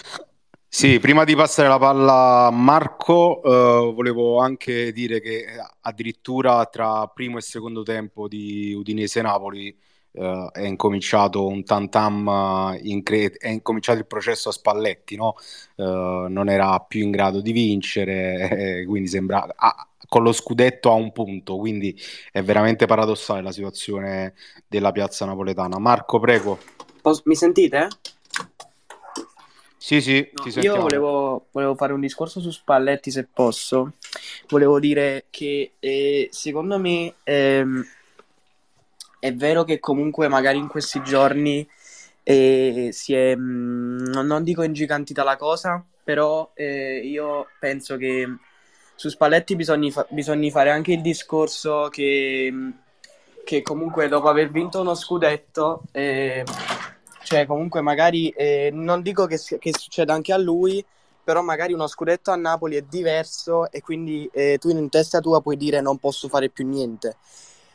Sì, 0.73 0.99
prima 0.99 1.25
di 1.25 1.35
passare 1.35 1.67
la 1.67 1.77
palla 1.77 2.45
a 2.45 2.49
Marco, 2.49 3.43
eh, 3.43 3.91
volevo 3.93 4.39
anche 4.39 4.93
dire 4.93 5.19
che 5.19 5.45
addirittura 5.81 6.65
tra 6.67 7.07
primo 7.07 7.37
e 7.37 7.41
secondo 7.41 7.83
tempo 7.83 8.29
di 8.29 8.73
Udinese-Napoli 8.73 9.77
eh, 10.13 10.49
è 10.53 10.61
incominciato 10.61 11.45
un 11.45 11.65
tantam, 11.65 12.77
in 12.83 13.03
cre- 13.03 13.33
è 13.33 13.49
incominciato 13.49 13.99
il 13.99 14.07
processo 14.07 14.47
a 14.47 14.53
Spalletti, 14.53 15.17
no? 15.17 15.35
eh, 15.75 15.83
non 15.83 16.47
era 16.47 16.79
più 16.79 17.01
in 17.03 17.11
grado 17.11 17.41
di 17.41 17.51
vincere, 17.51 18.85
quindi 18.87 19.09
sembra... 19.09 19.45
Ah, 19.53 19.85
con 20.07 20.23
lo 20.23 20.31
scudetto 20.31 20.89
a 20.89 20.93
un 20.93 21.11
punto, 21.11 21.57
quindi 21.57 21.97
è 22.31 22.41
veramente 22.41 22.85
paradossale 22.85 23.41
la 23.41 23.51
situazione 23.51 24.33
della 24.67 24.91
piazza 24.91 25.25
napoletana. 25.25 25.79
Marco, 25.79 26.19
prego. 26.19 26.59
Mi 27.25 27.35
sentite? 27.35 27.87
Sì, 29.83 29.99
sì, 29.99 30.29
no, 30.33 30.61
io 30.61 30.79
volevo, 30.79 31.47
volevo, 31.49 31.73
fare 31.73 31.91
un 31.91 32.01
discorso 32.01 32.39
su 32.39 32.51
Spalletti 32.51 33.09
se 33.09 33.25
posso. 33.25 33.93
Volevo 34.47 34.79
dire 34.79 35.25
che 35.31 35.71
eh, 35.79 36.29
secondo 36.31 36.77
me 36.77 37.15
ehm, 37.23 37.83
è 39.17 39.33
vero 39.33 39.63
che 39.63 39.79
comunque 39.79 40.27
magari 40.27 40.59
in 40.59 40.67
questi 40.67 41.01
giorni 41.01 41.67
eh, 42.21 42.89
si 42.91 43.15
è, 43.15 43.35
mh, 43.35 43.41
mm, 43.41 44.23
non 44.23 44.43
dico 44.43 44.61
ingigantita 44.61 45.23
la 45.23 45.35
cosa, 45.35 45.83
però 46.03 46.51
eh, 46.53 46.99
io 47.03 47.47
penso 47.59 47.97
che 47.97 48.27
su 48.93 49.09
Spalletti 49.09 49.55
bisogna, 49.55 49.89
fa- 49.89 50.05
bisogna 50.11 50.51
fare 50.51 50.69
anche 50.69 50.93
il 50.93 51.01
discorso 51.01 51.87
che, 51.89 52.53
che, 53.43 53.63
comunque 53.63 54.07
dopo 54.07 54.29
aver 54.29 54.51
vinto 54.51 54.79
uno 54.79 54.93
scudetto, 54.93 55.81
eh, 55.91 56.43
cioè 57.31 57.45
comunque 57.45 57.79
magari 57.79 58.27
eh, 58.31 58.71
non 58.73 59.01
dico 59.01 59.25
che, 59.25 59.39
che, 59.57 59.71
succeda 59.73 60.13
anche 60.13 60.33
a 60.33 60.37
lui, 60.37 60.83
però 61.23 61.41
magari 61.41 61.71
uno 61.71 61.87
scudetto 61.87 62.29
a 62.29 62.35
Napoli 62.35 62.75
è 62.75 62.81
diverso 62.81 63.71
e 63.71 63.79
quindi 63.79 64.29
eh, 64.33 64.57
tu 64.59 64.67
in 64.67 64.89
testa 64.89 65.21
tua 65.21 65.39
puoi 65.39 65.55
dire 65.55 65.79
non 65.79 65.97
posso 65.97 66.27
fare 66.27 66.49
più 66.49 66.67
niente. 66.67 67.15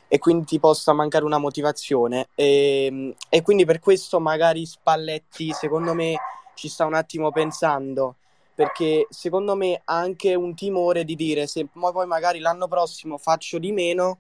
E 0.09 0.19
quindi 0.19 0.45
ti 0.45 0.61
possa 0.61 0.93
mancare 0.93 1.25
una 1.25 1.39
motivazione. 1.39 2.29
E, 2.35 3.17
e 3.31 3.41
quindi 3.41 3.65
per 3.65 3.81
questo 3.81 4.21
magari 4.21 4.67
Spalletti 4.67 5.51
secondo 5.53 5.95
me 5.95 6.17
ci 6.55 6.69
sta 6.69 6.85
un 6.85 6.93
attimo 6.93 7.33
pensando. 7.33 8.17
Perché 8.55 9.07
secondo 9.09 9.57
me 9.57 9.81
ha 9.83 9.97
anche 9.97 10.35
un 10.35 10.55
timore 10.55 11.05
di 11.05 11.15
dire 11.15 11.47
se 11.47 11.67
poi 11.73 12.07
magari 12.07 12.41
l'anno 12.41 12.69
prossimo 12.69 13.17
faccio 13.17 13.59
di 13.59 13.73
meno 13.73 14.19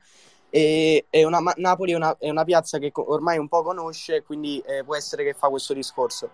e, 0.51 1.07
e 1.11 1.24
una, 1.24 1.40
Napoli 1.57 1.92
è 1.92 1.97
una, 1.97 2.16
è 2.18 2.30
una, 2.30 2.44
piazza 2.44 2.78
che 2.78 2.90
ormai 2.94 3.38
un 3.38 3.49
po' 3.49 3.62
conosce 3.62 4.22
quindi 4.22 4.62
eh, 4.66 4.84
può 4.84 4.94
essere 4.94 5.24
che 5.24 5.34
fa 5.34 5.49
questo 5.49 5.74
discorso 5.74 6.30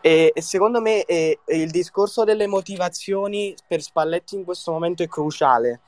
e, 0.00 0.32
e 0.34 0.42
secondo 0.42 0.80
me 0.80 1.04
eh, 1.04 1.40
il 1.46 1.70
discorso 1.70 2.24
delle 2.24 2.46
motivazioni 2.46 3.54
per 3.66 3.82
Spalletti 3.82 4.34
in 4.34 4.44
questo 4.44 4.70
momento 4.72 5.02
è 5.02 5.08
cruciale 5.08 5.80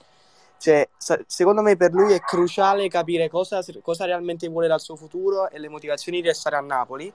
cioè, 0.61 0.87
secondo 1.27 1.63
me 1.63 1.75
per 1.77 1.91
lui 1.91 2.13
è 2.13 2.21
cruciale 2.21 2.87
capire 2.89 3.31
cosa, 3.31 3.65
cosa, 3.81 4.05
realmente 4.05 4.47
vuole 4.47 4.69
dal 4.69 4.79
suo 4.79 4.95
futuro 4.95 5.49
e 5.49 5.59
le 5.59 5.71
motivazioni 5.71 6.21
di 6.21 6.27
restare 6.27 6.57
a 6.57 6.61
Napoli. 6.61 7.11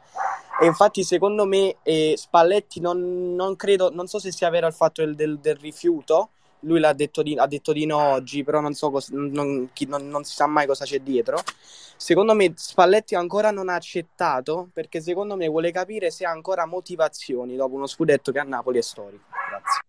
E 0.59 0.65
infatti, 0.65 1.03
secondo 1.03 1.45
me, 1.45 1.75
eh, 1.83 2.15
Spalletti 2.17 2.79
non, 2.79 3.35
non, 3.35 3.55
credo, 3.55 3.91
non 3.93 4.07
so 4.07 4.17
se 4.17 4.31
sia 4.31 4.49
vero 4.49 4.65
il 4.65 4.73
fatto 4.73 5.05
del, 5.05 5.13
del, 5.13 5.37
del 5.37 5.57
rifiuto. 5.57 6.31
Lui 6.65 6.79
l'ha 6.79 6.93
detto 6.93 7.21
di, 7.21 7.37
ha 7.37 7.45
detto 7.47 7.71
di 7.71 7.85
no 7.85 7.97
oggi, 7.97 8.43
però 8.43 8.59
non 8.59 8.73
so 8.73 8.91
cosa, 8.91 9.09
non, 9.13 9.69
chi, 9.73 9.85
non, 9.85 10.23
si 10.23 10.33
sa 10.33 10.47
mai 10.47 10.67
cosa 10.67 10.85
c'è 10.85 10.99
dietro. 10.99 11.37
Secondo 11.97 12.33
me 12.33 12.53
Spalletti 12.55 13.15
ancora 13.15 13.51
non 13.51 13.69
ha 13.69 13.75
accettato 13.75 14.69
perché 14.73 14.99
secondo 14.99 15.35
me 15.35 15.47
vuole 15.47 15.71
capire 15.71 16.11
se 16.11 16.25
ha 16.25 16.31
ancora 16.31 16.65
motivazioni 16.65 17.55
dopo 17.55 17.75
uno 17.75 17.87
scudetto 17.87 18.31
che 18.31 18.39
a 18.39 18.43
Napoli 18.43 18.79
è 18.79 18.81
storico. 18.81 19.23
Grazie. 19.49 19.81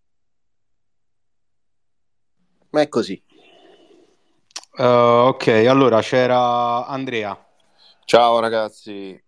Ma 2.69 2.81
è 2.81 2.87
così. 2.87 3.21
Uh, 4.77 5.29
ok, 5.33 5.47
allora 5.67 6.01
c'era 6.01 6.85
Andrea. 6.85 7.35
Ciao 8.05 8.39
ragazzi, 8.39 9.21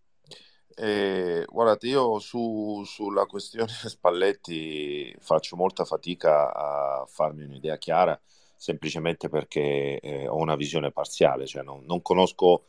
eh, 0.81 1.45
guardate, 1.49 1.87
io 1.87 2.19
su, 2.19 2.83
sulla 2.85 3.25
questione 3.25 3.71
Spalletti 3.83 5.13
faccio 5.19 5.57
molta 5.57 5.83
fatica 5.83 6.53
a 6.53 7.05
farmi 7.05 7.43
un'idea 7.43 7.77
chiara, 7.77 8.19
semplicemente 8.55 9.27
perché 9.27 9.99
eh, 9.99 10.27
ho 10.27 10.37
una 10.37 10.55
visione 10.55 10.91
parziale, 10.91 11.45
cioè 11.47 11.63
non, 11.63 11.83
non 11.85 12.01
conosco 12.01 12.63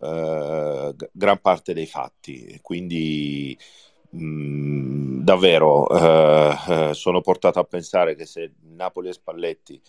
eh, 0.00 0.94
gran 1.10 1.40
parte 1.40 1.74
dei 1.74 1.86
fatti, 1.86 2.58
quindi 2.62 3.58
mh, 4.10 4.24
mm, 4.24 5.20
davvero 5.22 5.88
eh, 5.88 6.56
eh, 6.90 6.94
sono 6.94 7.20
portato 7.20 7.58
a 7.58 7.64
pensare 7.64 8.14
che 8.14 8.26
se 8.26 8.52
Napoli 8.62 9.08
e 9.08 9.12
Spalletti 9.12 9.82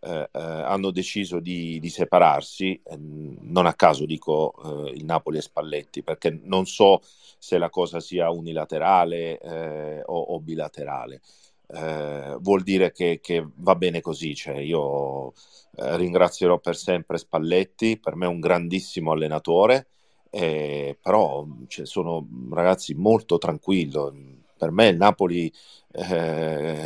eh, 0.00 0.28
eh, 0.32 0.40
hanno 0.40 0.90
deciso 0.90 1.40
di, 1.40 1.78
di 1.80 1.88
separarsi, 1.88 2.80
eh, 2.84 2.96
non 2.98 3.66
a 3.66 3.74
caso 3.74 4.06
dico 4.06 4.54
eh, 4.64 4.92
il 4.92 5.04
Napoli 5.04 5.38
e 5.38 5.42
Spalletti, 5.42 6.02
perché 6.02 6.40
non 6.44 6.66
so 6.66 7.00
se 7.38 7.58
la 7.58 7.70
cosa 7.70 8.00
sia 8.00 8.30
unilaterale 8.30 9.38
eh, 9.38 10.02
o, 10.04 10.20
o, 10.20 10.40
bilaterale. 10.40 11.20
Eh, 11.66 12.36
vuol 12.40 12.62
dire 12.62 12.92
che, 12.92 13.20
che, 13.20 13.46
va 13.56 13.74
bene 13.74 14.00
così, 14.00 14.34
cioè 14.34 14.56
io 14.58 15.32
ringrazierò 15.80 16.58
per 16.58 16.76
sempre 16.76 17.18
Spalletti, 17.18 17.98
per 17.98 18.16
me 18.16 18.26
è 18.26 18.28
un 18.28 18.40
grandissimo 18.40 19.12
allenatore, 19.12 19.86
però 20.30 21.46
cioè, 21.68 21.86
sono 21.86 22.26
ragazzi 22.50 22.94
molto 22.94 23.38
tranquillo. 23.38 24.12
Per 24.58 24.70
me 24.70 24.88
il 24.88 24.96
Napoli 24.96 25.50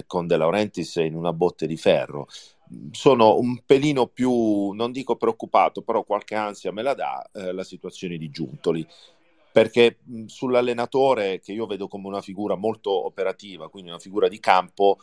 con 0.07 0.27
De 0.27 0.37
Laurentiis 0.37 0.97
in 0.97 1.17
una 1.17 1.33
botte 1.33 1.67
di 1.67 1.77
ferro 1.77 2.29
sono 2.91 3.39
un 3.39 3.63
pelino 3.65 4.07
più, 4.07 4.71
non 4.71 4.93
dico 4.93 5.17
preoccupato, 5.17 5.83
però 5.83 6.05
qualche 6.05 6.35
ansia 6.35 6.73
me 6.73 6.83
la 6.83 6.95
dà 6.95 7.29
eh, 7.33 7.53
la 7.53 7.65
situazione 7.65 8.17
di 8.17 8.31
Giuntoli. 8.31 8.87
Perché 9.53 9.99
mh, 10.03 10.25
sull'allenatore, 10.25 11.41
che 11.41 11.53
io 11.53 11.67
vedo 11.67 11.87
come 11.89 12.09
una 12.09 12.23
figura 12.23 12.55
molto 12.55 12.91
operativa, 13.05 13.69
quindi 13.69 13.91
una 13.91 13.99
figura 13.99 14.29
di 14.29 14.41
campo, 14.41 14.97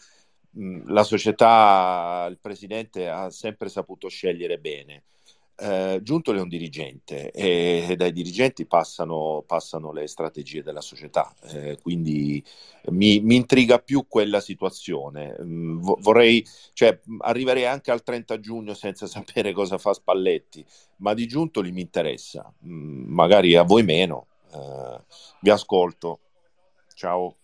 mh, 0.52 0.92
la 0.92 1.04
società, 1.04 2.26
il 2.30 2.40
presidente 2.40 3.08
ha 3.08 3.30
sempre 3.30 3.70
saputo 3.70 4.08
scegliere 4.08 4.58
bene 4.58 5.04
eh, 5.60 6.00
Giuntoli 6.02 6.40
è 6.40 6.42
un 6.42 6.48
dirigente 6.48 7.32
e 7.32 7.96
dai 7.98 8.12
dirigenti 8.12 8.66
passano, 8.66 9.44
passano 9.46 9.92
le 9.92 10.08
strategie 10.08 10.64
della 10.64 10.82
società, 10.82 11.34
eh, 11.44 11.78
quindi 11.82 12.44
mi, 12.92 13.20
mi, 13.20 13.36
intriga 13.36 13.80
più 13.80 14.06
quella 14.08 14.40
situazione. 14.40 15.36
Mm, 15.42 15.80
vorrei, 16.00 16.46
cioè, 16.74 17.00
arriverei 17.20 17.66
anche 17.66 17.92
al 17.92 18.04
30 18.04 18.40
giugno 18.40 18.74
senza 18.74 19.06
sapere 19.08 19.52
cosa 19.52 19.78
fa 19.78 19.94
Spalletti, 19.94 20.66
ma 20.98 21.14
di 21.14 21.28
Giuntoli 21.28 21.72
mi 21.72 21.82
interessa, 21.82 22.52
mm, 22.66 23.12
magari 23.14 23.56
a 23.56 23.64
voi 23.64 23.84
meno. 23.84 24.28
Eh, 24.54 25.02
vi 25.42 25.50
ascolto. 25.50 26.20
Ciao. 26.94 27.39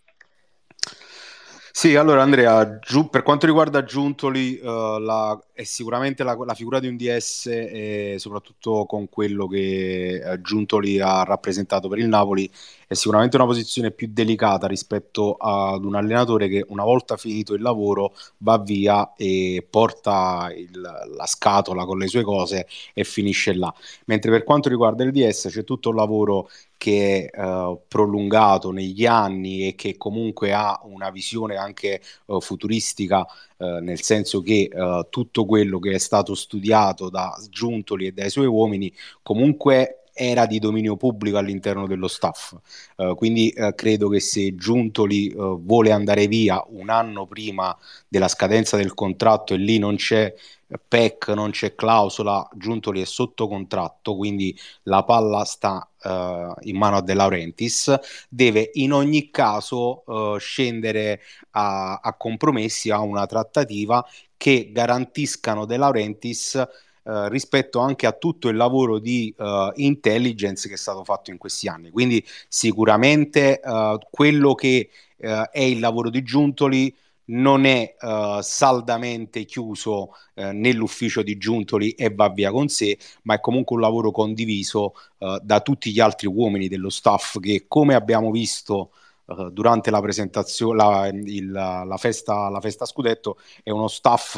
Sì, 1.78 1.96
allora 1.98 2.22
Andrea, 2.22 2.80
giù, 2.80 3.10
per 3.10 3.22
quanto 3.22 3.46
riguarda 3.46 3.84
Giuntoli, 3.84 4.58
uh, 4.64 4.98
la, 4.98 5.38
è 5.52 5.64
sicuramente 5.66 6.24
la, 6.24 6.34
la, 6.46 6.54
figura 6.54 6.80
di 6.80 6.88
un 6.88 6.96
DS 6.96 7.48
e 7.48 8.16
soprattutto 8.18 8.86
con 8.86 9.10
quello 9.10 9.46
che 9.46 10.22
uh, 10.24 10.40
Giuntoli 10.40 11.02
ha 11.02 11.24
rappresentato 11.24 11.90
per 11.90 12.00
il 12.00 12.08
Napoli 12.08 12.50
è 12.88 12.94
sicuramente 12.94 13.36
una 13.36 13.46
posizione 13.46 13.92
più 13.92 14.08
delicata 14.10 14.68
rispetto 14.68 15.34
ad 15.34 15.84
un 15.84 15.96
allenatore 15.96 16.48
che 16.48 16.64
una 16.70 16.86
volta 16.86 17.18
finito 17.18 17.54
il 17.54 17.62
lavoro 17.62 18.14
va 18.38 18.58
via 18.58 19.14
e 19.14 19.66
porta 19.70 20.50
il, 20.56 20.80
la 20.80 21.26
scatola 21.26 21.84
con 21.84 21.98
le 21.98 22.08
sue 22.08 22.24
cose 22.24 22.68
e 22.94 23.04
finisce 23.04 23.54
là. 23.54 23.74
Mentre 24.06 24.32
per 24.32 24.46
quanto 24.46 24.70
riguarda 24.70 25.04
il 25.04 25.12
DS 25.12 25.50
c'è 25.50 25.66
tutto 25.66 25.90
un 25.90 25.96
lavoro 25.96 26.50
che 26.86 27.32
è 27.32 27.44
uh, 27.44 27.82
prolungato 27.88 28.70
negli 28.70 29.08
anni 29.08 29.68
e 29.68 29.74
che 29.74 29.98
comunque 29.98 30.54
ha 30.54 30.80
una 30.84 31.10
visione 31.10 31.56
anche 31.56 32.00
uh, 32.26 32.40
futuristica, 32.40 33.26
uh, 33.58 33.80
nel 33.82 34.04
senso 34.04 34.42
che 34.42 34.70
tutto 35.10 35.46
quello 35.46 35.80
che 35.80 35.94
è 35.94 35.98
stato 35.98 36.36
studiato 36.36 37.10
da 37.10 37.36
Giuntoli 37.50 38.06
e 38.06 38.12
dai 38.12 38.30
suoi 38.30 38.46
uomini 38.46 38.94
comunque 39.24 40.05
era 40.18 40.46
di 40.46 40.60
dominio 40.60 40.96
pubblico 40.96 41.38
all'interno 41.38 41.88
dello 41.88 42.08
staff. 42.08 42.56
Uh, 42.96 43.16
quindi 43.16 43.54
uh, 43.54 43.76
credo 43.76 44.08
che 44.08 44.22
se 44.22 44.56
Giuntoli 44.56 45.34
uh, 45.36 45.62
vuole 45.62 45.92
andare 45.92 46.28
via 46.28 46.64
un 46.70 46.90
anno 46.90 47.26
prima 47.28 47.78
della 48.08 48.30
scadenza 48.30 48.78
del 48.78 48.94
contratto 48.94 49.54
e 49.54 49.58
lì 49.58 49.78
non 49.78 49.98
c'è 49.98 50.34
PEC, 50.88 51.28
non 51.30 51.52
c'è 51.52 51.76
clausola, 51.76 52.48
Giuntoli 52.56 53.02
è 53.02 53.06
sotto 53.06 53.50
contratto, 53.50 54.16
quindi 54.16 54.58
la 54.84 55.04
palla 55.04 55.44
sta 55.44 55.88
in 56.62 56.78
mano 56.78 56.98
a 56.98 57.02
De 57.02 57.16
Laurentiis, 57.16 57.96
deve 58.30 58.70
in 58.74 58.94
ogni 58.94 59.32
caso 59.32 60.04
scendere 60.38 61.22
a, 61.52 61.96
a 61.96 62.14
compromessi, 62.14 62.92
a 62.92 63.00
una 63.00 63.26
trattativa 63.26 64.06
che 64.38 64.70
garantiscano 64.72 65.66
De 65.66 65.78
Laurentiis 65.78 66.64
eh, 67.08 67.30
rispetto 67.30 67.78
anche 67.82 68.08
a 68.08 68.14
tutto 68.14 68.50
il 68.50 68.56
lavoro 68.56 68.98
di 68.98 69.32
uh, 69.38 69.72
intelligence 69.76 70.68
che 70.68 70.74
è 70.74 70.78
stato 70.78 71.04
fatto 71.04 71.30
in 71.30 71.38
questi 71.38 71.68
anni. 71.68 71.92
Quindi 71.92 72.26
sicuramente 72.48 73.62
uh, 73.64 74.00
quello 74.10 74.56
che 74.56 74.90
è 75.18 75.62
il 75.62 75.80
lavoro 75.80 76.10
di 76.10 76.24
Giuntoli 76.24 76.94
non 77.26 77.66
è 77.66 77.96
saldamente 78.42 79.46
chiuso 79.46 80.10
nell'ufficio 80.36 81.24
di 81.24 81.38
Giuntoli 81.38 81.92
e 81.92 82.14
va 82.14 82.30
via 82.30 82.52
con 82.52 82.68
sé, 82.68 82.98
ma 83.24 83.36
è 83.36 83.40
comunque 83.40 83.78
un 83.78 83.82
lavoro 83.82 84.12
condiviso 84.12 84.94
da 85.42 85.62
tutti 85.62 85.92
gli 85.92 86.02
altri 86.02 86.28
uomini 86.28 86.68
dello 86.68 86.90
staff 86.90 87.40
che, 87.40 87.64
come 87.68 87.96
abbiamo 87.96 88.30
visto 88.30 88.92
durante 89.52 89.90
la 89.90 90.02
presentazione, 90.02 90.76
la, 90.76 91.08
il, 91.08 91.50
la, 91.50 91.98
festa, 91.98 92.50
la 92.50 92.60
festa 92.60 92.86
scudetto, 92.86 93.38
è 93.64 93.72
uno 93.72 93.88
staff 93.88 94.38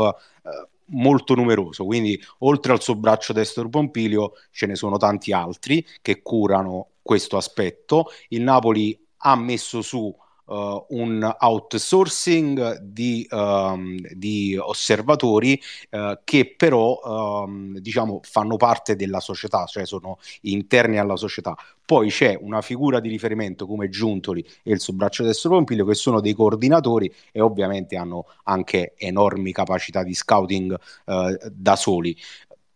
molto 0.89 1.35
numeroso, 1.35 1.85
quindi 1.85 2.19
oltre 2.39 2.71
al 2.71 2.81
suo 2.81 2.95
braccio 2.95 3.33
destro 3.33 3.69
Pompilio 3.69 4.33
ce 4.51 4.65
ne 4.65 4.75
sono 4.75 4.97
tanti 4.97 5.31
altri 5.33 5.85
che 6.01 6.21
curano 6.21 6.89
questo 7.01 7.37
aspetto. 7.37 8.07
Il 8.29 8.41
Napoli 8.41 8.97
ha 9.17 9.35
messo 9.35 9.81
su 9.81 10.13
uh, 10.47 10.85
un 10.89 11.35
outsourcing 11.39 12.79
di, 12.79 13.25
um, 13.31 13.97
di 14.13 14.57
osservatori 14.59 15.59
uh, 15.91 16.19
che 16.23 16.53
però 16.55 16.99
um, 17.03 17.77
diciamo 17.79 18.19
fanno 18.23 18.57
parte 18.57 18.95
della 18.95 19.19
società, 19.19 19.65
cioè 19.65 19.85
sono 19.85 20.17
interni 20.41 20.97
alla 20.97 21.15
società. 21.15 21.55
Poi 21.85 22.09
c'è 22.09 22.37
una 22.39 22.61
figura 22.61 22.99
di 22.99 23.07
riferimento 23.07 23.65
come 23.65 23.87
Giuntoli 23.89 24.45
e 24.63 24.73
il 24.73 24.81
suo 24.81 24.93
braccio 24.93 25.23
destro 25.23 25.51
Pompilio 25.51 25.85
che 25.85 25.95
sono 25.95 26.19
dei 26.19 26.33
coordinatori 26.33 27.13
e 27.31 27.39
ovviamente 27.39 27.95
hanno 27.95 28.25
anche 28.43 28.93
enormi 28.97 29.53
capacità 29.53 30.03
di 30.03 30.13
scouting 30.13 30.77
uh, 31.05 31.37
da 31.49 31.75
soli. 31.77 32.15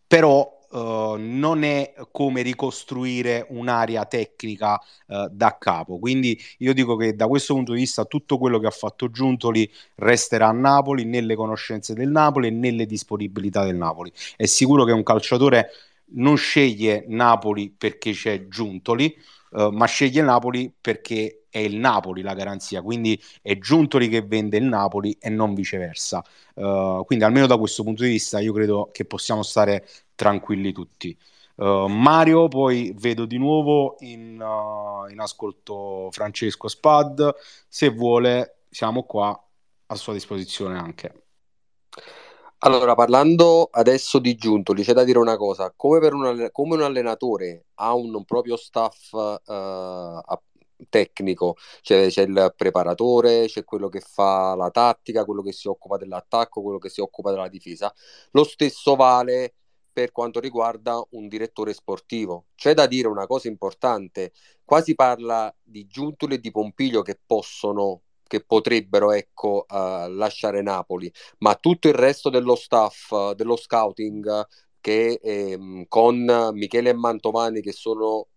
Però 0.08 0.60
uh, 0.72 1.16
non 1.18 1.64
è 1.64 1.94
come 2.12 2.42
ricostruire 2.42 3.46
un'area 3.50 4.06
tecnica 4.06 4.80
uh, 5.08 5.28
da 5.30 5.58
capo. 5.58 6.00
Quindi 6.00 6.40
io 6.60 6.74
dico 6.74 6.96
che 6.96 7.16
da 7.16 7.28
questo 7.28 7.54
punto 7.54 7.74
di 7.74 7.80
vista 7.80 8.06
tutto 8.06 8.38
quello 8.38 8.60
che 8.60 8.68
ha 8.68 8.72
fatto 8.72 9.10
Giuntoli 9.10 9.70
resterà 9.96 10.48
a 10.48 10.54
Napoli, 10.54 11.06
nelle 11.06 11.36
conoscenze 11.36 11.94
del 11.94 12.10
Napoli 12.10 12.48
e 12.48 12.52
nelle 12.52 12.86
disponibilità 12.86 13.64
del 13.64 13.76
Napoli. 13.76 14.12
È 14.36 14.46
sicuro 14.46 14.84
che 14.84 14.92
un 14.92 15.04
calciatore 15.04 15.70
non 16.14 16.36
sceglie 16.38 17.06
Napoli 17.08 17.70
perché 17.70 18.12
c'è 18.12 18.48
Giuntoli, 18.48 19.16
uh, 19.52 19.70
ma 19.70 19.86
sceglie 19.86 20.22
Napoli 20.22 20.74
perché 20.80 21.42
è 21.52 21.60
il 21.60 21.76
Napoli 21.76 22.22
la 22.22 22.34
garanzia, 22.34 22.82
quindi 22.82 23.22
è 23.42 23.58
Giuntoli 23.58 24.08
che 24.08 24.22
vende 24.22 24.58
il 24.58 24.64
Napoli 24.64 25.18
e 25.20 25.30
non 25.30 25.54
viceversa. 25.54 26.24
Uh, 26.54 27.04
quindi 27.06 27.26
almeno 27.26 27.46
da 27.46 27.58
questo 27.58 27.84
punto 27.84 28.04
di 28.04 28.10
vista 28.10 28.40
io 28.40 28.54
credo 28.54 28.90
che 28.92 29.04
possiamo 29.04 29.44
stare 29.44 29.86
tranquilli 30.22 30.72
tutti. 30.72 31.18
Uh, 31.56 31.88
Mario, 31.88 32.48
poi 32.48 32.94
vedo 32.96 33.26
di 33.26 33.40
nuovo 33.40 33.96
in, 34.02 34.40
uh, 34.40 35.10
in, 35.10 35.20
ascolto 35.20 36.10
Francesco 36.12 36.68
Spad, 36.68 37.36
se 37.68 37.90
vuole 37.90 38.66
siamo 38.70 39.04
qua 39.04 39.38
a 39.88 39.96
sua 39.96 40.14
disposizione 40.14 40.78
anche. 40.78 41.24
Allora, 42.60 42.94
parlando 42.94 43.68
adesso 43.72 44.20
di 44.20 44.36
Giuntoli, 44.36 44.84
c'è 44.84 44.94
da 44.94 45.04
dire 45.04 45.18
una 45.18 45.38
cosa, 45.38 45.74
come, 45.76 46.00
per 46.00 46.14
un, 46.14 46.50
come 46.52 46.76
un 46.76 46.84
allenatore 46.84 47.66
ha 47.76 47.96
un 47.96 48.24
proprio 48.26 48.56
staff 48.56 49.12
uh, 49.12 50.22
tecnico, 50.88 51.56
cioè, 51.82 52.10
c'è 52.10 52.22
il 52.22 52.54
preparatore, 52.56 53.48
c'è 53.48 53.64
quello 53.64 53.90
che 53.90 54.02
fa 54.02 54.56
la 54.56 54.70
tattica, 54.70 55.26
quello 55.26 55.42
che 55.42 55.52
si 55.52 55.68
occupa 55.68 55.98
dell'attacco, 55.98 56.62
quello 56.62 56.78
che 56.78 56.90
si 56.90 57.02
occupa 57.02 57.32
della 57.32 57.50
difesa, 57.50 57.92
lo 58.32 58.44
stesso 58.44 58.96
vale 58.96 59.56
per 59.92 60.12
quanto 60.12 60.40
riguarda 60.40 61.04
un 61.12 61.28
direttore 61.28 61.74
sportivo. 61.74 62.46
C'è 62.56 62.74
da 62.74 62.88
dire 62.88 63.08
una 63.08 63.28
cosa 63.28 63.48
importante, 63.48 64.32
qua 64.64 64.82
si 64.82 64.96
parla 64.96 65.54
di 65.62 65.88
Giuntoli 65.88 66.36
e 66.36 66.40
di 66.40 66.52
Pompiglio 66.52 67.02
che 67.02 67.20
possono 67.26 68.02
che 68.32 68.46
potrebbero 68.46 69.12
ecco, 69.12 69.66
uh, 69.68 70.08
lasciare 70.08 70.62
Napoli, 70.62 71.12
ma 71.40 71.56
tutto 71.56 71.90
il 71.90 71.94
resto 71.94 72.30
dello 72.30 72.56
staff, 72.56 73.32
dello 73.34 73.58
scouting, 73.58 74.48
che 74.80 75.20
ehm, 75.22 75.86
con 75.88 76.50
Michele 76.54 76.92
e 76.92 76.94
Mantovani 76.94 77.62
che 77.62 77.74
sono 77.74 78.28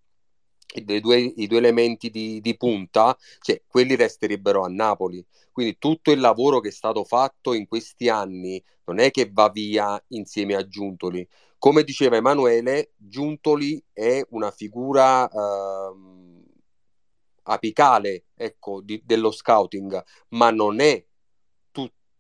due, 0.83 1.19
i 1.19 1.47
due 1.47 1.59
elementi 1.59 2.11
di, 2.11 2.41
di, 2.41 2.57
punta, 2.57 3.17
cioè, 3.41 3.63
quelli 3.67 3.95
resterebbero 3.97 4.65
a 4.65 4.69
Napoli. 4.69 5.25
Quindi 5.53 5.77
tutto 5.79 6.11
il 6.11 6.21
lavoro 6.21 6.61
che 6.61 6.69
è 6.69 6.73
stato 6.73 7.05
fatto 7.05 7.53
in 7.53 7.69
questi 7.69 8.09
anni 8.09 8.63
non 8.87 8.99
è 8.99 9.11
che 9.11 9.31
va 9.33 9.49
via 9.51 10.03
insieme 10.09 10.55
a 10.55 10.67
Giuntoli. 10.67 11.27
Come 11.59 11.85
diceva 11.85 12.17
Emanuele, 12.17 12.93
Giuntoli 12.97 13.83
è 13.93 14.25
una 14.31 14.51
figura 14.51 15.29
eh, 15.29 15.95
apicale 17.45 18.25
ecco, 18.35 18.81
di, 18.83 19.01
dello 19.05 19.31
scouting, 19.31 20.03
ma 20.31 20.51
non 20.51 20.81
è 20.81 21.03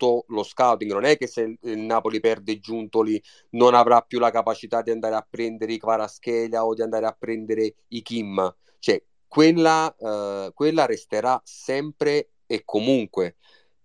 tutto 0.04 0.24
lo 0.28 0.42
scouting. 0.42 0.92
Non 0.92 1.04
è 1.04 1.16
che 1.16 1.26
se 1.26 1.56
il 1.60 1.78
Napoli 1.78 2.20
perde 2.20 2.58
Giuntoli 2.58 3.20
non 3.50 3.74
avrà 3.74 4.02
più 4.02 4.18
la 4.18 4.30
capacità 4.30 4.82
di 4.82 4.90
andare 4.90 5.14
a 5.14 5.26
prendere 5.28 5.72
i 5.72 5.78
Kvaraschelia 5.78 6.64
o 6.64 6.74
di 6.74 6.82
andare 6.82 7.06
a 7.06 7.16
prendere 7.18 7.74
i 7.88 8.02
Kim. 8.02 8.54
Cioè, 8.78 9.02
quella, 9.26 9.94
eh, 9.96 10.52
quella 10.54 10.86
resterà 10.86 11.40
sempre 11.44 12.30
e 12.46 12.62
comunque. 12.64 13.36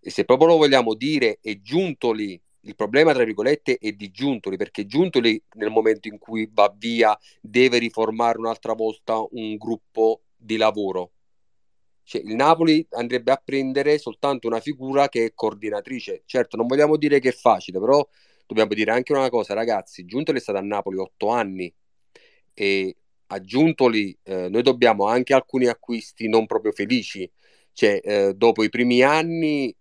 E 0.01 0.09
se 0.09 0.25
proprio 0.25 0.49
lo 0.49 0.57
vogliamo 0.57 0.93
dire, 0.93 1.39
è 1.41 1.59
Giuntoli 1.61 2.39
il 2.63 2.75
problema, 2.75 3.13
tra 3.13 3.23
virgolette, 3.23 3.77
è 3.77 3.93
di 3.93 4.11
Giuntoli, 4.11 4.57
perché 4.57 4.85
Giuntoli 4.85 5.41
nel 5.53 5.69
momento 5.69 6.09
in 6.09 6.17
cui 6.17 6.49
va 6.51 6.73
via 6.77 7.17
deve 7.41 7.77
riformare 7.77 8.37
un'altra 8.37 8.73
volta 8.73 9.25
un 9.31 9.55
gruppo 9.55 10.23
di 10.35 10.57
lavoro 10.57 11.11
cioè, 12.09 12.23
il 12.25 12.33
Napoli 12.33 12.83
andrebbe 12.93 13.31
a 13.31 13.39
prendere 13.43 13.99
soltanto 13.99 14.47
una 14.47 14.59
figura 14.59 15.09
che 15.09 15.25
è 15.25 15.33
coordinatrice. 15.35 16.23
Certo, 16.25 16.57
non 16.57 16.65
vogliamo 16.65 16.97
dire 16.97 17.19
che 17.19 17.29
è 17.29 17.31
facile, 17.31 17.79
però 17.79 18.03
dobbiamo 18.47 18.73
dire 18.73 18.89
anche 18.91 19.11
una 19.11 19.29
cosa, 19.29 19.53
ragazzi, 19.53 20.05
Giuntoli 20.05 20.39
è 20.39 20.41
stato 20.41 20.57
a 20.57 20.61
Napoli 20.63 20.97
otto 20.97 21.29
anni 21.29 21.71
e 22.55 22.95
a 23.27 23.39
Giuntoli 23.41 24.17
eh, 24.23 24.49
noi 24.49 24.63
dobbiamo 24.63 25.05
anche 25.05 25.35
alcuni 25.35 25.67
acquisti 25.67 26.27
non 26.27 26.47
proprio 26.47 26.71
felici. 26.71 27.31
Cioè, 27.73 27.99
eh, 28.03 28.33
dopo 28.33 28.63
i 28.63 28.69
primi 28.69 29.03
anni 29.03 29.71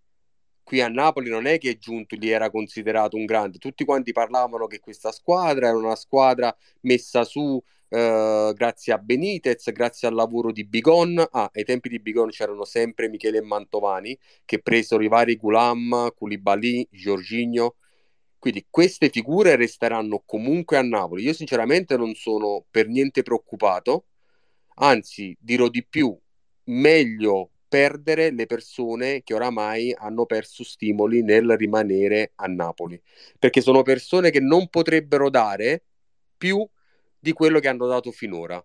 qui 0.63 0.81
a 0.81 0.87
Napoli 0.87 1.31
non 1.31 1.47
è 1.47 1.57
che 1.57 1.79
Giuntoli 1.79 2.29
era 2.29 2.51
considerato 2.51 3.15
un 3.17 3.25
grande, 3.25 3.57
tutti 3.57 3.83
quanti 3.85 4.11
parlavano 4.11 4.67
che 4.67 4.79
questa 4.79 5.11
squadra 5.11 5.69
era 5.69 5.77
una 5.77 5.95
squadra 5.95 6.55
messa 6.81 7.23
su 7.23 7.59
Uh, 7.89 8.53
grazie 8.53 8.93
a 8.93 8.99
Benitez, 8.99 9.71
grazie 9.71 10.07
al 10.07 10.13
lavoro 10.13 10.51
di 10.51 10.63
Bigon. 10.63 11.25
Ah, 11.31 11.49
ai 11.51 11.63
tempi 11.63 11.89
di 11.89 11.99
Bigon 11.99 12.29
c'erano 12.29 12.63
sempre 12.63 13.09
Michele 13.09 13.41
Mantovani 13.41 14.15
che 14.45 14.61
presero 14.61 15.01
i 15.01 15.07
vari 15.07 15.35
Gulam, 15.37 16.11
Koulibaly, 16.15 16.87
Giorginio. 16.91 17.77
Quindi 18.37 18.67
queste 18.69 19.09
figure 19.09 19.55
resteranno 19.55 20.21
comunque 20.23 20.77
a 20.77 20.83
Napoli. 20.83 21.23
Io 21.23 21.33
sinceramente 21.33 21.97
non 21.97 22.13
sono 22.13 22.63
per 22.69 22.87
niente 22.87 23.23
preoccupato, 23.23 24.05
anzi 24.75 25.35
dirò 25.39 25.67
di 25.67 25.83
più, 25.83 26.15
meglio 26.65 27.49
perdere 27.67 28.31
le 28.31 28.45
persone 28.45 29.23
che 29.23 29.33
oramai 29.33 29.93
hanno 29.97 30.25
perso 30.25 30.63
stimoli 30.63 31.23
nel 31.23 31.57
rimanere 31.57 32.33
a 32.35 32.45
Napoli, 32.45 33.01
perché 33.39 33.61
sono 33.61 33.81
persone 33.81 34.29
che 34.29 34.39
non 34.39 34.69
potrebbero 34.69 35.29
dare 35.31 35.83
più 36.37 36.67
di 37.19 37.33
quello 37.33 37.59
che 37.59 37.67
hanno 37.67 37.87
dato 37.87 38.11
finora. 38.11 38.63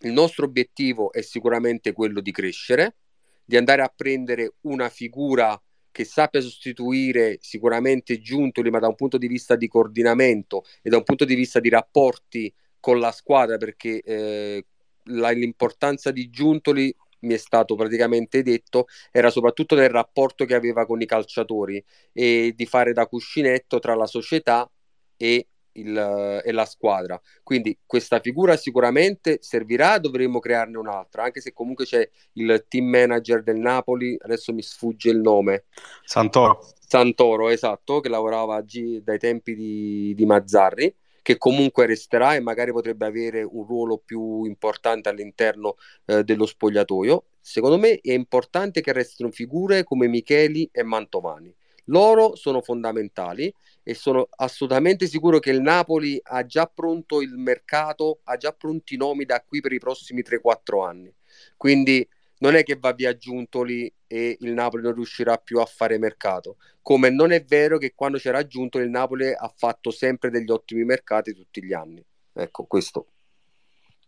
Il 0.00 0.12
nostro 0.12 0.44
obiettivo 0.44 1.12
è 1.12 1.22
sicuramente 1.22 1.92
quello 1.92 2.20
di 2.20 2.30
crescere, 2.30 2.96
di 3.44 3.56
andare 3.56 3.82
a 3.82 3.92
prendere 3.94 4.56
una 4.62 4.88
figura 4.88 5.60
che 5.90 6.04
sappia 6.04 6.42
sostituire 6.42 7.38
sicuramente 7.40 8.20
Giuntoli, 8.20 8.68
ma 8.68 8.78
da 8.78 8.88
un 8.88 8.94
punto 8.94 9.16
di 9.16 9.28
vista 9.28 9.56
di 9.56 9.66
coordinamento 9.66 10.64
e 10.82 10.90
da 10.90 10.98
un 10.98 11.04
punto 11.04 11.24
di 11.24 11.34
vista 11.34 11.58
di 11.58 11.70
rapporti 11.70 12.52
con 12.78 12.98
la 12.98 13.10
squadra, 13.10 13.56
perché 13.56 14.02
eh, 14.02 14.66
la, 15.04 15.30
l'importanza 15.30 16.10
di 16.10 16.28
Giuntoli 16.28 16.94
mi 17.20 17.32
è 17.32 17.38
stato 17.38 17.74
praticamente 17.76 18.42
detto 18.42 18.86
era 19.10 19.30
soprattutto 19.30 19.74
nel 19.74 19.88
rapporto 19.88 20.44
che 20.44 20.54
aveva 20.54 20.84
con 20.84 21.00
i 21.00 21.06
calciatori 21.06 21.82
e 22.12 22.52
di 22.54 22.66
fare 22.66 22.92
da 22.92 23.06
cuscinetto 23.06 23.78
tra 23.78 23.94
la 23.94 24.06
società 24.06 24.70
e 25.16 25.48
il, 25.78 26.42
e 26.44 26.52
la 26.52 26.64
squadra. 26.64 27.20
Quindi 27.42 27.78
questa 27.86 28.20
figura 28.20 28.56
sicuramente 28.56 29.38
servirà, 29.40 29.98
dovremmo 29.98 30.38
crearne 30.38 30.76
un'altra, 30.78 31.24
anche 31.24 31.40
se 31.40 31.52
comunque 31.52 31.84
c'è 31.84 32.08
il 32.34 32.64
team 32.68 32.86
manager 32.86 33.42
del 33.42 33.56
Napoli, 33.56 34.16
adesso 34.20 34.52
mi 34.52 34.62
sfugge 34.62 35.10
il 35.10 35.20
nome. 35.20 35.64
Santoro. 36.04 36.60
Santoro, 36.78 37.48
esatto, 37.48 38.00
che 38.00 38.08
lavorava 38.08 38.60
G- 38.62 39.00
dai 39.02 39.18
tempi 39.18 39.54
di, 39.54 40.14
di 40.14 40.24
Mazzarri 40.26 40.94
che 41.26 41.38
comunque 41.38 41.86
resterà 41.86 42.36
e 42.36 42.40
magari 42.40 42.70
potrebbe 42.70 43.04
avere 43.04 43.42
un 43.42 43.66
ruolo 43.66 43.98
più 43.98 44.44
importante 44.44 45.08
all'interno 45.08 45.74
eh, 46.04 46.22
dello 46.22 46.46
spogliatoio. 46.46 47.24
Secondo 47.40 47.78
me 47.78 47.98
è 48.00 48.12
importante 48.12 48.80
che 48.80 48.92
restino 48.92 49.32
figure 49.32 49.82
come 49.82 50.06
Micheli 50.06 50.68
e 50.70 50.84
Mantovani. 50.84 51.52
Loro 51.86 52.36
sono 52.36 52.60
fondamentali 52.60 53.52
e 53.88 53.94
sono 53.94 54.26
assolutamente 54.28 55.06
sicuro 55.06 55.38
che 55.38 55.52
il 55.52 55.60
Napoli 55.60 56.20
ha 56.20 56.44
già 56.44 56.66
pronto 56.66 57.20
il 57.20 57.36
mercato, 57.36 58.18
ha 58.24 58.36
già 58.36 58.50
pronti 58.50 58.94
i 58.94 58.96
nomi 58.96 59.24
da 59.24 59.44
qui 59.46 59.60
per 59.60 59.72
i 59.72 59.78
prossimi 59.78 60.22
3-4 60.22 60.84
anni. 60.84 61.14
Quindi 61.56 62.04
non 62.38 62.56
è 62.56 62.64
che 62.64 62.78
va 62.80 62.90
via 62.90 63.16
Giuntoli 63.16 63.90
e 64.08 64.38
il 64.40 64.52
Napoli 64.54 64.82
non 64.82 64.92
riuscirà 64.92 65.36
più 65.36 65.60
a 65.60 65.64
fare 65.66 65.98
mercato. 65.98 66.56
Come 66.82 67.10
non 67.10 67.30
è 67.30 67.44
vero 67.44 67.78
che 67.78 67.92
quando 67.94 68.18
c'era 68.18 68.44
Giuntoli 68.44 68.82
il 68.82 68.90
Napoli 68.90 69.32
ha 69.32 69.54
fatto 69.56 69.92
sempre 69.92 70.30
degli 70.30 70.50
ottimi 70.50 70.82
mercati 70.82 71.32
tutti 71.32 71.62
gli 71.62 71.72
anni. 71.72 72.04
Ecco, 72.32 72.64
questo. 72.64 73.06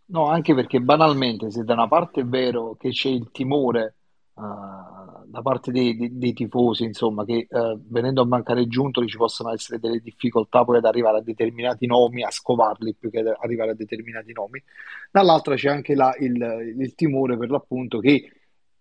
No, 0.06 0.26
anche 0.26 0.56
perché 0.56 0.80
banalmente, 0.80 1.52
se 1.52 1.62
da 1.62 1.74
una 1.74 1.86
parte 1.86 2.22
è 2.22 2.24
vero 2.24 2.74
che 2.74 2.88
c'è 2.88 3.10
il 3.10 3.28
timore 3.30 3.94
da 4.38 5.42
parte 5.42 5.72
dei, 5.72 5.96
dei, 5.96 6.16
dei, 6.16 6.32
tifosi, 6.32 6.84
insomma, 6.84 7.24
che 7.24 7.46
uh, 7.50 7.80
venendo 7.88 8.22
a 8.22 8.26
mancare 8.26 8.66
Giuntoli 8.66 9.08
ci 9.08 9.16
possono 9.16 9.52
essere 9.52 9.78
delle 9.78 9.98
difficoltà 9.98 10.64
poi 10.64 10.78
ad 10.78 10.84
arrivare 10.84 11.18
a 11.18 11.22
determinati 11.22 11.86
nomi, 11.86 12.22
a 12.22 12.30
scovarli 12.30 12.94
più 12.94 13.10
che 13.10 13.18
ad 13.20 13.34
arrivare 13.38 13.72
a 13.72 13.74
determinati 13.74 14.32
nomi. 14.32 14.62
Dall'altra 15.10 15.54
c'è 15.54 15.68
anche 15.68 15.94
la, 15.94 16.14
il, 16.18 16.74
il 16.78 16.94
timore 16.94 17.36
per 17.36 17.50
l'appunto 17.50 17.98
che 17.98 18.32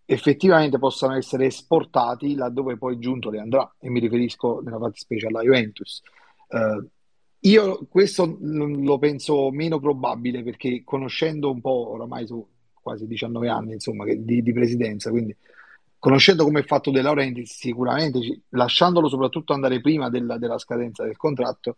effettivamente 0.06 0.78
possano 0.78 1.16
essere 1.16 1.48
esportati 1.48 2.36
laddove 2.36 2.78
poi 2.78 2.98
Giuntoli 3.00 3.40
andrà, 3.40 3.76
e 3.80 3.90
mi 3.90 4.00
riferisco 4.00 4.62
nella 4.64 4.80
fattispecie 4.80 5.28
alla 5.28 5.42
Juventus. 5.42 6.02
Uh, 6.50 6.88
io 7.42 7.86
questo 7.90 8.38
lo 8.40 8.98
penso 8.98 9.52
meno 9.52 9.80
probabile 9.80 10.44
perché 10.44 10.82
conoscendo 10.84 11.52
un 11.52 11.62
po' 11.62 11.92
oramai 11.92 12.26
su 12.26 12.46
quasi 12.88 13.06
19 13.06 13.50
anni 13.50 13.74
insomma, 13.74 14.06
di, 14.06 14.42
di 14.42 14.54
presidenza, 14.54 15.10
quindi 15.10 15.36
conoscendo 16.00 16.46
come 16.46 16.62
è 16.62 16.64
fatto 16.64 16.90
De 16.90 17.02
Laurentiis, 17.02 17.54
sicuramente 17.54 18.42
lasciandolo 18.50 19.10
soprattutto 19.10 19.54
andare 19.54 19.82
prima 19.82 20.10
della, 20.10 20.38
della, 20.38 20.58
scadenza 20.58 21.04
del 21.04 21.18
contratto, 21.18 21.76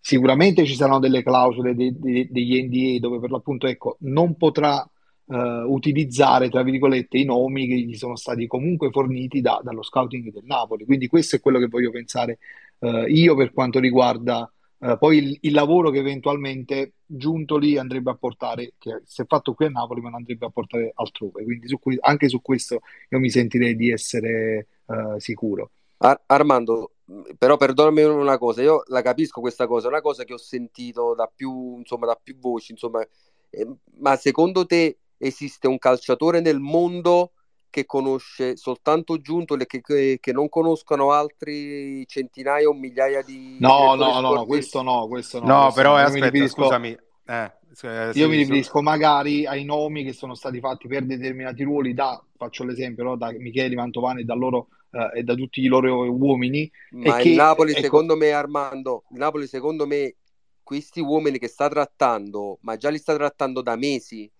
sicuramente 0.00 0.64
ci 0.64 0.74
saranno 0.74 0.98
delle 0.98 1.22
clausole 1.22 1.74
de, 1.74 1.92
de, 1.96 2.26
degli 2.30 2.60
NDA 2.62 2.98
dove 2.98 3.20
per 3.20 3.30
l'appunto 3.30 3.66
ecco, 3.68 3.96
non 4.00 4.36
potrà 4.36 4.84
uh, 5.24 5.36
utilizzare 5.72 6.48
tra 6.48 6.62
virgolette 6.62 7.18
i 7.18 7.24
nomi 7.24 7.68
che 7.68 7.76
gli 7.76 7.96
sono 7.96 8.16
stati 8.16 8.46
comunque 8.46 8.90
forniti 8.90 9.40
da, 9.40 9.60
dallo 9.62 9.82
scouting 9.82 10.32
del 10.32 10.44
Napoli. 10.44 10.84
Quindi 10.84 11.06
questo 11.06 11.36
è 11.36 11.40
quello 11.40 11.58
che 11.58 11.68
voglio 11.68 11.90
pensare 11.90 12.38
uh, 12.78 13.04
io 13.06 13.36
per 13.36 13.52
quanto 13.52 13.78
riguarda 13.78 14.50
Uh, 14.80 14.96
poi 14.96 15.18
il, 15.18 15.38
il, 15.42 15.52
lavoro 15.52 15.90
che 15.90 15.98
eventualmente 15.98 16.94
Giuntoli 17.04 17.76
andrebbe 17.76 18.12
a 18.12 18.14
portare, 18.14 18.72
che 18.78 19.02
è 19.14 19.24
fatto 19.26 19.52
qui 19.52 19.66
a 19.66 19.68
Napoli, 19.68 20.00
ma 20.00 20.08
andrebbe 20.10 20.46
a 20.46 20.50
portare 20.50 20.92
altrove. 20.94 21.44
Quindi 21.44 21.68
su 21.68 21.78
que- 21.78 21.98
anche 22.00 22.30
su 22.30 22.40
questo 22.40 22.80
io 23.10 23.18
mi 23.18 23.28
sentirei 23.28 23.76
di 23.76 23.90
essere 23.90 24.68
uh, 24.86 25.18
sicuro. 25.18 25.72
Ar- 25.98 26.22
Armando, 26.24 26.92
però 27.36 27.58
perdonami 27.58 28.02
una 28.04 28.38
cosa, 28.38 28.62
io 28.62 28.82
la 28.86 29.02
capisco 29.02 29.42
questa 29.42 29.66
cosa, 29.66 29.86
è 29.86 29.90
una 29.90 30.00
cosa 30.00 30.24
che 30.24 30.32
ho 30.32 30.38
sentito 30.38 31.14
da 31.14 31.30
più, 31.34 31.76
insomma, 31.76 32.06
da 32.06 32.18
più 32.20 32.38
voci, 32.38 32.72
insomma, 32.72 33.06
eh, 33.50 33.68
ma 33.98 34.16
secondo 34.16 34.64
te 34.64 34.98
esiste 35.18 35.68
un 35.68 35.76
calciatore 35.76 36.40
nel 36.40 36.58
mondo 36.58 37.32
che 37.70 37.86
conosce 37.86 38.56
soltanto 38.56 39.18
Giuntoli 39.18 39.62
e 39.62 39.66
che, 39.66 39.80
che, 39.80 40.18
che, 40.20 40.32
non 40.32 40.48
conoscono 40.48 41.12
altri 41.12 42.04
centinaia 42.06 42.68
o 42.68 42.74
migliaia 42.74 43.22
di 43.22 43.56
no 43.60 43.94
no 43.94 44.20
no, 44.20 44.34
no 44.34 44.44
questo 44.44 44.82
no 44.82 45.06
questo 45.06 45.38
no, 45.38 45.46
no 45.46 45.60
questo 45.62 45.80
però 45.80 45.96
no. 45.96 46.02
aspetta 46.02 46.28
riferisco, 46.28 46.62
scusami 46.62 46.98
eh, 47.26 47.52
eh, 47.82 48.10
io 48.14 48.28
mi 48.28 48.36
riferisco 48.36 48.82
magari 48.82 49.46
ai 49.46 49.64
nomi 49.64 50.02
che 50.02 50.12
sono 50.12 50.34
stati 50.34 50.58
fatti 50.58 50.88
per 50.88 51.04
determinati 51.04 51.62
ruoli 51.62 51.94
da 51.94 52.22
faccio 52.36 52.64
l'esempio 52.64 53.04
no, 53.04 53.16
da 53.16 53.30
Michele 53.30 53.76
Mantovani 53.76 54.24
da 54.24 54.34
loro 54.34 54.68
eh, 54.90 55.20
e 55.20 55.22
da 55.22 55.34
tutti 55.34 55.60
i 55.60 55.66
loro 55.66 56.10
uomini 56.10 56.70
ma 56.90 57.20
il 57.20 57.36
Napoli 57.36 57.70
ecco... 57.70 57.82
secondo 57.82 58.16
me 58.16 58.32
Armando 58.32 59.04
il 59.12 59.18
Napoli 59.18 59.46
secondo 59.46 59.86
me 59.86 60.16
questi 60.62 61.00
uomini 61.00 61.38
che 61.38 61.48
sta 61.48 61.68
trattando 61.68 62.58
ma 62.62 62.76
già 62.76 62.90
li 62.90 62.98
sta 62.98 63.14
trattando 63.14 63.62
da 63.62 63.76
mesi 63.76 64.30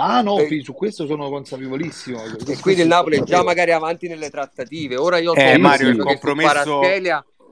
Ah 0.00 0.22
no, 0.22 0.36
per... 0.36 0.62
su 0.62 0.72
questo 0.72 1.06
sono 1.06 1.28
consapevolissimo. 1.28 2.22
E 2.46 2.58
quindi 2.58 2.82
il 2.82 2.88
Napoli 2.88 3.18
è 3.18 3.22
già 3.22 3.42
magari 3.42 3.72
avanti 3.72 4.08
nelle 4.08 4.30
trattative. 4.30 4.96
Ora 4.96 5.18
io 5.18 5.34
eh, 5.34 5.58
Mario, 5.58 5.88
il 5.88 5.98
compromesso... 5.98 6.80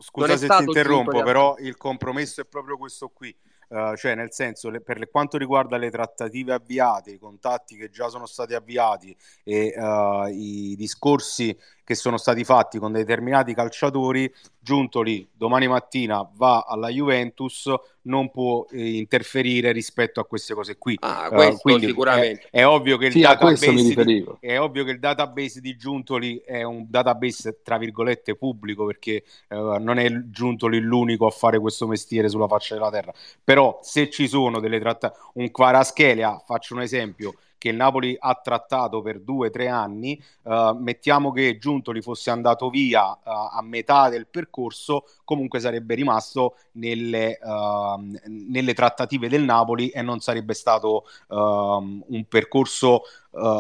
scusa 0.01 0.37
se 0.37 0.47
ti 0.47 0.63
interrompo, 0.65 1.23
però 1.23 1.57
il 1.59 1.77
compromesso 1.77 2.41
è 2.41 2.45
proprio 2.45 2.79
questo 2.79 3.11
qui. 3.13 3.35
Uh, 3.69 3.95
cioè 3.97 4.15
nel 4.15 4.33
senso 4.33 4.71
le, 4.71 4.81
per 4.81 4.99
le, 4.99 5.11
quanto 5.11 5.37
riguarda 5.37 5.77
le 5.77 5.91
trattative 5.91 6.55
avviate, 6.55 7.11
i 7.11 7.19
contatti 7.19 7.77
che 7.77 7.91
già 7.91 8.09
sono 8.09 8.25
stati 8.25 8.55
avviati 8.55 9.15
e 9.45 9.75
uh, 9.77 10.27
i 10.29 10.75
discorsi 10.75 11.55
che 11.89 11.95
sono 11.95 12.19
stati 12.19 12.45
fatti 12.45 12.79
con 12.79 12.93
determinati 12.93 13.55
calciatori, 13.55 14.31
Giuntoli 14.61 15.27
domani 15.33 15.67
mattina 15.69 16.29
va 16.35 16.67
alla 16.69 16.91
Juventus, 16.91 17.73
non 18.03 18.31
può 18.31 18.67
eh, 18.71 18.99
interferire 18.99 19.73
rispetto 19.73 20.21
a 20.21 20.27
queste 20.27 20.53
cose 20.53 20.77
qui. 20.77 20.99
Ah, 21.01 21.31
uh, 21.33 21.57
quindi 21.57 21.87
sicuramente. 21.87 22.49
È, 22.51 22.59
è, 22.59 22.67
ovvio 22.67 22.99
che 22.99 23.07
il 23.07 23.13
sì, 23.13 23.21
database 23.21 23.73
di, 24.05 24.27
è 24.39 24.61
ovvio 24.61 24.85
che 24.85 24.91
il 24.91 24.99
database 24.99 25.63
di 25.63 25.77
Giuntoli 25.79 26.43
è 26.45 26.63
un 26.63 26.85
database 26.87 27.61
tra 27.63 27.79
virgolette 27.79 28.37
pubblico 28.37 28.85
perché 28.85 29.25
uh, 29.49 29.79
non 29.79 29.97
è 29.97 30.13
Giuntoli 30.27 30.81
l'unico 30.81 31.27
a 31.27 31.31
fare 31.31 31.59
questo 31.59 31.87
mestiere 31.87 32.29
sulla 32.29 32.49
faccia 32.49 32.75
della 32.75 32.91
terra. 32.91 33.15
Però 33.43 33.79
se 33.81 34.11
ci 34.11 34.29
sono 34.29 34.61
delle 34.61 34.79
trattative, 34.79 35.23
un 35.37 35.51
Quaraschelia, 35.51 36.43
faccio 36.45 36.75
un 36.75 36.83
esempio, 36.83 37.33
che 37.59 37.71
il 37.71 37.77
Napoli 37.77 38.17
ha 38.19 38.35
trattato 38.43 39.03
per 39.03 39.21
due 39.21 39.49
o 39.49 39.51
tre 39.51 39.69
anni, 39.69 40.21
uh, 40.45 40.77
mettiamo 40.79 41.33
che 41.33 41.59
Giuntoli 41.59 42.01
fosse 42.01 42.31
andato 42.31 42.71
via 42.71 43.11
uh, 43.11 43.19
a 43.25 43.61
metà 43.63 44.09
del 44.09 44.29
percorso, 44.29 45.05
comunque 45.25 45.61
sarebbe 45.61 45.95
rimasto 45.95 46.57
nelle, 46.73 47.39
uh, 47.43 48.17
nelle 48.27 48.75
trattative 48.75 49.29
del 49.29 49.43
Napoli 49.43 49.89
e 49.89 50.01
non 50.01 50.21
sarebbe 50.21 50.55
stato 50.55 51.05
ehm, 51.29 52.05
un 52.07 52.25
percorso 52.29 53.03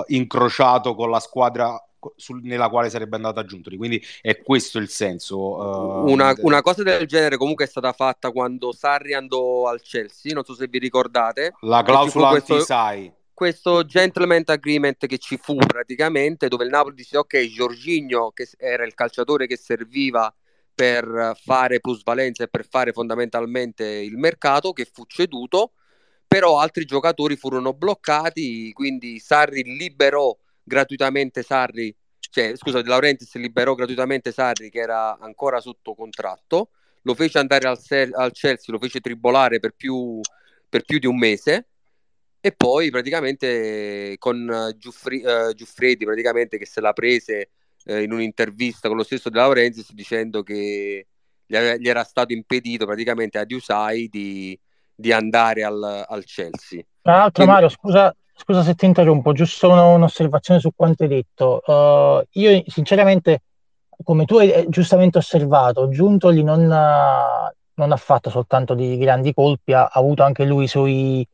incrociato 0.06 0.94
con 0.94 1.10
la 1.10 1.20
squadra 1.20 1.80
nella 2.42 2.68
quale 2.68 2.90
sarebbe 2.90 3.16
andato 3.16 3.40
a 3.40 3.44
Giuntoli. 3.44 3.76
Quindi 3.76 4.02
è 4.20 4.40
questo 4.40 4.78
il 4.78 4.88
senso. 4.88 5.38
Uh, 5.38 6.10
una, 6.10 6.34
una, 6.38 6.62
cosa 6.62 6.82
del 6.82 7.06
genere 7.06 7.36
comunque 7.36 7.64
è 7.64 7.68
stata 7.68 7.92
fatta 7.92 8.30
quando 8.30 8.72
Sarri 8.72 9.14
andò 9.14 9.66
al 9.66 9.80
Chelsea, 9.82 10.32
non 10.32 10.44
so 10.44 10.54
se 10.54 10.68
vi 10.68 10.78
ricordate. 10.78 11.54
La 11.60 11.82
clausola 11.82 12.30
questo... 12.30 12.54
anti-sai 12.54 13.12
questo 13.38 13.84
gentleman 13.84 14.42
agreement 14.46 15.06
che 15.06 15.16
ci 15.18 15.36
fu 15.36 15.54
praticamente, 15.54 16.48
dove 16.48 16.64
il 16.64 16.70
Napoli 16.70 16.96
disse 16.96 17.18
ok, 17.18 17.44
Giorginio, 17.44 18.32
che 18.32 18.48
era 18.58 18.84
il 18.84 18.94
calciatore 18.94 19.46
che 19.46 19.56
serviva 19.56 20.34
per 20.74 21.38
fare 21.40 21.78
plusvalenza 21.78 22.42
e 22.42 22.48
per 22.48 22.66
fare 22.68 22.90
fondamentalmente 22.90 23.84
il 23.84 24.16
mercato, 24.16 24.72
che 24.72 24.88
fu 24.92 25.04
ceduto, 25.06 25.74
però 26.26 26.58
altri 26.58 26.84
giocatori 26.84 27.36
furono 27.36 27.74
bloccati, 27.74 28.72
quindi 28.72 29.20
Sarri 29.20 29.62
liberò 29.62 30.36
gratuitamente 30.64 31.44
Sarri, 31.44 31.94
cioè 32.18 32.56
scusa, 32.56 32.82
De 32.82 32.88
Laurentiis 32.88 33.36
liberò 33.36 33.76
gratuitamente 33.76 34.32
Sarri 34.32 34.68
che 34.68 34.80
era 34.80 35.16
ancora 35.16 35.60
sotto 35.60 35.94
contratto, 35.94 36.70
lo 37.02 37.14
fece 37.14 37.38
andare 37.38 37.68
al, 37.68 37.78
al 38.14 38.32
Chelsea, 38.32 38.74
lo 38.74 38.80
fece 38.80 38.98
tribolare 38.98 39.60
per 39.60 39.74
più, 39.76 40.18
per 40.68 40.82
più 40.82 40.98
di 40.98 41.06
un 41.06 41.16
mese 41.16 41.68
e 42.40 42.52
poi 42.52 42.90
praticamente 42.90 44.16
con 44.18 44.72
Giuffri, 44.76 45.22
uh, 45.24 45.52
Giuffredi 45.54 46.04
praticamente 46.04 46.56
che 46.56 46.66
se 46.66 46.80
l'ha 46.80 46.92
prese 46.92 47.50
uh, 47.86 47.96
in 47.96 48.12
un'intervista 48.12 48.88
con 48.88 48.96
lo 48.96 49.02
stesso 49.02 49.28
De 49.28 49.38
Laurentiis 49.38 49.92
dicendo 49.92 50.42
che 50.42 51.06
gli, 51.44 51.56
ave- 51.56 51.80
gli, 51.80 51.88
era 51.88 52.04
stato 52.04 52.32
impedito 52.32 52.86
praticamente 52.86 53.38
a 53.38 53.44
Diusai 53.44 54.08
di, 54.08 54.58
di 54.94 55.12
andare 55.12 55.64
al, 55.64 56.04
al, 56.06 56.24
Chelsea. 56.24 56.82
Tra 57.00 57.16
l'altro 57.16 57.44
Quindi... 57.44 57.52
Mario, 57.52 57.68
scusa, 57.70 58.14
scusa, 58.34 58.62
se 58.62 58.74
ti 58.74 58.84
interrompo, 58.84 59.32
giusto 59.32 59.70
un'osservazione 59.70 60.60
su 60.60 60.70
quanto 60.76 61.04
hai 61.04 61.08
detto. 61.08 61.62
Uh, 61.64 62.22
io 62.38 62.62
sinceramente, 62.66 63.42
come 64.04 64.26
tu 64.26 64.36
hai 64.36 64.66
giustamente 64.68 65.18
osservato, 65.18 65.88
Giuntoli 65.88 66.42
non, 66.42 66.66
non 66.66 67.92
ha 67.92 67.96
fatto 67.96 68.28
soltanto 68.28 68.74
di 68.74 68.98
grandi 68.98 69.32
colpi, 69.32 69.72
ha, 69.72 69.84
ha 69.84 69.90
avuto 69.94 70.22
anche 70.22 70.44
lui 70.44 70.64
i 70.64 70.68
suoi 70.68 71.26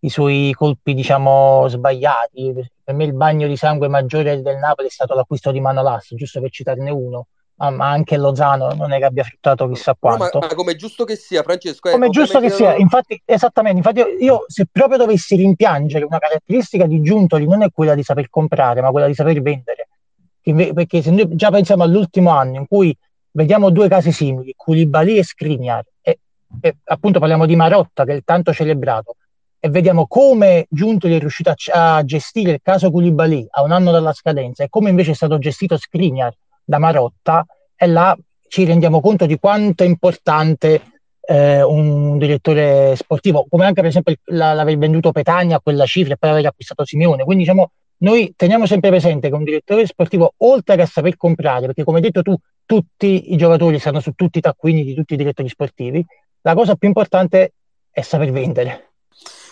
i 0.00 0.08
suoi 0.08 0.52
colpi, 0.56 0.94
diciamo, 0.94 1.66
sbagliati. 1.68 2.54
Per 2.84 2.94
me 2.94 3.04
il 3.04 3.14
bagno 3.14 3.46
di 3.46 3.56
sangue 3.56 3.88
maggiore 3.88 4.40
del 4.40 4.56
Napoli 4.58 4.88
è 4.88 4.90
stato 4.90 5.14
l'acquisto 5.14 5.50
di 5.50 5.60
Manolas, 5.60 6.14
giusto 6.14 6.40
per 6.40 6.50
citarne 6.50 6.90
uno. 6.90 7.26
Ah, 7.60 7.70
ma 7.70 7.90
anche 7.90 8.16
Lozano 8.16 8.72
non 8.74 8.92
è 8.92 8.98
che 8.98 9.04
abbia 9.04 9.24
fruttato 9.24 9.68
chissà 9.68 9.96
quanto. 9.98 10.30
No, 10.34 10.40
ma, 10.40 10.46
ma 10.46 10.54
come 10.54 10.76
giusto 10.76 11.04
che 11.04 11.16
sia, 11.16 11.42
Francesco. 11.42 11.90
Come 11.90 12.08
giusto 12.08 12.38
che 12.38 12.50
sia, 12.50 12.76
infatti, 12.76 13.20
esattamente. 13.24 13.78
Infatti, 13.78 13.98
io, 13.98 14.06
io, 14.20 14.44
se 14.46 14.66
proprio 14.70 14.96
dovessi 14.96 15.34
rimpiangere 15.34 16.04
una 16.04 16.18
caratteristica 16.18 16.86
di 16.86 17.00
Giuntoli, 17.02 17.48
non 17.48 17.62
è 17.62 17.70
quella 17.72 17.96
di 17.96 18.04
saper 18.04 18.30
comprare, 18.30 18.80
ma 18.80 18.90
quella 18.90 19.08
di 19.08 19.14
saper 19.14 19.42
vendere. 19.42 19.88
Perché 20.40 21.02
se 21.02 21.10
noi 21.10 21.34
già 21.34 21.50
pensiamo 21.50 21.82
all'ultimo 21.82 22.30
anno 22.30 22.58
in 22.58 22.66
cui 22.68 22.96
vediamo 23.32 23.70
due 23.70 23.88
casi 23.88 24.12
simili, 24.12 24.54
Koulibaly 24.56 25.18
e 25.18 25.24
Skriniar, 25.24 25.84
e, 26.00 26.20
e 26.60 26.76
appunto 26.84 27.18
parliamo 27.18 27.44
di 27.44 27.56
Marotta 27.56 28.04
che 28.04 28.14
è 28.14 28.22
tanto 28.24 28.52
celebrato, 28.52 29.16
e 29.60 29.68
vediamo 29.70 30.06
come 30.06 30.66
Giuntoli 30.70 31.16
è 31.16 31.18
riuscito 31.18 31.50
a, 31.50 31.96
a, 31.96 32.04
gestire 32.04 32.52
il 32.52 32.60
caso 32.62 32.90
Koulibaly 32.90 33.46
a 33.50 33.62
un 33.62 33.72
anno 33.72 33.90
dalla 33.90 34.12
scadenza 34.12 34.62
e 34.62 34.68
come 34.68 34.90
invece 34.90 35.12
è 35.12 35.14
stato 35.14 35.38
gestito 35.38 35.76
Skriniar 35.76 36.32
da 36.64 36.78
Marotta 36.78 37.44
e 37.74 37.86
là 37.86 38.16
ci 38.48 38.64
rendiamo 38.64 39.00
conto 39.00 39.26
di 39.26 39.38
quanto 39.38 39.82
è 39.82 39.86
importante 39.86 40.82
eh, 41.20 41.62
un 41.62 42.16
direttore 42.16 42.96
sportivo, 42.96 43.46
come 43.48 43.66
anche 43.66 43.80
per 43.80 43.90
esempio 43.90 44.14
la, 44.26 44.54
l'aver 44.54 44.78
venduto 44.78 45.12
Petagna 45.12 45.56
a 45.56 45.60
quella 45.60 45.84
cifra 45.84 46.14
e 46.14 46.16
poi 46.16 46.30
aver 46.30 46.46
acquistato 46.46 46.84
Simeone. 46.84 47.24
Quindi 47.24 47.44
diciamo, 47.44 47.70
noi 47.98 48.32
teniamo 48.34 48.64
sempre 48.64 48.90
presente 48.90 49.28
che 49.28 49.34
un 49.34 49.44
direttore 49.44 49.86
sportivo, 49.86 50.34
oltre 50.38 50.76
che 50.76 50.82
a 50.82 50.86
saper 50.86 51.16
comprare, 51.16 51.66
perché 51.66 51.84
come 51.84 51.98
hai 51.98 52.04
detto 52.04 52.22
tu, 52.22 52.34
tutti 52.64 53.32
i 53.32 53.36
giocatori 53.36 53.78
stanno 53.78 54.00
su 54.00 54.12
tutti 54.12 54.38
i 54.38 54.40
taccuini 54.40 54.84
di 54.84 54.94
tutti 54.94 55.14
i 55.14 55.16
direttori 55.16 55.48
sportivi, 55.48 56.04
la 56.42 56.54
cosa 56.54 56.76
più 56.76 56.88
importante 56.88 57.52
è 57.90 58.00
saper 58.00 58.30
vendere. 58.30 58.87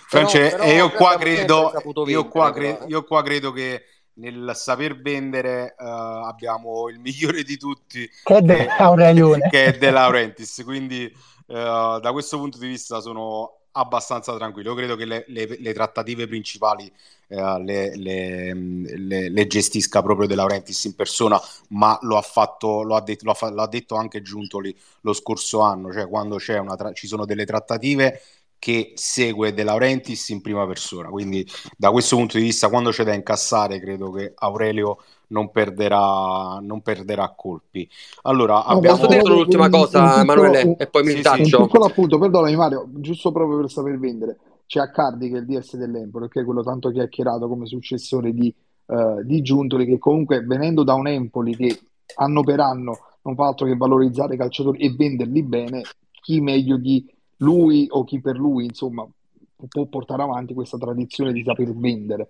France, 0.08 0.38
però, 0.38 0.56
però 0.56 0.72
io, 0.72 0.90
qua 0.90 1.16
credo, 1.16 1.72
io, 2.06 2.28
qua 2.28 2.52
cre- 2.52 2.84
io 2.86 3.04
qua 3.04 3.22
credo 3.22 3.52
che 3.52 3.82
nel 4.16 4.52
saper 4.54 5.00
vendere 5.00 5.74
uh, 5.78 5.84
abbiamo 5.84 6.88
il 6.88 6.98
migliore 7.00 7.42
di 7.42 7.56
tutti 7.56 8.08
che 8.22 8.36
è 8.36 8.42
De, 8.42 8.66
Laurentiis, 8.78 9.50
che 9.50 9.64
è 9.66 9.78
De 9.78 9.90
Laurentiis. 9.90 10.62
Quindi 10.64 11.12
uh, 11.46 11.98
da 12.00 12.10
questo 12.12 12.38
punto 12.38 12.58
di 12.58 12.66
vista 12.66 13.00
sono 13.00 13.58
abbastanza 13.72 14.34
tranquillo. 14.36 14.70
Io 14.70 14.76
credo 14.76 14.96
che 14.96 15.04
le, 15.04 15.24
le, 15.28 15.56
le 15.58 15.72
trattative 15.74 16.26
principali 16.26 16.90
uh, 17.28 17.58
le, 17.62 17.94
le, 17.96 19.46
gestisca 19.46 20.02
proprio 20.02 20.26
De 20.26 20.34
Laurentiis 20.34 20.84
in 20.84 20.94
persona, 20.94 21.38
ma 21.70 21.98
lo 22.02 22.16
ha 22.16 22.22
fatto, 22.22 22.82
lo 22.82 22.96
ha 22.96 23.02
detto, 23.02 23.24
lo 23.26 23.36
ha, 23.38 23.50
l'ha 23.50 23.66
detto 23.66 23.96
anche 23.96 24.22
Giuntoli 24.22 24.74
lo 25.02 25.12
scorso 25.12 25.60
anno, 25.60 25.92
cioè 25.92 26.08
quando 26.08 26.38
tra- 26.38 26.92
ci 26.92 27.06
sono 27.06 27.26
delle 27.26 27.44
trattative 27.44 28.22
che 28.58 28.92
segue 28.94 29.52
De 29.52 29.62
Laurentiis 29.62 30.28
in 30.30 30.40
prima 30.40 30.66
persona. 30.66 31.08
Quindi, 31.08 31.46
da 31.76 31.90
questo 31.90 32.16
punto 32.16 32.38
di 32.38 32.44
vista, 32.44 32.68
quando 32.68 32.90
c'è 32.90 33.04
da 33.04 33.14
incassare, 33.14 33.80
credo 33.80 34.10
che 34.10 34.32
Aurelio 34.34 34.98
non 35.28 35.50
perderà, 35.50 36.58
non 36.60 36.82
perderà 36.82 37.32
colpi. 37.36 37.88
Allora, 38.22 38.64
abbiamo... 38.64 38.96
Posso 38.96 39.08
dire 39.08 39.22
l'ultima 39.22 39.68
cosa, 39.68 40.20
Emanuele, 40.20 40.76
e 40.78 40.86
poi 40.86 41.02
mi 41.04 41.12
sì, 41.12 41.22
taccio. 41.22 41.44
Sì. 41.44 41.54
Un 41.54 41.62
piccolo 41.66 41.84
appunto, 41.84 42.18
perdonami 42.18 42.56
Mario, 42.56 42.88
giusto 42.94 43.32
proprio 43.32 43.58
per 43.58 43.70
saper 43.70 43.98
vendere. 43.98 44.38
C'è 44.66 44.80
Accardi 44.80 45.30
che 45.30 45.36
è 45.36 45.38
il 45.40 45.46
DS 45.46 45.76
dell'Empoli, 45.76 46.28
che 46.28 46.40
è 46.40 46.44
quello 46.44 46.62
tanto 46.62 46.90
chiacchierato 46.90 47.48
come 47.48 47.66
successore 47.66 48.32
di, 48.32 48.52
uh, 48.86 49.22
di 49.22 49.42
Giuntoli, 49.42 49.86
che 49.86 49.98
comunque 49.98 50.40
venendo 50.40 50.82
da 50.82 50.94
un 50.94 51.06
Empoli 51.06 51.56
che 51.56 51.80
anno 52.16 52.42
per 52.42 52.60
anno 52.60 52.98
non 53.22 53.34
fa 53.34 53.46
altro 53.46 53.66
che 53.66 53.76
valorizzare 53.76 54.34
i 54.34 54.38
calciatori 54.38 54.78
e 54.78 54.94
venderli 54.94 55.42
bene, 55.42 55.82
chi 56.20 56.40
meglio 56.40 56.76
di 56.76 57.04
lui 57.38 57.86
o 57.90 58.04
chi 58.04 58.20
per 58.20 58.36
lui, 58.36 58.64
insomma, 58.64 59.06
può 59.68 59.86
portare 59.86 60.22
avanti 60.22 60.54
questa 60.54 60.78
tradizione 60.78 61.32
di 61.32 61.42
saper 61.42 61.72
vendere. 61.74 62.28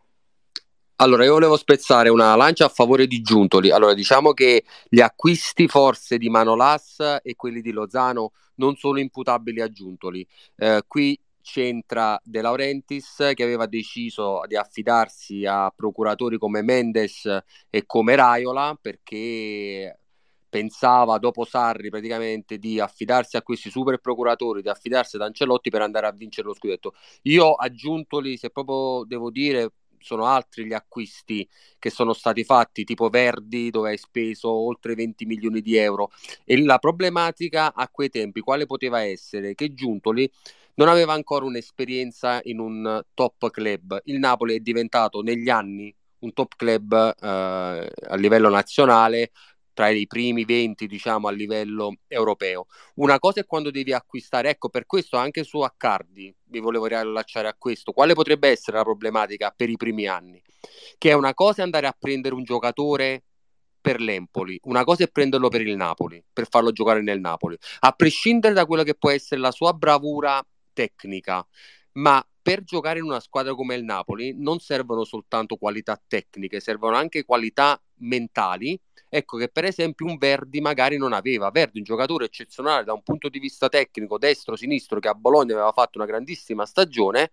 Allora, 0.99 1.25
io 1.25 1.33
volevo 1.33 1.57
spezzare 1.59 2.09
una 2.09 2.35
lancia 2.37 2.65
a 2.65 2.71
favore 2.71 3.07
di 3.07 3.21
Giuntoli. 3.21 3.71
Allora, 3.71 3.93
diciamo 3.93 4.33
che 4.33 4.65
gli 4.89 5.01
acquisti 5.01 5.69
forse 5.69 6.17
di 6.17 6.31
Manolas 6.31 7.21
e 7.23 7.35
quelli 7.37 7.61
di 7.61 7.71
Lozano 7.71 8.33
non 8.55 8.77
sono 8.77 8.99
imputabili 8.99 9.61
a 9.61 9.71
Giuntoli. 9.71 10.27
Eh, 10.57 10.85
qui 10.87 11.19
c'entra 11.43 12.19
De 12.25 12.41
Laurentiis 12.41 13.33
che 13.35 13.43
aveva 13.43 13.67
deciso 13.67 14.41
di 14.49 14.57
affidarsi 14.57 15.45
a 15.45 15.71
procuratori 15.75 16.39
come 16.39 16.63
Mendes 16.63 17.25
e 17.71 17.85
come 17.87 18.17
Raiola 18.17 18.77
perché 18.81 19.99
pensava 20.49 21.19
dopo 21.19 21.45
Sarri 21.45 21.91
praticamente 21.91 22.59
di 22.59 22.81
affidarsi 22.81 23.37
a 23.37 23.43
questi 23.43 23.71
super 23.71 23.99
procuratori, 23.99 24.63
di 24.63 24.69
affidarsi 24.69 25.17
ad 25.17 25.23
Ancelotti 25.23 25.71
per 25.71 25.83
andare 25.83 26.07
a 26.07 26.13
vincere 26.13 26.47
lo 26.49 26.55
scudetto. 26.55 26.95
Io 27.23 27.53
aggiuntoli, 27.53 28.37
se 28.37 28.51
proprio 28.51 29.05
devo 29.07 29.31
dire, 29.31 29.73
sono 29.99 30.27
altri 30.27 30.65
gli 30.67 30.73
acquisti 30.73 31.49
che 31.79 31.91
sono 31.91 32.13
stati 32.13 32.45
fatti, 32.45 32.85
tipo 32.85 33.09
Verdi, 33.09 33.71
dove 33.71 33.91
hai 33.91 33.99
speso 33.99 34.51
oltre 34.51 34.95
20 34.95 35.27
milioni 35.27 35.61
di 35.61 35.77
euro. 35.77 36.11
E 36.45 36.63
la 36.63 36.79
problematica 36.79 37.75
a 37.75 37.89
quei 37.89 38.09
tempi, 38.09 38.41
quale 38.41 38.67
poteva 38.67 39.03
essere? 39.03 39.55
Che 39.55 39.75
Giuntoli 39.75 40.31
non 40.75 40.89
aveva 40.89 41.13
ancora 41.13 41.45
un'esperienza 41.45 42.41
in 42.45 42.61
un 42.61 43.03
top 43.15 43.51
club. 43.51 44.01
Il 44.05 44.19
Napoli 44.19 44.57
è 44.57 44.61
diventato 44.61 45.23
negli 45.23 45.49
anni 45.49 45.95
un 46.19 46.33
top 46.33 46.55
club 46.57 46.93
eh, 46.93 47.27
a 47.27 48.15
livello 48.17 48.49
nazionale 48.49 49.33
tra 49.77 49.91
i 49.91 50.07
primi 50.07 50.47
20 50.47 50.87
diciamo 50.87 51.29
a 51.29 51.31
livello 51.31 51.99
europeo. 52.07 52.65
Una 52.95 53.19
cosa 53.19 53.41
è 53.41 53.45
quando 53.45 53.71
devi 53.71 53.93
acquistare, 53.93 54.49
ecco 54.49 54.71
per 54.71 54.87
questo 54.87 55.19
anche 55.19 55.45
su 55.45 55.61
Accardi 55.61 56.35
vi 56.45 56.61
volevo 56.61 56.87
riallacciare 56.87 57.47
a 57.47 57.55
questo, 57.59 57.93
quale 57.93 58.15
potrebbe 58.15 58.49
essere 58.49 58.79
la 58.79 58.85
problematica 58.85 59.53
per 59.55 59.69
i 59.69 59.77
primi 59.77 60.07
anni? 60.07 60.43
Che 60.97 61.11
è 61.11 61.13
una 61.13 61.35
cosa 61.35 61.63
andare 61.63 61.87
a 61.87 61.95
prendere 61.97 62.35
un 62.35 62.43
giocatore 62.45 63.25
per 63.79 64.01
l'Empoli, 64.01 64.59
una 64.63 64.83
cosa 64.83 65.05
è 65.05 65.09
prenderlo 65.09 65.49
per 65.51 65.61
il 65.61 65.77
Napoli, 65.77 66.25
per 66.33 66.49
farlo 66.49 66.73
giocare 66.73 67.03
nel 67.03 67.21
Napoli, 67.21 67.55
a 67.81 67.93
prescindere 67.93 68.55
da 68.55 68.65
quello 68.65 68.83
che 68.83 68.95
può 68.95 69.11
essere 69.11 69.43
la 69.43 69.51
sua 69.51 69.75
bravura 69.75 70.43
tecnica, 70.73 71.47
ma 71.93 72.27
per 72.41 72.65
giocare 72.65 72.99
in 73.01 73.05
una 73.05 73.21
squadra 73.21 73.55
come 73.55 73.75
il 73.75 73.85
Napoli 73.85 74.35
non 74.39 74.59
servono 74.59 75.05
soltanto 75.05 75.57
qualità 75.57 76.01
tecniche, 76.07 76.61
servono 76.61 76.97
anche 76.97 77.27
qualità 77.27 77.79
mentali 77.97 78.81
ecco 79.09 79.37
che 79.37 79.49
per 79.49 79.65
esempio 79.65 80.07
un 80.07 80.17
Verdi 80.17 80.61
magari 80.61 80.97
non 80.97 81.13
aveva. 81.13 81.51
Verdi, 81.51 81.79
un 81.79 81.85
giocatore 81.85 82.27
eccezionale 82.27 82.85
da 82.85 82.93
un 82.93 83.03
punto 83.03 83.29
di 83.29 83.39
vista 83.39 83.69
tecnico, 83.69 84.19
destro-sinistro, 84.19 85.01
che 85.01 85.09
a 85.09 85.15
Bologna 85.15 85.55
aveva 85.55 85.73
fatto 85.73 85.99
una 85.99 86.07
grandissima 86.07 86.67
stagione, 86.67 87.33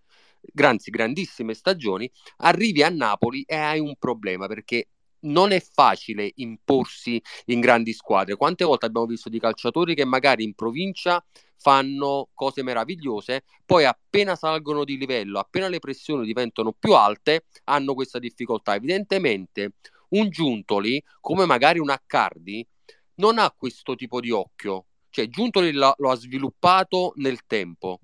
anzi 0.56 0.90
grandissime 0.92 1.54
stagioni, 1.54 2.10
arrivi 2.38 2.84
a 2.84 2.90
Napoli 2.90 3.44
e 3.44 3.56
hai 3.56 3.80
un 3.80 3.96
problema 3.98 4.48
perché 4.48 4.88
non 5.24 5.52
è 5.52 5.62
facile 5.62 6.32
imporsi 6.36 7.22
in 7.46 7.60
grandi 7.60 7.94
squadre. 7.94 8.36
Quante 8.36 8.66
volte 8.66 8.86
abbiamo 8.86 9.06
visto 9.06 9.30
di 9.30 9.40
calciatori 9.40 9.96
che 9.96 10.06
magari 10.06 10.44
in 10.44 10.54
provincia 10.54 11.24
fanno 11.58 12.28
cose 12.34 12.62
meravigliose, 12.62 13.44
poi 13.66 13.86
appena 13.86 14.36
salgono 14.36 14.84
di 14.84 14.98
livello, 14.98 15.40
appena 15.40 15.70
le 15.70 15.80
pressioni 15.80 16.26
diventano 16.26 16.74
più 16.74 16.94
alte, 16.94 17.46
hanno 17.66 17.94
questa 17.94 18.20
difficoltà. 18.20 18.76
Evidentemente 18.76 19.76
un 20.14 20.30
Giuntoli, 20.30 21.02
come 21.20 21.46
magari 21.46 21.80
un 21.80 21.90
Accardi, 21.90 22.66
non 23.16 23.38
ha 23.38 23.54
questo 23.56 23.96
tipo 23.96 24.20
di 24.20 24.32
occhio. 24.32 24.86
Cioè, 25.10 25.28
Giuntoli 25.28 25.72
lo, 25.72 25.94
lo 25.98 26.10
ha 26.10 26.16
sviluppato 26.16 27.14
nel 27.18 27.46
tempo. 27.46 28.00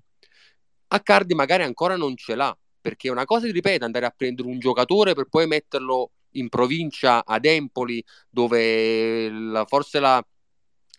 Accardi 0.88 1.34
magari 1.34 1.62
ancora 1.62 1.96
non 1.96 2.16
ce 2.16 2.34
l'ha, 2.34 2.56
perché 2.80 3.10
una 3.10 3.24
cosa, 3.24 3.50
ripeto, 3.50 3.84
andare 3.84 4.06
a 4.06 4.14
prendere 4.16 4.48
un 4.48 4.58
giocatore 4.58 5.14
per 5.14 5.26
poi 5.28 5.46
metterlo 5.46 6.12
in 6.34 6.48
provincia 6.48 7.24
ad 7.24 7.44
Empoli, 7.44 8.02
dove 8.28 9.28
la, 9.30 9.64
forse 9.66 10.00
la... 10.00 10.24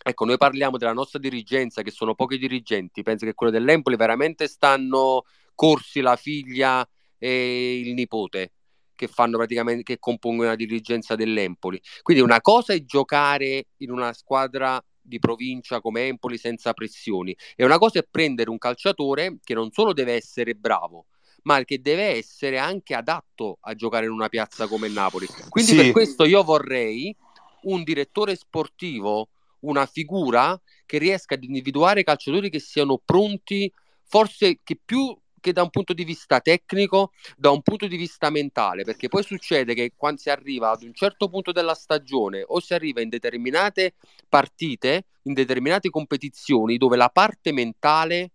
Ecco, 0.04 0.24
noi 0.24 0.36
parliamo 0.36 0.78
della 0.78 0.92
nostra 0.92 1.18
dirigenza, 1.18 1.82
che 1.82 1.90
sono 1.90 2.14
pochi 2.14 2.36
dirigenti, 2.38 3.02
penso 3.02 3.24
che 3.24 3.34
quello 3.34 3.52
dell'Empoli 3.52 3.96
veramente 3.96 4.48
stanno 4.48 5.24
corsi 5.54 6.00
la 6.00 6.16
figlia 6.16 6.86
e 7.18 7.78
il 7.78 7.94
nipote 7.94 8.50
che 9.02 9.08
fanno 9.08 9.36
praticamente 9.36 9.82
che 9.82 9.98
compongono 9.98 10.50
la 10.50 10.54
dirigenza 10.54 11.16
dell'Empoli. 11.16 11.80
Quindi 12.02 12.22
una 12.22 12.40
cosa 12.40 12.72
è 12.72 12.84
giocare 12.84 13.66
in 13.78 13.90
una 13.90 14.12
squadra 14.12 14.80
di 15.00 15.18
provincia 15.18 15.80
come 15.80 16.06
Empoli 16.06 16.38
senza 16.38 16.72
pressioni 16.72 17.36
e 17.56 17.64
una 17.64 17.78
cosa 17.78 17.98
è 17.98 18.06
prendere 18.08 18.48
un 18.48 18.58
calciatore 18.58 19.38
che 19.42 19.54
non 19.54 19.72
solo 19.72 19.92
deve 19.92 20.12
essere 20.12 20.54
bravo, 20.54 21.06
ma 21.42 21.64
che 21.64 21.80
deve 21.80 22.16
essere 22.16 22.58
anche 22.58 22.94
adatto 22.94 23.58
a 23.62 23.74
giocare 23.74 24.06
in 24.06 24.12
una 24.12 24.28
piazza 24.28 24.68
come 24.68 24.86
Napoli. 24.88 25.26
Quindi 25.48 25.72
sì. 25.72 25.76
per 25.76 25.90
questo 25.90 26.24
io 26.24 26.44
vorrei 26.44 27.14
un 27.62 27.82
direttore 27.82 28.36
sportivo, 28.36 29.30
una 29.60 29.86
figura 29.86 30.60
che 30.86 30.98
riesca 30.98 31.34
ad 31.34 31.42
individuare 31.42 32.04
calciatori 32.04 32.50
che 32.50 32.60
siano 32.60 33.00
pronti, 33.04 33.72
forse 34.04 34.60
che 34.62 34.78
più 34.84 35.16
che 35.42 35.52
da 35.52 35.62
un 35.62 35.68
punto 35.68 35.92
di 35.92 36.04
vista 36.04 36.40
tecnico, 36.40 37.10
da 37.36 37.50
un 37.50 37.60
punto 37.60 37.86
di 37.86 37.96
vista 37.98 38.30
mentale, 38.30 38.84
perché 38.84 39.08
poi 39.08 39.22
succede 39.22 39.74
che 39.74 39.92
quando 39.94 40.20
si 40.20 40.30
arriva 40.30 40.70
ad 40.70 40.82
un 40.82 40.94
certo 40.94 41.28
punto 41.28 41.52
della 41.52 41.74
stagione 41.74 42.42
o 42.46 42.60
si 42.60 42.72
arriva 42.72 43.02
in 43.02 43.10
determinate 43.10 43.94
partite, 44.28 45.04
in 45.24 45.34
determinate 45.34 45.90
competizioni 45.90 46.78
dove 46.78 46.96
la 46.96 47.10
parte 47.10 47.52
mentale 47.52 48.30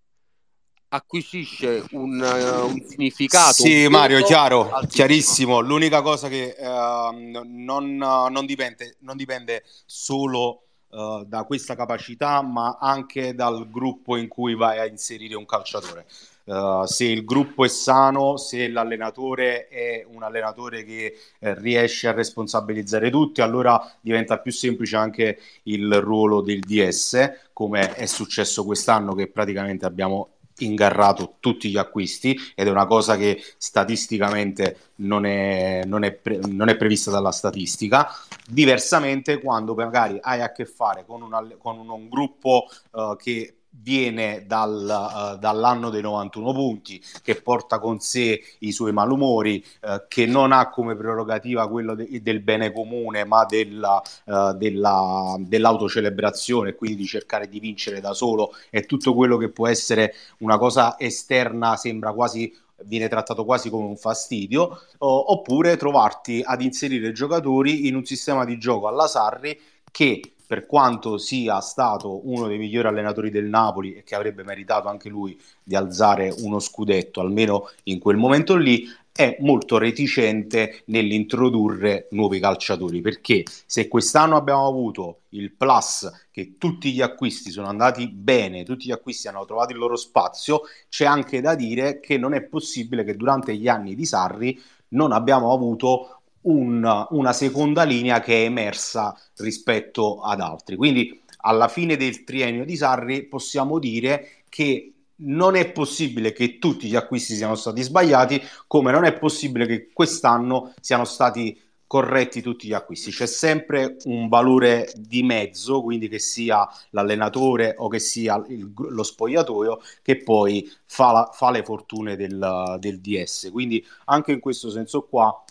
acquisisce 0.89 1.86
un, 1.91 2.20
uh, 2.20 2.70
un 2.70 2.82
significato. 2.88 3.64
Sì, 3.64 3.86
un 3.86 3.91
Mario, 3.91 4.22
chiaro, 4.24 4.72
altissimo. 4.72 4.88
chiarissimo. 4.88 5.60
L'unica 5.60 6.01
cosa 6.01 6.28
che 6.28 6.55
uh, 6.58 7.43
non, 7.45 7.95
non, 7.95 8.45
dipende, 8.45 8.97
non 8.99 9.18
dipende 9.18 9.64
solo 9.86 10.64
uh, 10.89 11.24
da 11.26 11.43
questa 11.43 11.76
capacità, 11.76 12.41
ma 12.41 12.78
anche 12.80 13.34
dal 13.34 13.70
gruppo 13.70 14.16
in 14.18 14.28
cui 14.28 14.55
vai 14.55 14.80
a 14.80 14.86
inserire 14.86 15.36
un 15.36 15.45
calciatore. 15.45 16.05
Uh, 16.48 16.86
se 16.86 17.04
il 17.04 17.26
gruppo 17.26 17.66
è 17.66 17.68
sano, 17.68 18.38
se 18.38 18.70
l'allenatore 18.70 19.68
è 19.68 20.06
un 20.10 20.24
allenatore 20.24 20.86
che 20.86 21.14
eh, 21.39 21.60
riesce 21.60 22.08
a 22.08 22.14
responsabilizzare 22.14 23.10
tutti, 23.10 23.41
allora 23.41 23.93
diventa 24.00 24.39
più 24.39 24.54
semplice 24.54 24.95
anche 24.95 25.39
il 25.64 26.00
ruolo 26.00 26.39
del 26.39 26.62
DS, 26.62 27.50
come 27.52 27.95
è 27.95 28.06
successo 28.06 28.64
quest'anno 28.64 29.14
che 29.14 29.28
praticamente 29.28 29.86
abbiamo 29.86 30.38
ingarrato 30.60 31.36
tutti 31.39 31.70
gli 31.70 31.78
acquisti 31.78 32.38
ed 32.56 32.68
è 32.68 32.72
una 32.72 32.88
cosa 32.88 33.18
che 33.18 33.43
statisticamente 33.58 34.91
non 34.95 35.26
è, 35.26 35.84
non 35.86 36.04
è, 36.04 36.14
pre- 36.14 36.39
non 36.48 36.70
è 36.70 36.78
prevista 36.78 37.12
dalla 37.12 37.32
statistica. 37.32 38.08
Diversamente, 38.48 39.39
quando 39.39 39.76
magari 39.76 40.18
hai 40.22 40.41
a 40.41 40.52
che 40.52 40.66
fare 40.66 41.04
con, 41.06 41.22
una, 41.22 41.45
con 41.58 41.78
un, 41.78 41.89
un, 41.89 42.10
gruppo 42.10 42.68
uh, 42.91 43.16
che 43.16 43.57
viene 43.82 44.45
dal, 44.45 45.34
uh, 45.36 45.38
dall'anno 45.38 45.89
dei 45.89 46.01
91 46.01 46.53
punti, 46.53 47.01
che 47.21 47.36
porta 47.36 47.80
con 47.80 47.99
sé 47.99 48.41
i 48.59 48.71
suoi 48.71 48.91
malumori, 48.91 49.63
uh, 49.82 50.03
che 50.07 50.25
non 50.25 50.51
ha 50.51 50.69
come 50.69 50.95
prerogativa 50.95 51.67
quello 51.67 51.95
de- 51.95 52.21
del 52.21 52.41
bene 52.41 52.71
comune, 52.71 53.25
ma 53.25 53.45
della, 53.45 54.01
uh, 54.25 54.53
della, 54.53 55.36
dell'autocelebrazione, 55.39 56.75
quindi 56.75 56.97
di 56.97 57.05
cercare 57.05 57.47
di 57.47 57.59
vincere 57.59 57.99
da 57.99 58.13
solo. 58.13 58.53
E 58.69 58.86
tutto 58.86 59.13
quello 59.13 59.38
che 59.38 59.49
può 59.49 59.67
essere 59.67 60.13
una 60.39 60.57
cosa 60.57 60.97
esterna 60.99 61.75
sembra 61.75 62.13
quasi 62.13 62.53
viene 62.86 63.07
trattato 63.07 63.43
quasi 63.43 63.71
come 63.71 63.88
un 63.88 63.97
fastidio, 63.97 64.82
oppure 64.99 65.78
trovarti 65.78 66.43
ad 66.45 66.61
inserire 66.61 67.11
giocatori 67.11 67.88
in 67.88 67.95
un 67.95 68.05
sistema 68.05 68.45
di 68.45 68.59
gioco 68.59 68.88
alla 68.88 69.07
Sarri 69.07 69.59
che 69.89 70.34
per 70.48 70.66
quanto 70.66 71.18
sia 71.18 71.60
stato 71.60 72.28
uno 72.30 72.48
dei 72.48 72.58
migliori 72.58 72.88
allenatori 72.88 73.30
del 73.30 73.45
Napoli 73.45 73.93
e 73.93 74.04
che 74.04 74.16
avrebbe 74.16 74.43
meritato 74.43 74.88
anche 74.88 75.10
lui 75.10 75.38
di 75.62 75.76
alzare 75.76 76.34
uno 76.39 76.60
scudetto, 76.60 77.20
almeno 77.20 77.70
in 77.84 78.00
quel 78.00 78.16
momento 78.16 78.56
lì, 78.56 78.88
è 79.12 79.36
molto 79.41 79.78
reticente 79.80 80.84
nell'introdurre 80.86 82.08
nuovi 82.12 82.39
calciatori. 82.39 83.02
Perché 83.02 83.43
se 83.66 83.88
quest'anno 83.89 84.38
abbiamo 84.38 84.68
avuto 84.68 85.22
il 85.30 85.52
plus 85.52 86.10
che 86.32 86.56
tutti 86.58 86.93
gli 86.93 87.02
acquisti 87.02 87.52
sono 87.52 87.68
andati 87.68 88.08
bene, 88.08 88.64
tutti 88.64 88.86
gli 88.86 88.91
acquisti 88.91 89.28
hanno 89.28 89.43
trovato 89.43 89.74
il 89.74 89.80
loro 89.80 89.98
spazio, 89.98 90.62
c'è 90.88 91.06
anche 91.06 91.41
da 91.41 91.56
dire 91.56 92.00
che 92.00 92.18
non 92.18 92.34
è 92.34 92.43
possibile 92.43 93.04
che 93.04 93.18
durante 93.18 93.56
gli 93.56 93.68
anni 93.68 93.95
di 93.95 94.06
Sarri 94.06 94.58
non 94.89 95.12
abbiamo 95.12 95.52
avuto 95.52 96.16
un, 96.48 97.08
una 97.10 97.34
seconda 97.34 97.84
linea 97.84 98.20
che 98.20 98.43
è 98.43 98.45
emersa 98.45 99.18
rispetto 99.38 100.22
ad 100.22 100.41
altri. 100.41 100.76
Quindi 100.76 101.22
alla 101.39 101.68
fine 101.68 101.95
del 101.95 102.24
triennio 102.24 102.66
di 102.66 102.76
Sarri 102.76 103.24
possiamo 103.24 103.80
dire 103.80 104.43
che 104.50 104.91
non 105.20 105.56
è 105.56 105.72
possibile 105.72 106.32
che 106.32 106.60
tutti 106.60 106.88
gli 106.88 106.95
acquisti 106.95 107.36
siano 107.36 107.56
stati 107.56 107.82
sbagliati, 107.82 108.41
come 108.68 108.91
non 108.91 109.04
è 109.04 109.18
possibile 109.18 109.66
che 109.66 109.89
quest'anno 109.91 110.74
siano 110.80 111.06
stati 111.06 111.60
corretti 111.88 112.41
tutti 112.41 112.68
gli 112.68 112.74
acquisti. 112.74 113.12
C'è 113.12 113.26
sempre 113.26 113.95
un 114.04 114.28
valore 114.28 114.91
di 114.95 115.24
mezzo, 115.24 115.82
quindi 115.82 116.10
che 116.10 116.20
sia 116.20 116.68
l'allenatore 116.91 117.76
o 117.78 117.88
che 117.88 118.00
sia 118.00 118.43
il, 118.50 118.72
lo 118.76 119.04
spogliatoio, 119.04 119.80
che 120.04 120.18
poi 120.18 120.70
fa, 120.86 121.12
la, 121.12 121.30
fa 121.34 121.50
le 121.50 121.64
fortune 121.64 122.16
del, 122.18 122.76
del 122.80 123.00
DS. 123.00 123.50
Quindi 123.52 123.84
anche 124.06 124.34
in 124.34 124.39
questo 124.39 124.70
senso 124.70 125.04
qua 125.04 125.41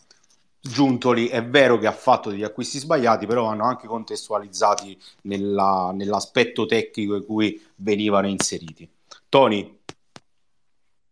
Giuntoli 0.68 1.28
è 1.28 1.44
vero 1.44 1.78
che 1.78 1.86
ha 1.86 1.92
fatto 1.92 2.30
degli 2.30 2.42
acquisti 2.42 2.78
sbagliati, 2.78 3.26
però 3.26 3.44
vanno 3.44 3.64
anche 3.64 3.86
contestualizzati 3.86 4.98
nella, 5.22 5.92
nell'aspetto 5.94 6.66
tecnico 6.66 7.16
in 7.16 7.24
cui 7.24 7.60
venivano 7.76 8.28
inseriti. 8.28 8.88
Tony. 9.28 9.78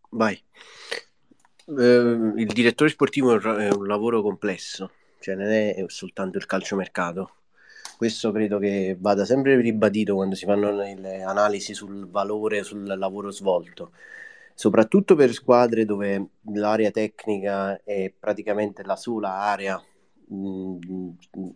Vai. 0.09 0.41
Eh, 1.67 1.73
il 1.73 2.51
direttore 2.53 2.89
sportivo 2.89 3.39
è 3.39 3.69
un 3.71 3.87
lavoro 3.87 4.21
complesso, 4.21 4.91
cioè 5.19 5.35
non 5.35 5.47
è 5.47 5.83
soltanto 5.87 6.37
il 6.37 6.45
calciomercato. 6.45 7.31
Questo 7.97 8.31
credo 8.31 8.59
che 8.59 8.95
vada 8.99 9.25
sempre 9.25 9.59
ribadito 9.59 10.15
quando 10.15 10.35
si 10.35 10.45
fanno 10.45 10.71
le 10.71 11.23
analisi 11.23 11.73
sul 11.73 12.07
valore, 12.09 12.63
sul 12.63 12.83
lavoro 12.97 13.31
svolto 13.31 13.91
soprattutto 14.55 15.15
per 15.15 15.33
squadre 15.33 15.85
dove 15.85 16.29
l'area 16.53 16.89
tecnica 16.89 17.81
è 17.83 18.11
praticamente 18.17 18.83
la 18.83 18.95
sola 18.95 19.33
area, 19.41 19.79
mm, 20.33 21.09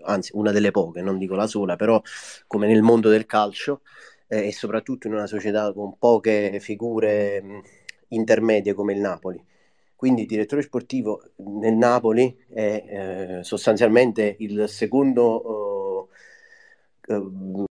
anzi 0.03 0.31
una 0.35 0.51
delle 0.51 0.71
poche, 0.71 1.01
non 1.01 1.17
dico 1.17 1.35
la 1.35 1.47
sola, 1.47 1.75
però 1.75 2.01
come 2.45 2.67
nel 2.67 2.81
mondo 2.81 3.09
del 3.09 3.25
calcio 3.25 3.81
eh, 4.27 4.47
e 4.47 4.53
soprattutto 4.53 5.07
in 5.07 5.13
una 5.13 5.27
società 5.27 5.71
con 5.73 5.97
poche 5.97 6.59
figure 6.59 7.41
mh, 7.41 7.61
intermedie 8.09 8.73
come 8.73 8.93
il 8.93 8.99
Napoli. 8.99 9.43
Quindi 9.95 10.21
il 10.21 10.27
direttore 10.27 10.61
sportivo 10.61 11.21
nel 11.37 11.73
Napoli 11.75 12.37
è 12.49 13.39
eh, 13.39 13.43
sostanzialmente 13.43 14.35
il 14.39 14.67
secondo 14.69 16.09
ehm, 17.07 17.65